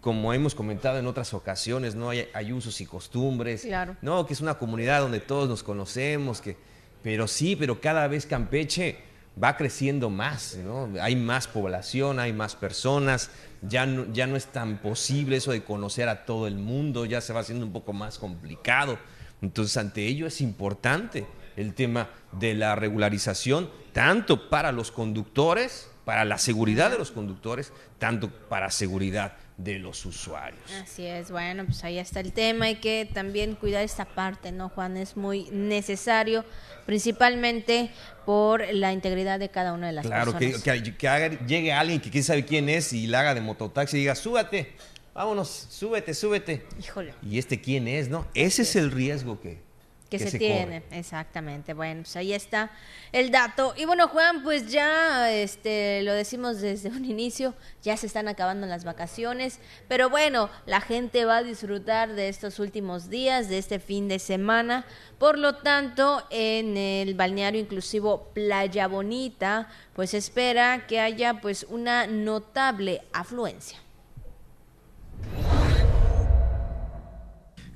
como 0.00 0.34
hemos 0.34 0.54
comentado 0.54 0.98
en 0.98 1.06
otras 1.06 1.32
ocasiones, 1.32 1.94
¿no? 1.94 2.10
Hay, 2.10 2.28
hay 2.34 2.52
usos 2.52 2.80
y 2.80 2.86
costumbres, 2.86 3.62
claro. 3.62 3.96
¿no? 4.02 4.26
Que 4.26 4.34
es 4.34 4.40
una 4.40 4.54
comunidad 4.54 5.00
donde 5.00 5.20
todos 5.20 5.48
nos 5.48 5.62
conocemos, 5.62 6.40
que, 6.40 6.56
pero 7.02 7.26
sí, 7.26 7.56
pero 7.56 7.80
cada 7.80 8.06
vez 8.06 8.26
Campeche 8.26 8.98
va 9.42 9.56
creciendo 9.56 10.10
más, 10.10 10.56
¿no? 10.56 10.90
Hay 11.00 11.16
más 11.16 11.46
población, 11.46 12.18
hay 12.18 12.32
más 12.32 12.54
personas, 12.54 13.30
ya 13.62 13.86
no, 13.86 14.12
ya 14.12 14.26
no 14.26 14.36
es 14.36 14.46
tan 14.46 14.78
posible 14.80 15.36
eso 15.36 15.52
de 15.52 15.62
conocer 15.62 16.08
a 16.08 16.24
todo 16.24 16.46
el 16.46 16.56
mundo, 16.56 17.04
ya 17.04 17.20
se 17.20 17.32
va 17.32 17.40
haciendo 17.40 17.66
un 17.66 17.72
poco 17.72 17.92
más 17.92 18.18
complicado. 18.18 18.98
Entonces, 19.42 19.76
ante 19.76 20.06
ello 20.06 20.26
es 20.26 20.40
importante 20.40 21.26
el 21.56 21.74
tema 21.74 22.10
de 22.32 22.54
la 22.54 22.74
regularización, 22.74 23.70
tanto 23.92 24.48
para 24.48 24.72
los 24.72 24.90
conductores, 24.90 25.90
para 26.06 26.24
la 26.24 26.38
seguridad 26.38 26.92
de 26.92 26.98
los 26.98 27.10
conductores, 27.10 27.72
tanto 27.98 28.30
para 28.30 28.70
seguridad 28.70 29.32
de 29.56 29.80
los 29.80 30.06
usuarios. 30.06 30.62
Así 30.80 31.04
es, 31.04 31.32
bueno, 31.32 31.64
pues 31.64 31.82
ahí 31.82 31.98
está 31.98 32.20
el 32.20 32.32
tema, 32.32 32.66
hay 32.66 32.76
que 32.76 33.10
también 33.12 33.56
cuidar 33.56 33.82
esta 33.82 34.04
parte, 34.04 34.52
¿no, 34.52 34.68
Juan? 34.68 34.96
Es 34.96 35.16
muy 35.16 35.50
necesario, 35.50 36.44
principalmente 36.86 37.90
por 38.24 38.72
la 38.72 38.92
integridad 38.92 39.40
de 39.40 39.48
cada 39.48 39.72
una 39.72 39.88
de 39.88 39.94
las 39.94 40.06
personas. 40.06 40.62
Claro, 40.62 40.84
que, 40.84 40.94
que, 40.96 41.38
llegue 41.44 41.72
alguien 41.72 42.00
que 42.00 42.08
quién 42.08 42.22
sabe 42.22 42.44
quién 42.44 42.68
es 42.68 42.92
y 42.92 43.08
la 43.08 43.20
haga 43.20 43.34
de 43.34 43.40
mototaxi 43.40 43.96
y 43.96 44.00
diga, 44.00 44.14
súbate, 44.14 44.74
vámonos, 45.12 45.48
súbete, 45.48 46.14
súbete. 46.14 46.64
Híjole. 46.78 47.14
¿Y 47.20 47.40
este 47.40 47.60
quién 47.60 47.88
es, 47.88 48.08
no? 48.08 48.28
Ese 48.32 48.62
es 48.62 48.76
el 48.76 48.92
riesgo 48.92 49.40
que, 49.40 49.65
que, 50.10 50.18
se, 50.18 50.38
tiene, 50.38 50.82
exactamente. 50.90 51.74
Bueno, 51.74 52.02
pues 52.02 52.16
ahí 52.16 52.32
está 52.32 52.70
el 53.12 53.30
dato. 53.30 53.74
Y 53.76 53.84
bueno, 53.84 54.08
Juan, 54.08 54.42
pues 54.42 54.70
ya 54.70 55.32
este 55.32 56.02
lo 56.02 56.12
decimos 56.12 56.60
desde 56.60 56.88
un 56.90 57.04
inicio, 57.04 57.54
ya 57.82 57.96
se 57.96 58.06
están 58.06 58.28
acabando 58.28 58.66
las 58.66 58.84
vacaciones, 58.84 59.58
pero 59.88 60.08
bueno, 60.08 60.48
la 60.64 60.80
gente 60.80 61.24
va 61.24 61.38
a 61.38 61.42
disfrutar 61.42 62.14
de 62.14 62.28
estos 62.28 62.58
últimos 62.58 63.10
días, 63.10 63.48
de 63.48 63.58
este 63.58 63.78
fin 63.78 64.08
de 64.08 64.18
semana. 64.18 64.86
Por 65.18 65.38
lo 65.38 65.56
tanto, 65.56 66.26
en 66.30 66.76
el 66.76 67.14
balneario 67.14 67.60
inclusivo 67.60 68.30
Playa 68.34 68.86
Bonita, 68.86 69.68
pues 69.94 70.14
espera 70.14 70.86
que 70.86 71.00
haya 71.00 71.40
pues 71.40 71.66
una 71.68 72.06
notable 72.06 73.02
afluencia. 73.12 73.85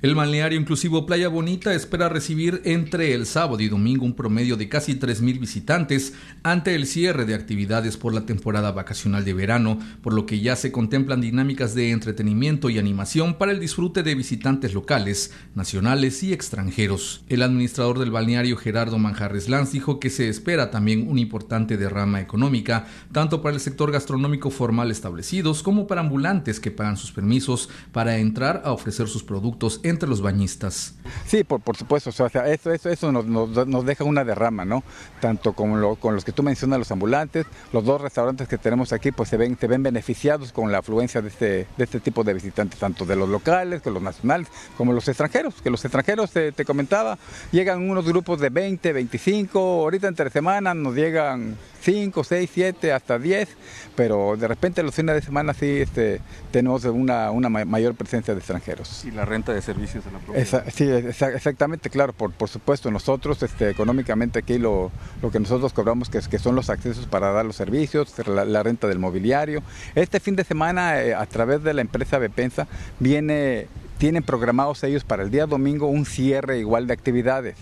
El 0.01 0.15
balneario 0.15 0.59
inclusivo 0.59 1.05
Playa 1.05 1.27
Bonita 1.29 1.75
espera 1.75 2.09
recibir 2.09 2.63
entre 2.65 3.13
el 3.13 3.27
sábado 3.27 3.59
y 3.59 3.69
domingo 3.69 4.03
un 4.03 4.15
promedio 4.15 4.57
de 4.57 4.67
casi 4.67 4.95
3.000 4.95 5.39
visitantes 5.39 6.13
ante 6.41 6.73
el 6.73 6.87
cierre 6.87 7.25
de 7.25 7.35
actividades 7.35 7.97
por 7.97 8.11
la 8.11 8.25
temporada 8.25 8.71
vacacional 8.71 9.23
de 9.23 9.35
verano, 9.35 9.77
por 10.01 10.13
lo 10.13 10.25
que 10.25 10.39
ya 10.39 10.55
se 10.55 10.71
contemplan 10.71 11.21
dinámicas 11.21 11.75
de 11.75 11.91
entretenimiento 11.91 12.71
y 12.71 12.79
animación 12.79 13.35
para 13.35 13.51
el 13.51 13.59
disfrute 13.59 14.01
de 14.01 14.15
visitantes 14.15 14.73
locales, 14.73 15.33
nacionales 15.53 16.23
y 16.23 16.33
extranjeros. 16.33 17.23
El 17.29 17.43
administrador 17.43 17.99
del 17.99 18.09
balneario 18.09 18.57
Gerardo 18.57 18.97
Manjarres 18.97 19.49
Lanz 19.49 19.71
dijo 19.71 19.99
que 19.99 20.09
se 20.09 20.29
espera 20.29 20.71
también 20.71 21.07
una 21.07 21.21
importante 21.21 21.77
derrama 21.77 22.21
económica, 22.21 22.87
tanto 23.11 23.43
para 23.43 23.53
el 23.53 23.61
sector 23.61 23.91
gastronómico 23.91 24.49
formal 24.49 24.89
establecidos 24.89 25.61
como 25.61 25.85
para 25.85 26.01
ambulantes 26.01 26.59
que 26.59 26.71
pagan 26.71 26.97
sus 26.97 27.11
permisos 27.11 27.69
para 27.91 28.17
entrar 28.17 28.63
a 28.65 28.71
ofrecer 28.71 29.07
sus 29.07 29.21
productos 29.21 29.79
entre 29.91 30.09
los 30.09 30.21
bañistas. 30.21 30.95
Sí, 31.27 31.43
por, 31.43 31.61
por 31.61 31.77
supuesto, 31.77 32.09
o 32.09 32.29
sea, 32.29 32.47
eso, 32.47 32.71
eso, 32.71 32.89
eso 32.89 33.11
nos, 33.11 33.25
nos, 33.25 33.85
deja 33.85 34.03
una 34.03 34.23
derrama, 34.23 34.65
¿no? 34.65 34.83
Tanto 35.19 35.53
con, 35.53 35.95
con 35.97 36.15
los 36.15 36.25
que 36.25 36.31
tú 36.31 36.41
mencionas, 36.43 36.79
los 36.79 36.91
ambulantes, 36.91 37.45
los 37.71 37.85
dos 37.85 38.01
restaurantes 38.01 38.47
que 38.47 38.57
tenemos 38.57 38.93
aquí, 38.93 39.11
pues 39.11 39.29
se 39.29 39.37
ven, 39.37 39.57
se 39.59 39.67
ven 39.67 39.83
beneficiados 39.83 40.51
con 40.51 40.71
la 40.71 40.79
afluencia 40.79 41.21
de 41.21 41.27
este, 41.27 41.67
de 41.77 41.83
este 41.83 41.99
tipo 41.99 42.23
de 42.23 42.33
visitantes, 42.33 42.79
tanto 42.79 43.05
de 43.05 43.15
los 43.15 43.29
locales, 43.29 43.81
que 43.81 43.91
los 43.91 44.01
nacionales, 44.01 44.47
como 44.77 44.93
los 44.93 45.07
extranjeros, 45.07 45.61
que 45.61 45.69
los 45.69 45.83
extranjeros, 45.85 46.31
te, 46.31 46.51
te 46.51 46.65
comentaba, 46.65 47.17
llegan 47.51 47.89
unos 47.89 48.05
grupos 48.05 48.39
de 48.39 48.49
20, 48.49 48.93
25, 48.93 49.59
ahorita 49.59 50.07
entre 50.07 50.29
semanas 50.29 50.75
nos 50.75 50.95
llegan 50.95 51.57
5, 51.81 52.23
6, 52.23 52.49
7, 52.53 52.93
hasta 52.93 53.19
10, 53.19 53.49
pero 53.95 54.35
de 54.37 54.47
repente 54.47 54.83
los 54.83 54.93
fines 54.93 55.15
de 55.15 55.21
semana 55.21 55.53
sí 55.53 55.65
este, 55.81 56.21
tenemos 56.51 56.83
una, 56.85 57.31
una 57.31 57.49
mayor 57.49 57.95
presencia 57.95 58.33
de 58.33 58.39
extranjeros. 58.39 59.03
¿Y 59.05 59.11
la 59.11 59.25
renta 59.25 59.53
de 59.53 59.61
servicios 59.61 60.05
de 60.05 60.11
la 60.11 60.19
provincia? 60.19 60.63
sí, 60.71 60.85
exactamente, 60.87 61.89
claro, 61.89 62.13
por, 62.13 62.31
por 62.31 62.49
supuesto, 62.49 62.91
nosotros 62.91 63.41
este, 63.43 63.69
económicamente 63.69 64.39
aquí 64.39 64.57
lo, 64.57 64.91
lo 65.21 65.31
que 65.31 65.39
nosotros 65.39 65.73
cobramos 65.73 66.09
que, 66.09 66.19
que 66.19 66.39
son 66.39 66.55
los 66.55 66.69
accesos 66.69 67.07
para 67.07 67.31
dar 67.31 67.45
los 67.45 67.55
servicios, 67.55 68.13
la, 68.27 68.63
renta 68.63 68.87
del 68.87 68.99
mobiliario. 68.99 69.63
Este 69.95 70.19
fin 70.19 70.35
de 70.35 70.43
semana 70.43 71.01
eh, 71.01 71.15
a 71.15 71.25
través 71.25 71.63
de 71.63 71.73
la 71.73 71.81
empresa 71.81 72.17
Bepensa 72.17 72.67
viene 72.99 73.67
tienen 73.97 74.23
programados 74.23 74.83
ellos 74.83 75.03
para 75.03 75.21
el 75.21 75.29
día 75.29 75.45
domingo 75.45 75.85
un 75.85 76.07
cierre 76.07 76.57
igual 76.57 76.87
de 76.87 76.93
actividades. 76.93 77.55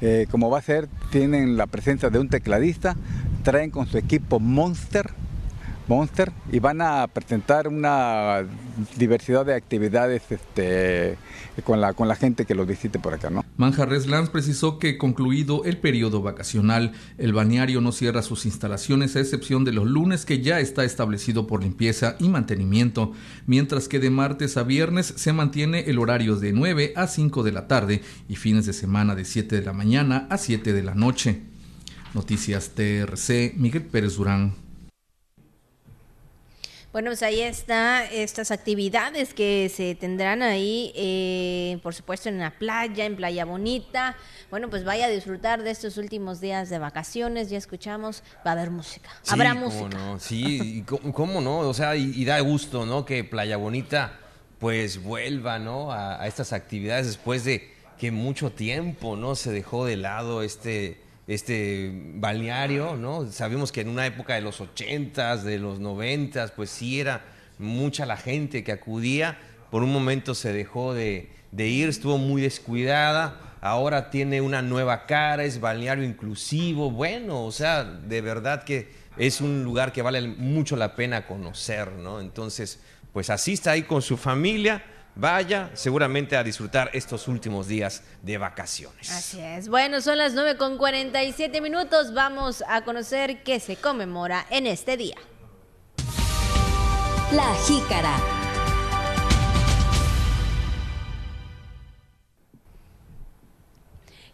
Eh, 0.00 0.26
como 0.30 0.48
va 0.48 0.58
a 0.58 0.62
ser, 0.62 0.88
tienen 1.10 1.58
la 1.58 1.66
presencia 1.66 2.08
de 2.08 2.18
un 2.18 2.30
tecladista, 2.30 2.96
traen 3.44 3.70
con 3.70 3.86
su 3.86 3.98
equipo 3.98 4.40
Monster, 4.40 5.10
Monster 5.86 6.32
y 6.50 6.60
van 6.60 6.80
a 6.80 7.06
presentar 7.06 7.68
una 7.68 8.42
diversidad 8.96 9.44
de 9.44 9.54
actividades 9.54 10.22
este, 10.30 11.18
con, 11.62 11.78
la, 11.78 11.92
con 11.92 12.08
la 12.08 12.16
gente 12.16 12.46
que 12.46 12.54
los 12.54 12.66
visite 12.66 12.98
por 12.98 13.12
acá. 13.12 13.28
¿no? 13.28 13.44
Manjarres 13.58 14.06
Lanz 14.06 14.30
precisó 14.30 14.78
que 14.78 14.96
concluido 14.96 15.62
el 15.64 15.76
periodo 15.76 16.22
vacacional, 16.22 16.92
el 17.18 17.34
balneario 17.34 17.82
no 17.82 17.92
cierra 17.92 18.22
sus 18.22 18.46
instalaciones 18.46 19.14
a 19.14 19.20
excepción 19.20 19.64
de 19.64 19.72
los 19.72 19.84
lunes 19.84 20.24
que 20.24 20.40
ya 20.40 20.58
está 20.58 20.84
establecido 20.84 21.46
por 21.46 21.62
limpieza 21.62 22.16
y 22.18 22.30
mantenimiento, 22.30 23.12
mientras 23.46 23.88
que 23.88 24.00
de 24.00 24.08
martes 24.08 24.56
a 24.56 24.62
viernes 24.62 25.12
se 25.16 25.34
mantiene 25.34 25.80
el 25.80 25.98
horario 25.98 26.36
de 26.36 26.54
9 26.54 26.94
a 26.96 27.06
5 27.06 27.42
de 27.42 27.52
la 27.52 27.68
tarde 27.68 28.00
y 28.26 28.36
fines 28.36 28.64
de 28.64 28.72
semana 28.72 29.14
de 29.14 29.26
7 29.26 29.54
de 29.54 29.66
la 29.66 29.74
mañana 29.74 30.26
a 30.30 30.38
7 30.38 30.72
de 30.72 30.82
la 30.82 30.94
noche. 30.94 31.53
Noticias 32.14 32.70
TRC, 32.70 33.54
Miguel 33.56 33.82
Pérez 33.82 34.14
Durán. 34.14 34.54
Bueno, 36.92 37.10
pues 37.10 37.24
ahí 37.24 37.40
está 37.40 38.04
estas 38.04 38.52
actividades 38.52 39.34
que 39.34 39.68
se 39.68 39.96
tendrán 39.96 40.42
ahí, 40.42 40.92
eh, 40.94 41.80
por 41.82 41.92
supuesto 41.92 42.28
en 42.28 42.38
la 42.38 42.52
playa, 42.52 43.04
en 43.04 43.16
Playa 43.16 43.44
Bonita. 43.44 44.16
Bueno, 44.48 44.70
pues 44.70 44.84
vaya 44.84 45.06
a 45.06 45.08
disfrutar 45.08 45.64
de 45.64 45.72
estos 45.72 45.96
últimos 45.96 46.40
días 46.40 46.70
de 46.70 46.78
vacaciones. 46.78 47.50
Ya 47.50 47.58
escuchamos, 47.58 48.22
va 48.46 48.50
a 48.50 48.52
haber 48.52 48.70
música. 48.70 49.10
Habrá 49.26 49.54
música. 49.54 49.88
No? 49.88 50.20
Sí, 50.20 50.84
cómo, 50.86 51.40
no? 51.40 51.58
O 51.68 51.74
sea, 51.74 51.96
y, 51.96 52.24
da 52.24 52.38
gusto, 52.38 52.86
¿no? 52.86 53.04
Que 53.04 53.24
Playa 53.24 53.56
Bonita 53.56 54.20
pues 54.60 55.02
vuelva, 55.02 55.58
¿no? 55.58 55.90
A, 55.90 56.22
a 56.22 56.28
estas 56.28 56.52
actividades 56.52 57.08
después 57.08 57.44
de 57.44 57.74
que 57.98 58.12
mucho 58.12 58.52
tiempo, 58.52 59.16
¿no? 59.16 59.34
Se 59.34 59.50
dejó 59.50 59.84
de 59.84 59.96
lado 59.96 60.42
este 60.42 61.03
este 61.26 61.90
balneario, 62.16 62.96
¿no? 62.96 63.30
Sabemos 63.30 63.72
que 63.72 63.80
en 63.80 63.88
una 63.88 64.06
época 64.06 64.34
de 64.34 64.42
los 64.42 64.60
80 64.60 65.38
de 65.38 65.58
los 65.58 65.80
90 65.80 66.48
pues 66.54 66.70
sí 66.70 67.00
era 67.00 67.24
mucha 67.58 68.06
la 68.06 68.16
gente 68.16 68.64
que 68.64 68.72
acudía. 68.72 69.38
Por 69.70 69.82
un 69.82 69.92
momento 69.92 70.34
se 70.34 70.52
dejó 70.52 70.94
de, 70.94 71.30
ir, 71.56 71.88
estuvo 71.88 72.18
muy 72.18 72.42
descuidada. 72.42 73.40
Ahora 73.60 74.10
tiene 74.10 74.42
una 74.42 74.60
nueva 74.60 75.06
cara, 75.06 75.44
es 75.44 75.60
balneario 75.60 76.04
inclusivo. 76.04 76.90
Bueno, 76.90 77.44
o 77.44 77.52
sea, 77.52 77.84
de 77.84 78.20
verdad 78.20 78.64
que 78.64 78.92
es 79.16 79.40
un 79.40 79.64
lugar 79.64 79.92
que 79.92 80.02
vale 80.02 80.20
mucho 80.20 80.76
la 80.76 80.94
pena 80.94 81.26
conocer, 81.26 81.92
¿no? 81.92 82.20
Entonces, 82.20 82.80
pues 83.12 83.30
asista 83.30 83.70
ahí 83.70 83.82
con 83.82 84.02
su 84.02 84.16
familia 84.16 84.82
vaya 85.14 85.70
seguramente 85.74 86.36
a 86.36 86.42
disfrutar 86.42 86.90
estos 86.92 87.28
últimos 87.28 87.68
días 87.68 88.02
de 88.22 88.38
vacaciones. 88.38 89.10
Así 89.10 89.40
es. 89.40 89.68
Bueno, 89.68 90.00
son 90.00 90.18
las 90.18 90.34
9 90.34 90.56
con 90.56 90.78
47 90.78 91.60
minutos. 91.60 92.12
Vamos 92.14 92.64
a 92.68 92.82
conocer 92.82 93.42
qué 93.42 93.60
se 93.60 93.76
conmemora 93.76 94.46
en 94.50 94.66
este 94.66 94.96
día. 94.96 95.16
La 97.32 97.54
jícara. 97.66 98.43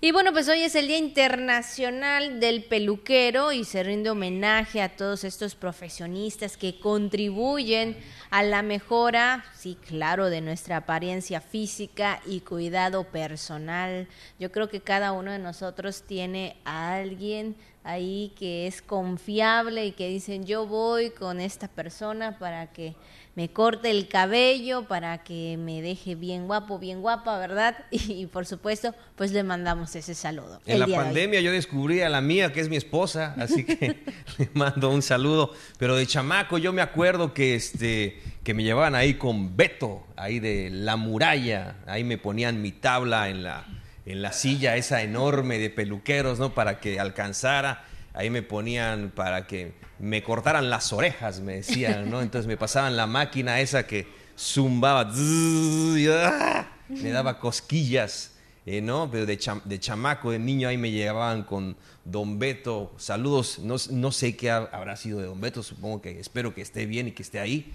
Y 0.03 0.13
bueno, 0.13 0.33
pues 0.33 0.49
hoy 0.49 0.63
es 0.63 0.75
el 0.77 0.87
Día 0.87 0.97
Internacional 0.97 2.41
del 2.41 2.65
Peluquero 2.65 3.53
y 3.53 3.65
se 3.65 3.83
rinde 3.83 4.09
homenaje 4.09 4.81
a 4.81 4.97
todos 4.97 5.25
estos 5.25 5.55
profesionistas 5.55 6.57
que 6.57 6.81
contribuyen 6.81 7.99
a 8.31 8.43
la 8.43 8.63
mejora, 8.63 9.45
sí, 9.55 9.77
claro, 9.87 10.31
de 10.31 10.41
nuestra 10.41 10.79
apariencia 10.79 11.43
física 11.43 12.23
y 12.25 12.41
cuidado 12.41 13.05
personal. 13.05 14.09
Yo 14.39 14.51
creo 14.51 14.71
que 14.71 14.81
cada 14.81 15.13
uno 15.13 15.33
de 15.33 15.39
nosotros 15.39 16.05
tiene 16.07 16.57
a 16.65 16.95
alguien 16.95 17.55
ahí 17.85 18.33
que 18.39 18.67
es 18.67 18.81
confiable 18.81 19.85
y 19.85 19.93
que 19.93 20.09
dicen 20.09 20.47
yo 20.47 20.67
voy 20.67 21.11
con 21.11 21.41
esta 21.41 21.69
persona 21.69 22.39
para 22.39 22.73
que 22.73 22.95
me 23.35 23.51
corte 23.51 23.91
el 23.91 24.09
cabello, 24.09 24.85
para 24.87 25.23
que 25.23 25.57
me 25.59 25.83
deje 25.83 26.15
bien 26.15 26.47
guapo, 26.47 26.79
bien 26.79 27.01
guapa, 27.01 27.39
¿verdad? 27.39 27.77
Y, 27.91 28.27
por 28.27 28.47
supuesto, 28.47 28.95
pues 29.17 29.33
le 29.33 29.43
mandamos 29.43 29.95
ese 29.97 30.15
saludo. 30.15 30.61
En 30.67 30.81
la 30.81 30.87
pandemia 30.87 31.41
yo 31.41 31.53
descubrí 31.53 32.03
a 32.03 32.09
la 32.09 32.21
mía, 32.21 32.53
que 32.53 32.61
es 32.61 32.69
mi 32.69 32.77
esposa, 32.77 33.35
así 33.39 33.65
que 33.65 34.05
le 34.39 34.51
mando 34.55 34.91
un 34.91 35.03
saludo. 35.03 35.53
Pero 35.79 35.97
de 35.97 36.07
chamaco 36.07 36.59
yo 36.59 36.73
me 36.73 36.83
acuerdo 36.83 37.33
que, 37.33 37.55
este, 37.55 38.21
que 38.43 38.55
me 38.55 38.63
llevaban 38.63 38.95
ahí 38.95 39.15
con 39.15 39.57
Beto, 39.57 40.07
ahí 40.17 40.41
de 40.41 40.71
la 40.71 40.97
muralla, 40.97 41.77
ahí 41.87 42.05
me 42.05 42.19
ponían 42.19 42.61
mi 42.61 42.73
tabla 42.73 43.29
en 43.29 43.45
la 43.45 43.67
en 44.07 44.23
la 44.23 44.33
silla 44.33 44.77
esa 44.77 45.03
enorme 45.03 45.59
de 45.59 45.71
peluqueros, 45.71 46.39
¿no? 46.39 46.55
Para 46.55 46.81
que 46.81 46.99
alcanzara. 46.99 47.85
Ahí 48.13 48.31
me 48.31 48.43
ponían 48.43 49.11
para 49.11 49.47
que 49.47 49.73
me 50.01 50.23
cortaran 50.23 50.71
las 50.71 50.93
orejas, 50.93 51.41
me 51.41 51.57
decían, 51.57 52.11
¿no? 52.11 52.23
Entonces 52.23 52.47
me 52.47 52.57
pasaban 52.57 52.97
la 52.97 53.07
máquina 53.07 53.61
esa 53.61 53.87
que 53.87 54.07
zumbaba, 54.37 55.11
¡ah! 55.11 56.69
me 56.89 57.11
daba 57.11 57.39
cosquillas, 57.39 58.33
eh, 58.67 58.81
¿no? 58.81 59.11
Pero 59.11 59.27
de, 59.27 59.39
chamaco, 59.79 60.31
de 60.31 60.39
niño, 60.39 60.69
ahí 60.69 60.79
me 60.79 60.91
llevaban 60.91 61.45
con 61.45 61.77
Don 62.05 62.39
Beto. 62.39 62.93
Saludos, 62.97 63.59
no, 63.61 63.77
no 63.91 64.13
sé 64.13 64.37
qué 64.37 64.51
habrá 64.51 64.97
sido 64.97 65.21
de 65.21 65.27
Don 65.27 65.41
Beto, 65.41 65.63
supongo 65.63 66.01
que 66.03 66.19
espero 66.19 66.55
que 66.55 66.63
esté 66.63 66.87
bien 66.87 67.09
y 67.09 67.13
que 67.13 67.23
esté 67.23 67.39
ahí 67.39 67.73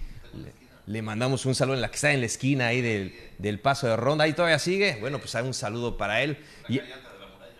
le 0.86 1.02
mandamos 1.02 1.44
un 1.46 1.54
saludo 1.54 1.74
en 1.74 1.80
la 1.80 1.88
que 1.88 1.96
está 1.96 2.12
en 2.12 2.20
la 2.20 2.26
esquina 2.26 2.68
ahí 2.68 2.80
del, 2.80 3.60
paso 3.60 3.88
de 3.88 3.96
ronda. 3.96 4.24
Ahí 4.24 4.32
todavía 4.32 4.58
sigue. 4.58 4.96
Bueno, 5.00 5.18
pues 5.18 5.34
hay 5.34 5.44
un 5.44 5.54
saludo 5.54 5.96
para 5.96 6.22
él. 6.22 6.38
Y 6.68 6.80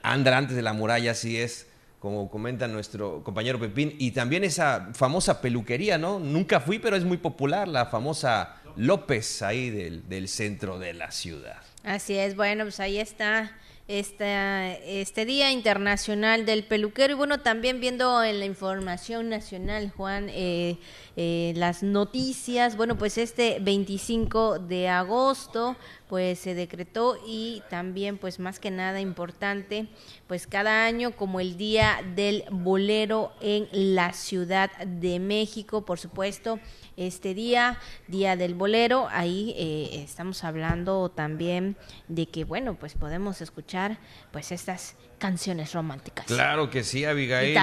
anda 0.02 0.36
antes 0.36 0.54
de 0.54 0.62
la 0.62 0.72
muralla, 0.72 1.10
así 1.10 1.36
es, 1.36 1.66
como 2.06 2.30
comenta 2.30 2.68
nuestro 2.68 3.24
compañero 3.24 3.58
Pepín. 3.58 3.96
Y 3.98 4.12
también 4.12 4.44
esa 4.44 4.90
famosa 4.92 5.40
peluquería, 5.40 5.98
¿no? 5.98 6.20
Nunca 6.20 6.60
fui, 6.60 6.78
pero 6.78 6.94
es 6.94 7.02
muy 7.04 7.16
popular, 7.16 7.66
la 7.66 7.86
famosa 7.86 8.62
López 8.76 9.42
ahí 9.42 9.70
del, 9.70 10.08
del 10.08 10.28
centro 10.28 10.78
de 10.78 10.94
la 10.94 11.10
ciudad. 11.10 11.60
Así 11.82 12.16
es, 12.16 12.36
bueno, 12.36 12.62
pues 12.62 12.78
ahí 12.78 12.98
está 12.98 13.50
este 13.88 15.24
Día 15.26 15.52
Internacional 15.52 16.44
del 16.44 16.64
Peluquero. 16.64 17.12
Y 17.12 17.16
bueno, 17.16 17.38
también 17.38 17.80
viendo 17.80 18.22
en 18.24 18.40
la 18.40 18.44
información 18.44 19.28
nacional, 19.28 19.92
Juan, 19.96 20.28
eh, 20.30 20.78
eh, 21.16 21.52
las 21.56 21.82
noticias, 21.82 22.76
bueno, 22.76 22.98
pues 22.98 23.16
este 23.16 23.58
25 23.60 24.58
de 24.58 24.88
agosto 24.88 25.76
pues 26.08 26.38
se 26.38 26.54
decretó 26.54 27.18
y 27.26 27.62
también 27.68 28.16
pues 28.18 28.38
más 28.38 28.60
que 28.60 28.70
nada 28.70 29.00
importante 29.00 29.88
pues 30.26 30.46
cada 30.46 30.84
año 30.84 31.16
como 31.16 31.40
el 31.40 31.56
día 31.56 31.98
del 32.14 32.44
bolero 32.50 33.32
en 33.40 33.68
la 33.72 34.12
Ciudad 34.12 34.70
de 34.78 35.18
México 35.18 35.84
por 35.84 35.98
supuesto 35.98 36.60
este 36.96 37.34
día 37.34 37.78
día 38.08 38.36
del 38.36 38.54
bolero. 38.54 39.08
Ahí 39.10 39.54
eh, 39.56 40.02
estamos 40.02 40.44
hablando 40.44 41.10
también 41.10 41.76
de 42.08 42.26
que 42.26 42.44
bueno 42.44 42.74
pues 42.74 42.94
podemos 42.94 43.40
escuchar 43.40 43.98
pues 44.32 44.52
estas 44.52 44.96
canciones 45.18 45.72
románticas. 45.72 46.26
Claro 46.26 46.70
que 46.70 46.84
sí 46.84 47.04
Abigail. 47.04 47.58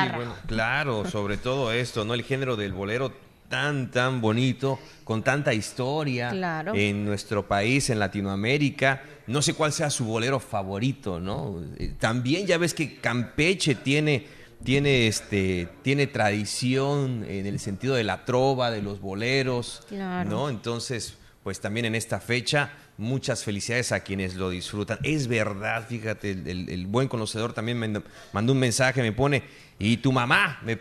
Claro 0.47 1.05
sobre 1.09 1.37
todo 1.37 1.71
esto 1.71 2.05
no 2.05 2.13
el 2.13 2.23
género 2.23 2.55
del 2.55 2.73
bolero 2.73 3.11
tan, 3.53 3.91
tan 3.91 4.19
bonito, 4.19 4.79
con 5.03 5.21
tanta 5.21 5.53
historia 5.53 6.31
en 6.73 7.05
nuestro 7.05 7.47
país, 7.47 7.87
en 7.91 7.99
Latinoamérica. 7.99 9.03
No 9.27 9.43
sé 9.43 9.53
cuál 9.53 9.71
sea 9.71 9.91
su 9.91 10.05
bolero 10.05 10.39
favorito, 10.39 11.19
¿no? 11.19 11.61
Eh, 11.77 11.93
también 11.99 12.47
ya 12.47 12.57
ves 12.57 12.73
que 12.73 12.95
Campeche 12.97 13.75
tiene, 13.75 14.25
tiene, 14.63 15.07
este, 15.07 15.67
tiene 15.81 16.07
tradición 16.07 17.25
en 17.27 17.45
el 17.45 17.59
sentido 17.59 17.95
de 17.95 18.03
la 18.03 18.25
trova, 18.25 18.71
de 18.71 18.81
los 18.81 18.99
boleros, 19.01 19.81
¿no? 19.91 20.49
Entonces, 20.49 21.17
pues 21.43 21.59
también 21.59 21.85
en 21.85 21.95
esta 21.95 22.19
fecha, 22.19 22.71
muchas 22.97 23.43
felicidades 23.43 23.91
a 23.91 24.01
quienes 24.01 24.35
lo 24.35 24.49
disfrutan. 24.49 24.99
Es 25.03 25.27
verdad, 25.27 25.87
fíjate, 25.87 26.31
el, 26.31 26.87
buen 26.87 27.07
conocedor 27.07 27.53
también 27.53 27.77
me 27.77 28.01
mandó 28.31 28.53
un 28.53 28.59
mensaje, 28.59 29.01
me 29.01 29.11
pone, 29.11 29.43
y 29.79 29.97
tu 29.97 30.11
mamá, 30.11 30.59
me 30.63 30.77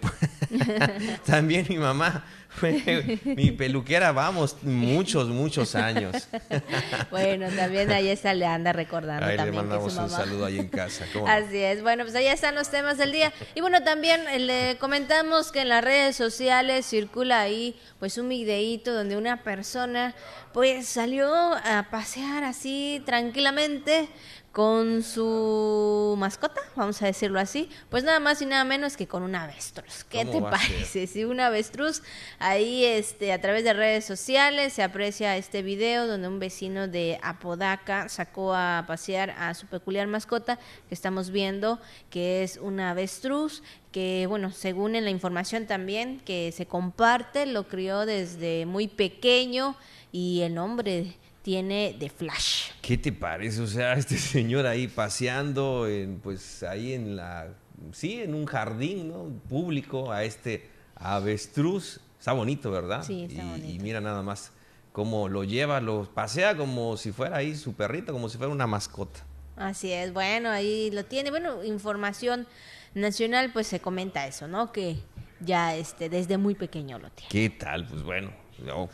también 1.26 1.66
mi 1.68 1.76
mamá 1.76 2.24
fue 2.54 3.18
mi 3.24 3.50
peluquera, 3.50 4.12
vamos, 4.12 4.56
muchos, 4.62 5.28
muchos 5.28 5.74
años. 5.74 6.28
bueno, 7.10 7.48
también 7.56 7.90
ahí 7.90 8.08
está 8.08 8.34
le 8.34 8.46
anda 8.46 8.72
recordando. 8.72 9.26
Ahí 9.26 9.36
también 9.36 9.56
le 9.56 9.62
mandamos 9.62 9.96
un 9.96 10.10
saludo 10.10 10.44
ahí 10.44 10.58
en 10.58 10.68
casa. 10.68 11.06
Así 11.26 11.58
es, 11.58 11.82
bueno, 11.82 12.04
pues 12.04 12.14
ahí 12.14 12.26
están 12.26 12.54
los 12.54 12.70
temas 12.70 12.98
del 12.98 13.12
día. 13.12 13.32
Y 13.54 13.60
bueno, 13.60 13.82
también 13.82 14.20
eh, 14.28 14.38
le 14.38 14.76
comentamos 14.78 15.50
que 15.50 15.62
en 15.62 15.70
las 15.70 15.82
redes 15.82 16.16
sociales 16.16 16.86
circula 16.86 17.40
ahí 17.40 17.74
pues 17.98 18.18
un 18.18 18.28
videíto 18.28 18.92
donde 18.92 19.16
una 19.16 19.42
persona 19.42 20.14
pues 20.52 20.86
salió 20.86 21.32
a 21.32 21.88
pasear 21.90 22.44
así 22.44 23.02
tranquilamente 23.06 24.08
con 24.52 25.02
su 25.02 26.14
mascota, 26.18 26.60
vamos 26.76 27.00
a 27.00 27.06
decirlo 27.06 27.40
así, 27.40 27.70
pues 27.88 28.04
nada 28.04 28.20
más 28.20 28.42
y 28.42 28.46
nada 28.46 28.64
menos 28.64 28.98
que 28.98 29.08
con 29.08 29.22
un 29.22 29.34
avestruz. 29.34 30.04
¿Qué 30.04 30.26
te 30.26 30.42
parece? 30.42 31.06
Si 31.06 31.24
un 31.24 31.40
avestruz 31.40 32.02
ahí 32.38 32.84
este 32.84 33.32
a 33.32 33.40
través 33.40 33.64
de 33.64 33.72
redes 33.72 34.04
sociales 34.04 34.74
se 34.74 34.82
aprecia 34.82 35.38
este 35.38 35.62
video 35.62 36.06
donde 36.06 36.28
un 36.28 36.38
vecino 36.38 36.86
de 36.86 37.18
Apodaca 37.22 38.10
sacó 38.10 38.54
a 38.54 38.84
pasear 38.86 39.30
a 39.30 39.54
su 39.54 39.66
peculiar 39.66 40.06
mascota 40.06 40.58
que 40.88 40.94
estamos 40.94 41.30
viendo 41.30 41.80
que 42.10 42.42
es 42.42 42.58
un 42.58 42.78
avestruz 42.80 43.62
que 43.90 44.26
bueno, 44.28 44.52
según 44.52 44.96
en 44.96 45.04
la 45.04 45.10
información 45.10 45.66
también 45.66 46.20
que 46.20 46.52
se 46.52 46.66
comparte, 46.66 47.46
lo 47.46 47.68
crió 47.68 48.04
desde 48.04 48.66
muy 48.66 48.86
pequeño 48.86 49.76
y 50.12 50.42
el 50.42 50.54
nombre 50.54 51.16
tiene 51.42 51.94
de 51.98 52.08
Flash. 52.08 52.70
¿Qué 52.80 52.96
te 52.96 53.12
parece? 53.12 53.60
O 53.60 53.66
sea, 53.66 53.94
este 53.94 54.16
señor 54.16 54.66
ahí 54.66 54.88
paseando, 54.88 55.88
en, 55.88 56.20
pues 56.20 56.62
ahí 56.62 56.94
en 56.94 57.16
la, 57.16 57.48
sí, 57.92 58.20
en 58.22 58.34
un 58.34 58.46
jardín 58.46 59.08
¿no? 59.08 59.28
público 59.48 60.12
a 60.12 60.24
este 60.24 60.68
avestruz. 60.96 62.00
Está 62.18 62.32
bonito, 62.32 62.70
¿verdad? 62.70 63.02
Sí, 63.04 63.24
está 63.24 63.42
y, 63.42 63.48
bonito. 63.48 63.68
Y 63.68 63.78
mira 63.80 64.00
nada 64.00 64.22
más 64.22 64.52
cómo 64.92 65.28
lo 65.28 65.44
lleva, 65.44 65.80
lo 65.80 66.04
pasea 66.04 66.56
como 66.56 66.96
si 66.96 67.12
fuera 67.12 67.36
ahí 67.36 67.56
su 67.56 67.74
perrito, 67.74 68.12
como 68.12 68.28
si 68.28 68.38
fuera 68.38 68.52
una 68.52 68.66
mascota. 68.66 69.20
Así 69.56 69.92
es, 69.92 70.12
bueno, 70.12 70.50
ahí 70.50 70.90
lo 70.92 71.04
tiene. 71.04 71.30
Bueno, 71.30 71.64
información 71.64 72.46
nacional, 72.94 73.52
pues 73.52 73.66
se 73.66 73.80
comenta 73.80 74.26
eso, 74.26 74.48
¿no? 74.48 74.72
Que 74.72 74.96
ya 75.40 75.74
este, 75.74 76.08
desde 76.08 76.38
muy 76.38 76.54
pequeño 76.54 76.98
lo 76.98 77.10
tiene. 77.10 77.28
¿Qué 77.30 77.50
tal? 77.50 77.86
Pues 77.86 78.02
bueno, 78.02 78.32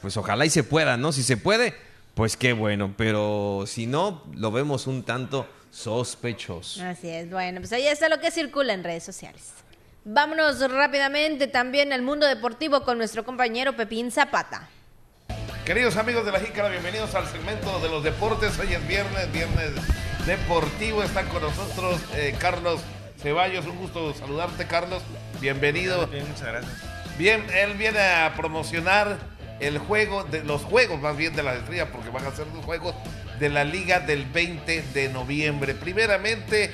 pues 0.00 0.16
ojalá 0.16 0.46
y 0.46 0.50
se 0.50 0.64
pueda, 0.64 0.96
¿no? 0.96 1.12
Si 1.12 1.22
se 1.22 1.36
puede, 1.36 1.74
pues 2.18 2.36
qué 2.36 2.52
bueno, 2.52 2.94
pero 2.96 3.62
si 3.68 3.86
no, 3.86 4.24
lo 4.34 4.50
vemos 4.50 4.88
un 4.88 5.04
tanto 5.04 5.46
sospechoso. 5.70 6.84
Así 6.84 7.08
es, 7.08 7.30
bueno, 7.30 7.60
pues 7.60 7.72
ahí 7.72 7.86
está 7.86 8.08
lo 8.08 8.18
que 8.18 8.32
circula 8.32 8.72
en 8.74 8.82
redes 8.82 9.04
sociales. 9.04 9.52
Vámonos 10.04 10.58
rápidamente 10.68 11.46
también 11.46 11.92
al 11.92 12.02
mundo 12.02 12.26
deportivo 12.26 12.82
con 12.82 12.98
nuestro 12.98 13.24
compañero 13.24 13.76
Pepín 13.76 14.10
Zapata. 14.10 14.68
Queridos 15.64 15.96
amigos 15.96 16.26
de 16.26 16.32
la 16.32 16.40
Jícara, 16.40 16.70
bienvenidos 16.70 17.14
al 17.14 17.28
segmento 17.28 17.78
de 17.78 17.88
los 17.88 18.02
deportes. 18.02 18.58
Hoy 18.58 18.74
es 18.74 18.88
viernes, 18.88 19.32
viernes 19.32 19.70
deportivo. 20.26 21.04
Están 21.04 21.28
con 21.28 21.42
nosotros 21.42 22.00
eh, 22.16 22.34
Carlos 22.40 22.80
Ceballos. 23.22 23.64
Un 23.64 23.76
gusto 23.76 24.12
saludarte, 24.12 24.66
Carlos. 24.66 25.04
Bienvenido. 25.40 26.08
Bien, 26.08 26.26
muchas 26.26 26.48
gracias. 26.48 26.72
Bien, 27.16 27.46
él 27.54 27.74
viene 27.74 28.00
a 28.00 28.34
promocionar 28.36 29.37
el 29.60 29.78
juego, 29.78 30.24
de 30.24 30.44
los 30.44 30.62
juegos 30.62 31.00
más 31.00 31.16
bien 31.16 31.34
de 31.34 31.42
las 31.42 31.56
estrellas, 31.56 31.88
porque 31.92 32.10
van 32.10 32.26
a 32.26 32.30
ser 32.30 32.46
los 32.54 32.64
juegos 32.64 32.94
de 33.38 33.48
la 33.48 33.64
liga 33.64 34.00
del 34.00 34.26
20 34.26 34.82
de 34.94 35.08
noviembre. 35.08 35.74
Primeramente, 35.74 36.70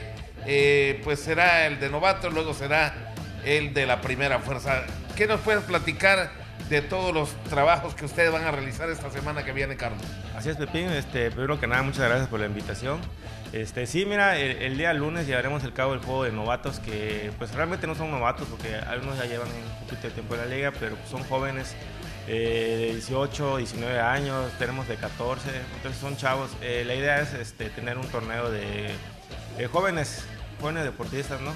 eh, 0.47 1.01
pues 1.05 1.21
será 1.21 1.67
el 1.67 1.81
de 1.81 1.91
novato, 1.91 2.31
luego 2.31 2.55
será 2.55 3.13
el 3.45 3.75
de 3.75 3.87
la 3.87 4.01
primera 4.01 4.39
fuerza. 4.39 4.85
¿Qué 5.17 5.27
nos 5.27 5.41
puedes 5.41 5.63
platicar 5.65 6.31
de 6.69 6.81
todos 6.81 7.13
los 7.13 7.31
trabajos 7.45 7.95
que 7.95 8.05
ustedes 8.05 8.33
van 8.33 8.45
a 8.45 8.51
realizar 8.51 8.89
esta 8.91 9.11
semana 9.11 9.45
que 9.45 9.53
viene, 9.53 9.77
Carlos? 9.77 10.03
Así 10.37 10.49
es, 10.49 10.57
Pepín. 10.57 10.89
Este, 10.91 11.31
primero 11.31 11.61
que 11.61 11.67
nada, 11.67 11.83
muchas 11.83 12.07
gracias 12.07 12.29
por 12.29 12.41
la 12.41 12.47
invitación. 12.47 13.01
Este, 13.53 13.87
sí, 13.87 14.05
mira, 14.05 14.37
el, 14.37 14.77
día 14.77 14.93
lunes 14.93 15.29
llevaremos 15.29 15.63
el 15.63 15.73
cabo 15.73 15.93
del 15.93 16.01
juego 16.01 16.25
de 16.25 16.33
novatos 16.33 16.81
que 16.81 17.31
pues 17.39 17.55
realmente 17.55 17.87
no 17.87 17.95
son 17.95 18.11
novatos 18.11 18.49
porque 18.49 18.75
algunos 18.75 19.17
ya 19.17 19.27
llevan 19.27 19.47
un 19.47 19.85
poquito 19.85 20.09
de 20.09 20.11
tiempo 20.11 20.35
en 20.35 20.41
la 20.41 20.47
liga, 20.47 20.73
pero 20.81 20.97
son 21.09 21.23
jóvenes 21.23 21.77
de 22.27 22.91
18, 22.93 23.59
19 23.59 24.01
años, 24.01 24.51
tenemos 24.59 24.89
de 24.89 24.97
14, 24.97 25.51
entonces 25.77 26.01
son 26.01 26.17
chavos. 26.17 26.51
Eh, 26.63 26.85
la 26.87 26.95
idea 26.95 27.21
es 27.21 27.35
este, 27.35 27.69
tener 27.71 27.99
un 27.99 28.07
torneo 28.09 28.51
de, 28.51 28.91
jóvenes, 29.71 30.25
jóvenes 30.61 30.85
deportistas, 30.85 31.41
¿no? 31.41 31.53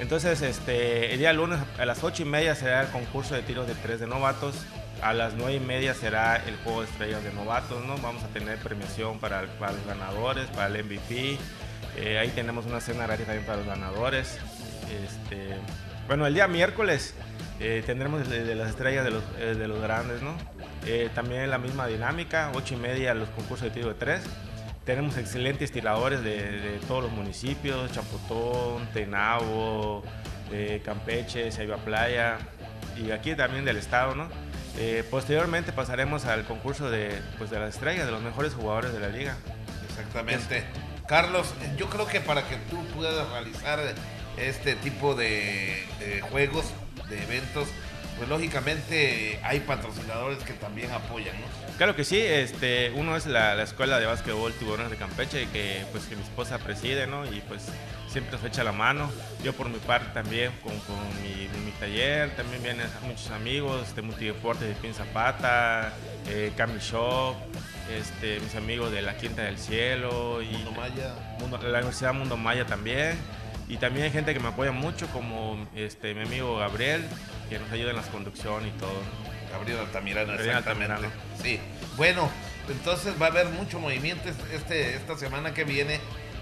Entonces, 0.00 0.42
este, 0.42 1.12
el 1.12 1.18
día 1.18 1.32
lunes 1.32 1.58
a 1.78 1.84
las 1.84 2.04
8 2.04 2.22
y 2.22 2.24
media 2.24 2.54
será 2.54 2.82
el 2.82 2.88
concurso 2.88 3.34
de 3.34 3.42
tiros 3.42 3.66
de 3.66 3.74
tres 3.74 4.00
de 4.00 4.06
novatos. 4.06 4.54
A 5.02 5.12
las 5.12 5.34
9 5.34 5.54
y 5.54 5.60
media 5.60 5.94
será 5.94 6.36
el 6.36 6.56
juego 6.58 6.82
de 6.82 6.88
estrellas 6.88 7.22
de 7.22 7.32
novatos, 7.32 7.84
¿no? 7.84 7.96
Vamos 7.98 8.22
a 8.22 8.28
tener 8.28 8.58
premiación 8.58 9.18
para, 9.18 9.42
los 9.42 9.86
ganadores, 9.86 10.46
para 10.48 10.66
el 10.66 10.84
MVP. 10.84 11.38
Eh, 11.96 12.18
ahí 12.18 12.28
tenemos 12.28 12.66
una 12.66 12.80
cena 12.80 13.06
gratis 13.06 13.26
también 13.26 13.46
para 13.46 13.58
los 13.58 13.66
ganadores. 13.66 14.38
Este, 15.04 15.56
bueno, 16.06 16.26
el 16.26 16.34
día 16.34 16.48
miércoles 16.48 17.14
eh, 17.60 17.82
tendremos 17.84 18.28
de, 18.28 18.54
las 18.54 18.70
estrellas 18.70 19.04
de 19.04 19.10
los, 19.10 19.24
eh, 19.38 19.54
de 19.54 19.66
los 19.66 19.80
grandes, 19.80 20.22
¿no? 20.22 20.34
Eh, 20.86 21.10
también 21.14 21.50
la 21.50 21.58
misma 21.58 21.88
dinámica, 21.88 22.52
8 22.54 22.74
y 22.74 22.76
media 22.76 23.14
los 23.14 23.28
concursos 23.30 23.64
de 23.64 23.70
tiro 23.70 23.88
de 23.88 23.94
tres. 23.94 24.22
Tenemos 24.84 25.16
excelentes 25.16 25.72
tiradores 25.72 26.22
de, 26.22 26.78
todos 26.86 27.02
los 27.02 27.12
municipios, 27.12 27.92
Champotón, 27.92 28.86
Tenabo, 28.94 30.02
Campeche, 30.82 31.52
Saiba 31.52 31.76
Playa 31.76 32.38
y 32.96 33.10
aquí 33.10 33.34
también 33.34 33.66
del 33.66 33.76
estado, 33.76 34.14
¿no? 34.14 34.28
posteriormente 35.10 35.72
pasaremos 35.72 36.24
al 36.24 36.44
concurso 36.44 36.88
de, 36.88 37.20
pues, 37.36 37.50
de 37.50 37.58
las 37.58 37.74
estrellas, 37.74 38.06
de 38.06 38.12
los 38.12 38.22
mejores 38.22 38.54
jugadores 38.54 38.94
de 38.94 39.00
la 39.00 39.08
liga. 39.08 39.36
Exactamente. 39.90 40.64
Carlos, 41.06 41.52
yo 41.76 41.90
creo 41.90 42.06
que 42.06 42.20
para 42.20 42.48
que 42.48 42.56
tú 42.70 42.82
puedas 42.94 43.28
realizar 43.28 43.80
este 44.38 44.74
tipo 44.76 45.14
de 45.14 45.84
juegos, 46.30 46.72
de 47.08 47.22
eventos, 47.22 47.68
pues 48.18 48.28
lógicamente 48.28 49.38
hay 49.44 49.60
patrocinadores 49.60 50.38
que 50.38 50.52
también 50.52 50.90
apoyan, 50.90 51.34
¿no? 51.40 51.46
Claro 51.76 51.94
que 51.94 52.02
sí, 52.02 52.18
este, 52.18 52.90
uno 52.96 53.16
es 53.16 53.26
la, 53.26 53.62
escuela 53.62 54.00
de 54.00 54.06
básquetbol 54.06 54.52
Tiburones 54.54 54.90
de 54.90 54.96
Campeche, 54.96 55.46
que 55.52 55.84
pues 55.92 56.04
que 56.06 56.16
mi 56.16 56.22
esposa 56.22 56.58
preside, 56.58 57.06
¿no? 57.06 57.24
Y 57.32 57.40
pues 57.42 57.66
siempre 58.10 58.32
nos 58.32 58.44
echa 58.44 58.64
la 58.64 58.72
mano. 58.72 59.08
Yo 59.44 59.52
por 59.52 59.68
mi 59.68 59.78
parte 59.78 60.08
también 60.12 60.50
con, 60.62 60.72
mi, 61.22 61.70
taller, 61.78 62.34
también 62.34 62.60
vienen 62.60 62.86
muchos 63.06 63.30
amigos 63.30 63.94
de 63.94 64.02
Multideportes 64.02 64.66
de 64.66 64.74
Pin 64.74 64.92
Zapata, 64.92 65.92
eh, 66.28 66.52
Cami 66.56 66.80
Shop, 66.80 67.36
este, 67.96 68.40
mis 68.40 68.56
amigos 68.56 68.90
de 68.90 69.02
la 69.02 69.16
Quinta 69.16 69.42
del 69.42 69.58
Cielo 69.58 70.42
y 70.42 70.48
Mundo 70.48 70.72
Maya. 70.72 71.14
la 71.62 71.78
Universidad 71.78 72.12
Mundo 72.12 72.36
Maya 72.36 72.66
también. 72.66 73.16
Y 73.68 73.76
también 73.76 74.06
hay 74.06 74.10
gente 74.10 74.32
que 74.32 74.40
me 74.40 74.48
apoya 74.48 74.72
mucho, 74.72 75.06
como 75.08 75.68
este, 75.76 76.14
mi 76.14 76.22
amigo 76.22 76.56
Gabriel, 76.56 77.04
que 77.50 77.58
nos 77.58 77.70
ayuda 77.70 77.90
en 77.90 77.96
las 77.96 78.06
conducción 78.06 78.66
y 78.66 78.70
todo. 78.72 79.02
Gabriel 79.52 79.78
Altamirano, 79.80 80.34
exactamente. 80.34 81.08
Sí. 81.42 81.60
Bueno, 81.96 82.30
entonces 82.68 83.14
va 83.20 83.26
a 83.26 83.30
haber 83.30 83.46
mucho 83.48 83.78
movimiento 83.78 84.28
este, 84.52 84.94
esta 84.94 85.16
semana 85.16 85.52
que 85.52 85.64
viene. 85.64 86.00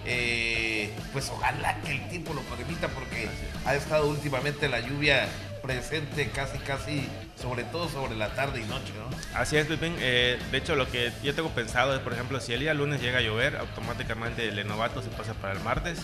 Eh, 0.09 0.95
pues 1.13 1.31
ojalá 1.31 1.81
que 1.81 1.91
el 1.91 2.09
tiempo 2.09 2.33
lo 2.33 2.41
permita 2.43 2.87
porque 2.87 3.29
ha 3.65 3.75
estado 3.75 4.07
últimamente 4.07 4.69
la 4.69 4.79
lluvia 4.79 5.27
presente 5.63 6.31
casi 6.31 6.59
casi 6.59 7.09
sobre 7.35 7.65
todo 7.65 7.89
sobre 7.89 8.15
la 8.15 8.33
tarde 8.37 8.61
y 8.61 8.65
noche, 8.67 8.93
¿no? 8.97 9.11
Así 9.37 9.57
es, 9.57 9.67
Pipín. 9.67 9.97
Eh, 9.99 10.39
de 10.53 10.59
hecho, 10.59 10.77
lo 10.77 10.89
que 10.89 11.11
yo 11.25 11.35
tengo 11.35 11.51
pensado 11.51 11.93
es, 11.93 11.99
por 12.01 12.13
ejemplo, 12.13 12.41
si 12.41 12.53
el 12.53 12.61
día 12.61 12.73
lunes 12.73 13.03
llega 13.03 13.19
a 13.19 13.23
llover, 13.23 13.57
automáticamente 13.57 14.47
el 14.47 14.67
novato 14.69 15.03
se 15.03 15.09
pasa 15.09 15.35
para 15.35 15.55
el 15.55 15.61
martes 15.61 15.99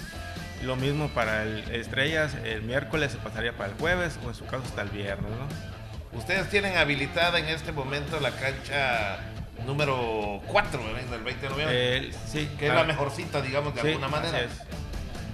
lo 0.63 0.77
mismo 0.77 1.09
para 1.09 1.43
el 1.43 1.69
Estrellas, 1.71 2.35
el 2.45 2.63
miércoles 2.63 3.13
se 3.13 3.19
pasaría 3.19 3.53
para 3.57 3.71
el 3.71 3.79
jueves 3.79 4.19
o 4.25 4.29
en 4.29 4.35
su 4.35 4.45
caso 4.45 4.63
hasta 4.65 4.83
el 4.83 4.91
viernes, 4.91 5.31
¿no? 5.31 6.19
Ustedes 6.19 6.49
tienen 6.51 6.77
habilitada 6.77 7.39
en 7.39 7.47
este 7.47 7.73
momento 7.73 8.21
la 8.21 8.31
cancha 8.33 9.19
número 9.67 10.41
4 10.47 10.81
del 11.11 11.23
20 11.23 11.43
de 11.43 11.51
noviembre. 11.51 12.13
sí. 12.27 12.49
Que 12.59 12.69
es 12.69 12.75
la 12.75 12.85
mejor 12.85 13.11
cita, 13.11 13.41
digamos, 13.41 13.75
de 13.75 13.81
alguna 13.81 14.09
manera. 14.09 14.47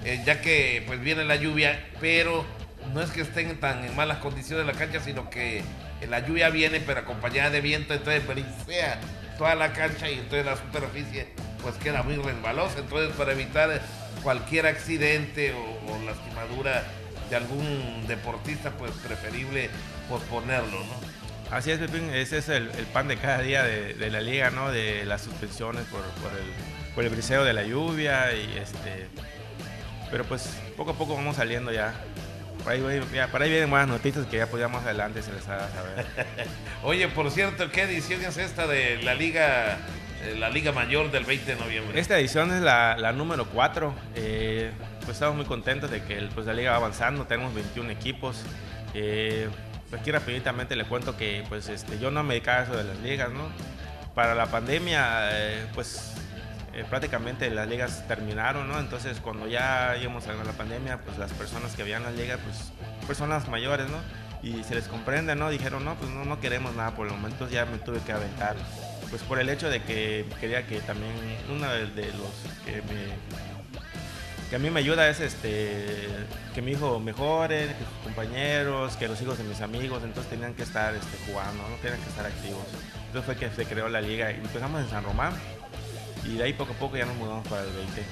Eh, 0.05 0.23
ya 0.25 0.41
que 0.41 0.85
pues 0.87 1.01
viene 1.01 1.25
la 1.25 1.37
lluvia, 1.37 1.85
pero 2.01 2.45
no 2.95 3.03
es 3.03 3.11
que 3.11 3.23
estén 3.23 3.59
tan 3.59 3.85
en 3.85 3.95
malas 3.97 4.19
condiciones 4.19 4.65
la 4.67 4.73
cancha, 4.73 5.01
sino 5.01 5.29
que 5.29 5.63
la 6.09 6.21
lluvia 6.21 6.49
viene 6.51 6.81
pero 6.81 7.01
acompañada 7.01 7.51
de 7.51 7.61
viento, 7.61 7.93
entonces 7.93 8.27
brisea 8.27 9.01
toda 9.37 9.55
la 9.57 9.73
cancha 9.73 10.09
y 10.09 10.15
entonces 10.15 10.47
la 10.47 10.57
superficie 10.57 11.29
pues 11.63 11.75
queda 11.77 12.03
muy 12.03 12.17
resbalosa. 12.17 12.79
Entonces 12.79 13.15
para 13.17 13.33
evitar 13.33 13.81
cualquier 14.23 14.67
accidente 14.67 15.53
o, 15.53 16.05
lastimadura 16.05 16.85
de 17.31 17.37
algún 17.37 18.07
deportista, 18.07 18.71
pues 18.71 18.93
preferible 18.93 19.71
posponerlo, 20.09 20.79
¿no? 20.81 21.55
Así 21.55 21.71
es, 21.71 21.79
Pepín, 21.79 22.11
ese 22.11 22.39
es 22.39 22.49
el, 22.49 22.69
pan 22.93 23.09
de 23.09 23.17
cada 23.17 23.41
día 23.41 23.63
de, 23.63 24.11
la 24.11 24.21
liga, 24.21 24.51
¿no? 24.51 24.71
De 24.71 25.05
las 25.05 25.23
suspensiones 25.23 25.85
por, 25.87 26.01
el, 26.01 26.95
por 26.95 27.05
el 27.05 27.11
briseo 27.11 27.45
de 27.45 27.53
la 27.53 27.65
lluvia 27.65 28.35
y 28.35 28.59
este... 28.59 29.09
Pero 30.11 30.25
pues 30.25 30.49
poco 30.77 30.93
a 30.93 30.95
poco 30.95 31.15
vamos 31.15 31.37
saliendo 31.37 31.71
ya. 31.71 31.95
Por 32.65 32.73
ahí, 32.73 32.81
para 33.31 33.45
ahí 33.45 33.51
vienen 33.51 33.71
buenas 33.71 33.89
noticias 33.89 34.27
que 34.27 34.39
ya 34.39 34.47
pues 34.47 34.67
más 34.71 34.85
adelante 34.85 35.23
se 35.23 35.33
les 35.33 35.47
haga 35.49 35.69
saber. 35.69 36.07
Oye, 36.83 37.09
por 37.09 37.31
cierto, 37.31 37.71
¿qué 37.71 37.83
edición 37.83 38.25
es 38.25 38.37
esta 38.37 38.67
de 38.67 39.03
la 39.03 39.15
liga 39.15 39.79
la 40.39 40.51
Liga 40.51 40.73
Mayor 40.73 41.11
del 41.11 41.25
20 41.25 41.55
de 41.55 41.61
noviembre. 41.61 41.99
Esta 41.99 42.19
edición 42.19 42.53
es 42.53 42.63
la, 42.63 43.13
número 43.13 43.47
4. 43.47 43.95
Eh, 44.15 44.71
pues 45.01 45.11
estamos 45.11 45.37
muy 45.37 45.47
contentos 45.47 45.91
de 45.91 46.03
que 46.03 46.29
pues, 46.35 46.47
la 46.47 46.53
liga 46.53 46.73
va 46.73 46.77
avanzando. 46.77 47.25
Tenemos 47.27 47.55
21 47.55 47.91
equipos. 47.91 48.43
Eh, 48.95 49.49
pues 49.91 50.01
aquí 50.01 50.11
rapiditamente 50.11 50.77
le 50.77 50.85
cuento 50.85 51.17
que 51.17 51.45
pues 51.49 51.69
este, 51.69 51.99
yo 51.99 52.11
no 52.11 52.23
me 52.23 52.35
dedicaba 52.35 52.59
a 52.59 52.63
eso 52.65 52.77
de 52.77 52.85
las 52.85 52.99
ligas, 52.99 53.31
¿no? 53.31 53.49
Para 54.15 54.35
la 54.35 54.47
pandemia, 54.47 55.71
pues 55.75 56.13
prácticamente 56.91 57.49
las 57.51 57.69
ligas 57.69 58.07
terminaron, 58.07 58.69
¿no? 58.69 58.79
Entonces 58.79 59.21
cuando 59.21 59.47
ya 59.47 59.97
íbamos 60.01 60.27
a 60.27 60.35
la 60.35 60.53
pandemia, 60.53 60.99
pues 60.99 61.17
las 61.17 61.33
personas 61.33 61.75
que 61.75 61.83
habían 61.83 62.03
la 62.03 62.11
liga, 62.11 62.37
pues 62.37 62.73
personas 63.07 63.49
mayores, 63.49 63.89
¿no? 63.89 63.99
Y 64.43 64.63
se 64.65 64.75
les 64.75 64.89
comprende, 64.89 65.35
¿no? 65.35 65.49
Dijeron, 65.49 65.85
no, 65.85 65.95
pues 65.95 66.11
no, 66.11 66.25
no 66.25 66.39
queremos 66.41 66.75
nada 66.75 66.95
por 66.95 67.07
el 67.07 67.15
momento, 67.15 67.49
ya 67.49 67.65
me 67.65 67.79
tuve 67.79 68.01
que 68.01 68.13
aventar 68.13 68.57
pues 69.11 69.23
por 69.23 69.39
el 69.41 69.49
hecho 69.49 69.71
de 69.71 69.83
que 69.83 70.25
quería 70.41 70.67
que 70.67 70.81
también 70.81 71.13
uno 71.51 71.69
de, 71.71 71.87
los 71.87 72.33
que 72.65 72.83
me 72.83 73.39
a 74.55 74.59
mí 74.59 74.71
me 74.71 74.81
ayuda 74.81 75.09
es 75.09 75.21
este 75.21 76.09
que 76.55 76.63
mi 76.63 76.73
hijo 76.73 76.99
mejore, 76.99 77.67
que 77.67 77.85
sus 77.85 78.05
compañeros, 78.05 78.97
que 78.97 79.07
los 79.07 79.21
hijos 79.21 79.37
de 79.37 79.45
mis 79.45 79.61
amigos, 79.61 80.03
entonces 80.03 80.31
tenían 80.31 80.55
que 80.55 80.63
estar 80.63 80.95
este, 80.95 81.19
jugando, 81.27 81.69
no 81.69 81.77
tenían 81.77 82.01
que 82.01 82.09
estar 82.09 82.25
activos. 82.25 82.65
Entonces 83.07 83.25
fue 83.25 83.37
que 83.37 83.55
se 83.55 83.67
creó 83.67 83.89
la 83.89 84.01
liga 84.01 84.33
y 84.33 84.37
empezamos 84.37 84.81
en 84.81 84.89
San 84.89 85.05
Román 85.05 85.35
y 86.25 86.37
de 86.37 86.45
ahí 86.45 86.55
poco 86.55 86.73
a 86.73 86.77
poco 86.77 86.97
ya 86.97 87.05
nos 87.05 87.17
mudamos 87.17 87.47
para 87.47 87.63
el 87.63 87.73
20. 87.73 88.03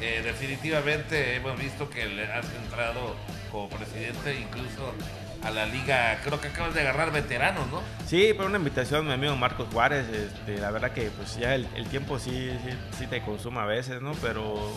Eh, 0.00 0.22
definitivamente 0.24 1.36
hemos 1.36 1.60
visto 1.60 1.90
que 1.90 2.06
le 2.06 2.24
has 2.24 2.46
entrado 2.64 3.16
como 3.52 3.68
presidente, 3.68 4.40
incluso 4.40 4.94
a 5.42 5.50
la 5.50 5.66
liga, 5.66 6.20
creo 6.22 6.40
que 6.40 6.48
acabas 6.48 6.74
de 6.74 6.80
agarrar 6.80 7.12
veteranos, 7.12 7.66
¿no? 7.70 7.82
Sí, 8.06 8.32
por 8.34 8.46
una 8.46 8.58
invitación 8.58 9.06
mi 9.06 9.12
amigo 9.12 9.36
Marcos 9.36 9.68
Juárez, 9.72 10.06
este, 10.08 10.58
la 10.58 10.70
verdad 10.70 10.92
que 10.92 11.10
pues 11.10 11.36
ya 11.36 11.54
el, 11.54 11.66
tiempo 11.90 12.18
sí, 12.18 12.50
sí, 12.98 13.06
te 13.06 13.22
consume 13.22 13.60
a 13.60 13.64
veces, 13.64 14.02
¿no? 14.02 14.12
Pero 14.20 14.72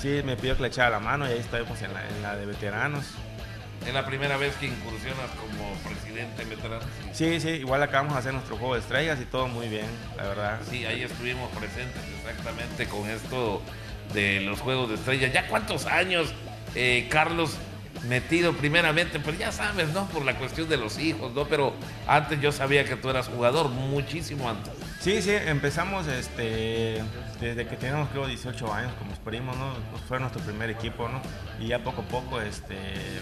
sí 0.00 0.20
me 0.24 0.36
pidió 0.36 0.56
que 0.56 0.62
le 0.62 0.68
echara 0.68 0.90
la 0.90 1.00
mano 1.00 1.28
y 1.28 1.32
ahí 1.32 1.38
estamos 1.38 1.80
en 1.82 2.22
la, 2.22 2.36
de 2.36 2.46
veteranos. 2.46 3.04
Es 3.86 3.92
la 3.92 4.06
primera 4.06 4.36
vez 4.38 4.54
que 4.56 4.66
incursionas 4.66 5.30
como 5.38 5.74
presidente 5.84 6.44
veterano. 6.44 6.80
Sí, 7.12 7.38
sí, 7.38 7.50
igual 7.50 7.82
acabamos 7.82 8.14
de 8.14 8.20
hacer 8.20 8.32
nuestro 8.32 8.56
juego 8.56 8.74
de 8.74 8.80
estrellas 8.80 9.18
y 9.20 9.26
todo 9.26 9.46
muy 9.46 9.68
bien, 9.68 9.86
la 10.16 10.24
verdad. 10.24 10.60
Sí, 10.68 10.86
ahí 10.86 11.02
estuvimos 11.02 11.50
presentes 11.50 12.02
exactamente 12.18 12.86
con 12.86 13.08
esto 13.10 13.62
de 14.14 14.40
los 14.40 14.60
juegos 14.60 14.88
de 14.88 14.94
estrellas. 14.94 15.32
¿Ya 15.32 15.46
cuántos 15.48 15.86
años, 15.86 16.32
eh, 16.74 17.08
Carlos, 17.10 17.58
metido 18.08 18.52
primeramente? 18.52 19.18
Pues 19.20 19.38
ya 19.38 19.52
sabes, 19.52 19.88
¿no? 19.92 20.06
Por 20.08 20.24
la 20.24 20.36
cuestión 20.36 20.68
de 20.68 20.76
los 20.76 20.98
hijos, 20.98 21.32
¿no? 21.32 21.46
Pero 21.46 21.74
antes 22.06 22.40
yo 22.40 22.52
sabía 22.52 22.84
que 22.84 22.96
tú 22.96 23.10
eras 23.10 23.28
jugador, 23.28 23.68
muchísimo 23.68 24.48
antes. 24.48 24.72
Sí, 25.00 25.20
sí, 25.20 25.32
empezamos 25.32 26.06
este, 26.06 27.02
desde 27.40 27.66
que 27.66 27.76
teníamos 27.76 28.08
creo 28.08 28.26
18 28.26 28.72
años 28.72 28.92
como 28.98 29.14
primos, 29.24 29.56
¿no? 29.56 29.74
Pues 29.90 30.02
fue 30.04 30.20
nuestro 30.20 30.40
primer 30.42 30.70
equipo, 30.70 31.08
¿no? 31.08 31.20
Y 31.58 31.68
ya 31.68 31.82
poco 31.82 32.02
a 32.02 32.04
poco 32.04 32.40
este, 32.40 32.76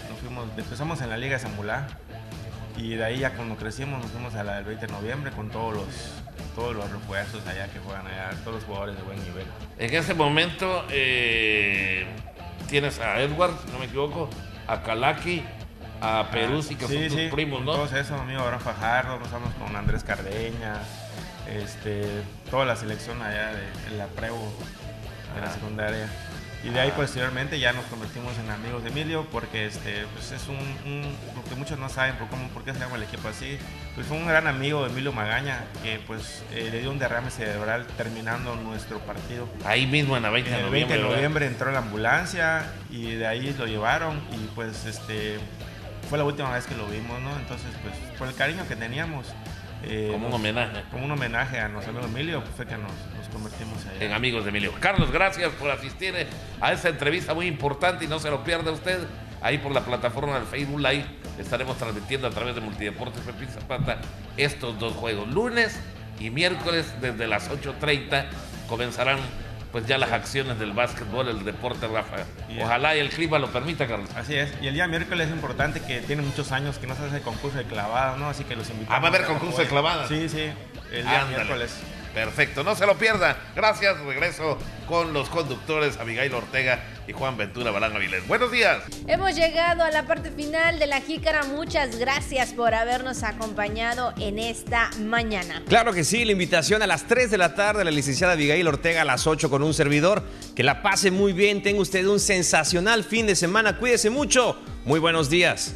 nos 0.09 0.19
fuimos, 0.19 0.47
empezamos 0.57 1.01
en 1.01 1.09
la 1.09 1.17
Liga 1.17 1.39
Zamulá 1.39 1.87
y 2.77 2.95
de 2.95 3.03
ahí 3.03 3.19
ya 3.19 3.33
cuando 3.35 3.55
crecimos 3.55 4.01
nos 4.01 4.11
fuimos 4.11 4.33
a 4.35 4.43
la 4.43 4.55
del 4.55 4.65
20 4.65 4.87
de 4.87 4.93
noviembre 4.93 5.31
con 5.31 5.49
todos 5.49 5.75
los, 5.75 5.87
todos 6.55 6.75
los 6.75 6.89
refuerzos 6.91 7.45
allá 7.47 7.67
que 7.67 7.79
juegan 7.79 8.07
allá, 8.07 8.31
todos 8.43 8.55
los 8.55 8.63
jugadores 8.63 8.95
de 8.95 9.03
buen 9.03 9.23
nivel. 9.23 9.45
En 9.77 9.93
ese 9.93 10.13
momento 10.13 10.85
eh, 10.89 12.05
tienes 12.69 12.99
a 12.99 13.21
Edward, 13.21 13.53
si 13.65 13.71
no 13.71 13.79
me 13.79 13.85
equivoco, 13.85 14.29
a 14.67 14.81
Kalaki, 14.81 15.43
a 16.01 16.27
Peruzzi, 16.31 16.75
que 16.75 16.87
son 16.87 17.07
tus 17.07 17.31
primos, 17.33 17.63
¿no? 17.63 17.73
Todos 17.73 17.93
esos, 17.93 18.19
amigo 18.19 18.41
Abraham 18.41 18.61
Fajardo, 18.61 19.19
nos 19.19 19.31
vamos 19.31 19.53
con 19.55 19.75
Andrés 19.75 20.03
Cardeña, 20.03 20.79
este, 21.49 22.05
toda 22.49 22.65
la 22.65 22.75
selección 22.75 23.21
allá 23.21 23.51
de, 23.53 23.97
la 23.97 24.07
Prevo, 24.07 24.51
de 25.35 25.41
la 25.41 25.51
secundaria. 25.51 26.07
Y 26.63 26.69
de 26.69 26.79
ahí 26.79 26.89
ah. 26.91 26.95
posteriormente 26.95 27.59
ya 27.59 27.73
nos 27.73 27.85
convertimos 27.85 28.37
en 28.39 28.49
amigos 28.49 28.83
de 28.83 28.89
Emilio 28.89 29.27
porque 29.31 29.65
este, 29.65 30.05
pues 30.13 30.31
es 30.31 30.47
un, 30.47 31.01
lo 31.35 31.43
que 31.43 31.55
muchos 31.55 31.77
no 31.77 31.89
saben 31.89 32.15
por, 32.15 32.29
cómo, 32.29 32.47
por 32.49 32.63
qué 32.63 32.73
se 32.73 32.79
llama 32.79 32.95
el 32.95 33.03
equipo 33.03 33.27
así. 33.27 33.57
Pues 33.95 34.07
fue 34.07 34.17
un 34.17 34.25
gran 34.25 34.47
amigo 34.47 34.83
de 34.83 34.91
Emilio 34.91 35.11
Magaña 35.11 35.65
que 35.83 35.99
pues 36.07 36.43
eh, 36.51 36.69
le 36.71 36.79
dio 36.79 36.91
un 36.91 36.99
derrame 36.99 37.29
cerebral 37.31 37.85
terminando 37.97 38.55
nuestro 38.55 38.99
partido. 38.99 39.47
Ahí 39.65 39.85
mismo 39.85 40.15
en 40.15 40.23
la 40.23 40.29
20 40.29 40.49
de 40.49 40.55
noviembre. 40.61 40.79
El 40.79 40.87
20 40.87 41.03
de 41.03 41.15
noviembre 41.15 41.47
entró 41.47 41.71
la 41.71 41.79
ambulancia 41.79 42.71
y 42.89 43.15
de 43.15 43.27
ahí 43.27 43.53
lo 43.57 43.67
llevaron 43.67 44.21
y 44.31 44.47
pues 44.55 44.85
este 44.85 45.39
fue 46.09 46.17
la 46.17 46.23
última 46.23 46.51
vez 46.51 46.65
que 46.65 46.75
lo 46.75 46.87
vimos, 46.87 47.21
¿no? 47.21 47.35
Entonces 47.37 47.69
pues 47.81 47.93
por 48.17 48.27
el 48.27 48.35
cariño 48.35 48.65
que 48.69 48.75
teníamos 48.75 49.27
eh, 49.83 50.09
como 50.11 50.27
un 50.27 50.33
homenaje. 50.33 50.83
Como 50.91 51.05
un 51.05 51.11
homenaje 51.11 51.59
a 51.59 51.67
nuestro 51.67 51.91
amigo 51.91 52.07
Emilio, 52.07 52.41
pues 52.41 52.55
fue 52.55 52.65
que 52.65 52.77
nos, 52.77 52.91
convertimos 53.31 53.77
en 53.99 54.11
amigos 54.13 54.43
de 54.43 54.49
Emilio. 54.49 54.71
Carlos, 54.79 55.11
gracias 55.11 55.51
por 55.53 55.71
asistir 55.71 56.15
eh, 56.15 56.27
a 56.61 56.71
esta 56.71 56.89
entrevista 56.89 57.33
muy 57.33 57.47
importante 57.47 58.05
y 58.05 58.07
no 58.07 58.19
se 58.19 58.29
lo 58.29 58.43
pierda 58.43 58.71
usted. 58.71 58.99
Ahí 59.41 59.57
por 59.57 59.73
la 59.73 59.81
plataforma 59.81 60.35
del 60.35 60.45
Facebook 60.45 60.79
Live 60.79 61.05
estaremos 61.37 61.77
transmitiendo 61.77 62.27
a 62.27 62.29
través 62.29 62.55
de 62.55 62.61
Multideportes 62.61 63.21
Pepín 63.23 63.49
Zapata 63.49 63.99
estos 64.37 64.79
dos 64.79 64.93
juegos. 64.93 65.27
Lunes 65.27 65.79
y 66.19 66.29
miércoles 66.29 66.93
desde 67.01 67.27
las 67.27 67.51
8.30 67.51 68.25
comenzarán 68.69 69.17
pues 69.73 69.87
ya 69.87 69.97
las 69.97 70.11
acciones 70.11 70.59
del 70.59 70.71
básquetbol, 70.71 71.27
el 71.27 71.43
deporte, 71.43 71.87
Rafa. 71.87 72.17
Ojalá 72.61 72.95
y 72.95 72.99
el 72.99 73.09
clima 73.09 73.39
lo 73.39 73.51
permita, 73.51 73.87
Carlos. 73.87 74.07
Así 74.15 74.35
es. 74.35 74.53
Y 74.61 74.67
el 74.67 74.75
día 74.75 74.87
miércoles 74.87 75.27
es 75.27 75.33
importante 75.33 75.81
que 75.81 75.99
tiene 76.01 76.21
muchos 76.21 76.51
años 76.51 76.77
que 76.77 76.85
no 76.85 76.95
se 76.95 77.03
hace 77.03 77.21
concurso 77.21 77.57
de 77.57 77.63
clavada, 77.63 78.15
¿no? 78.15 78.29
Así 78.29 78.43
que 78.43 78.55
los 78.55 78.69
invitamos. 78.69 78.95
Ah, 78.95 79.01
va 79.01 79.07
a 79.07 79.09
haber 79.09 79.25
concurso 79.25 79.59
de 79.59 79.67
clavada. 79.67 80.07
Sí, 80.07 80.29
sí. 80.29 80.51
El 80.91 81.07
día 81.07 81.25
miércoles. 81.25 81.75
Perfecto, 82.13 82.63
no 82.63 82.75
se 82.75 82.85
lo 82.85 82.95
pierda. 82.97 83.37
Gracias, 83.55 83.99
regreso 84.01 84.57
con 84.87 85.13
los 85.13 85.29
conductores 85.29 85.97
Abigail 85.97 86.33
Ortega 86.33 86.83
y 87.07 87.13
Juan 87.13 87.37
Ventura 87.37 87.71
Balán 87.71 87.95
Avilés. 87.95 88.27
Buenos 88.27 88.51
días. 88.51 88.83
Hemos 89.07 89.35
llegado 89.35 89.83
a 89.83 89.89
la 89.91 90.05
parte 90.05 90.31
final 90.31 90.77
de 90.79 90.87
la 90.87 91.01
jícara. 91.01 91.43
Muchas 91.43 91.97
gracias 91.97 92.53
por 92.53 92.73
habernos 92.73 93.23
acompañado 93.23 94.13
en 94.19 94.39
esta 94.39 94.91
mañana. 94.99 95.63
Claro 95.67 95.93
que 95.93 96.03
sí, 96.03 96.23
la 96.23 96.33
invitación 96.33 96.81
a 96.83 96.87
las 96.87 97.07
3 97.07 97.31
de 97.31 97.37
la 97.37 97.55
tarde, 97.55 97.83
la 97.83 97.91
licenciada 97.91 98.33
Abigail 98.33 98.67
Ortega 98.67 99.01
a 99.01 99.05
las 99.05 99.25
8 99.25 99.49
con 99.49 99.63
un 99.63 99.73
servidor. 99.73 100.23
Que 100.55 100.63
la 100.63 100.81
pase 100.81 101.11
muy 101.11 101.33
bien, 101.33 101.63
tenga 101.63 101.81
usted 101.81 102.05
un 102.05 102.19
sensacional 102.19 103.03
fin 103.03 103.25
de 103.25 103.35
semana. 103.35 103.77
Cuídese 103.77 104.09
mucho. 104.09 104.61
Muy 104.85 104.99
buenos 104.99 105.29
días. 105.29 105.75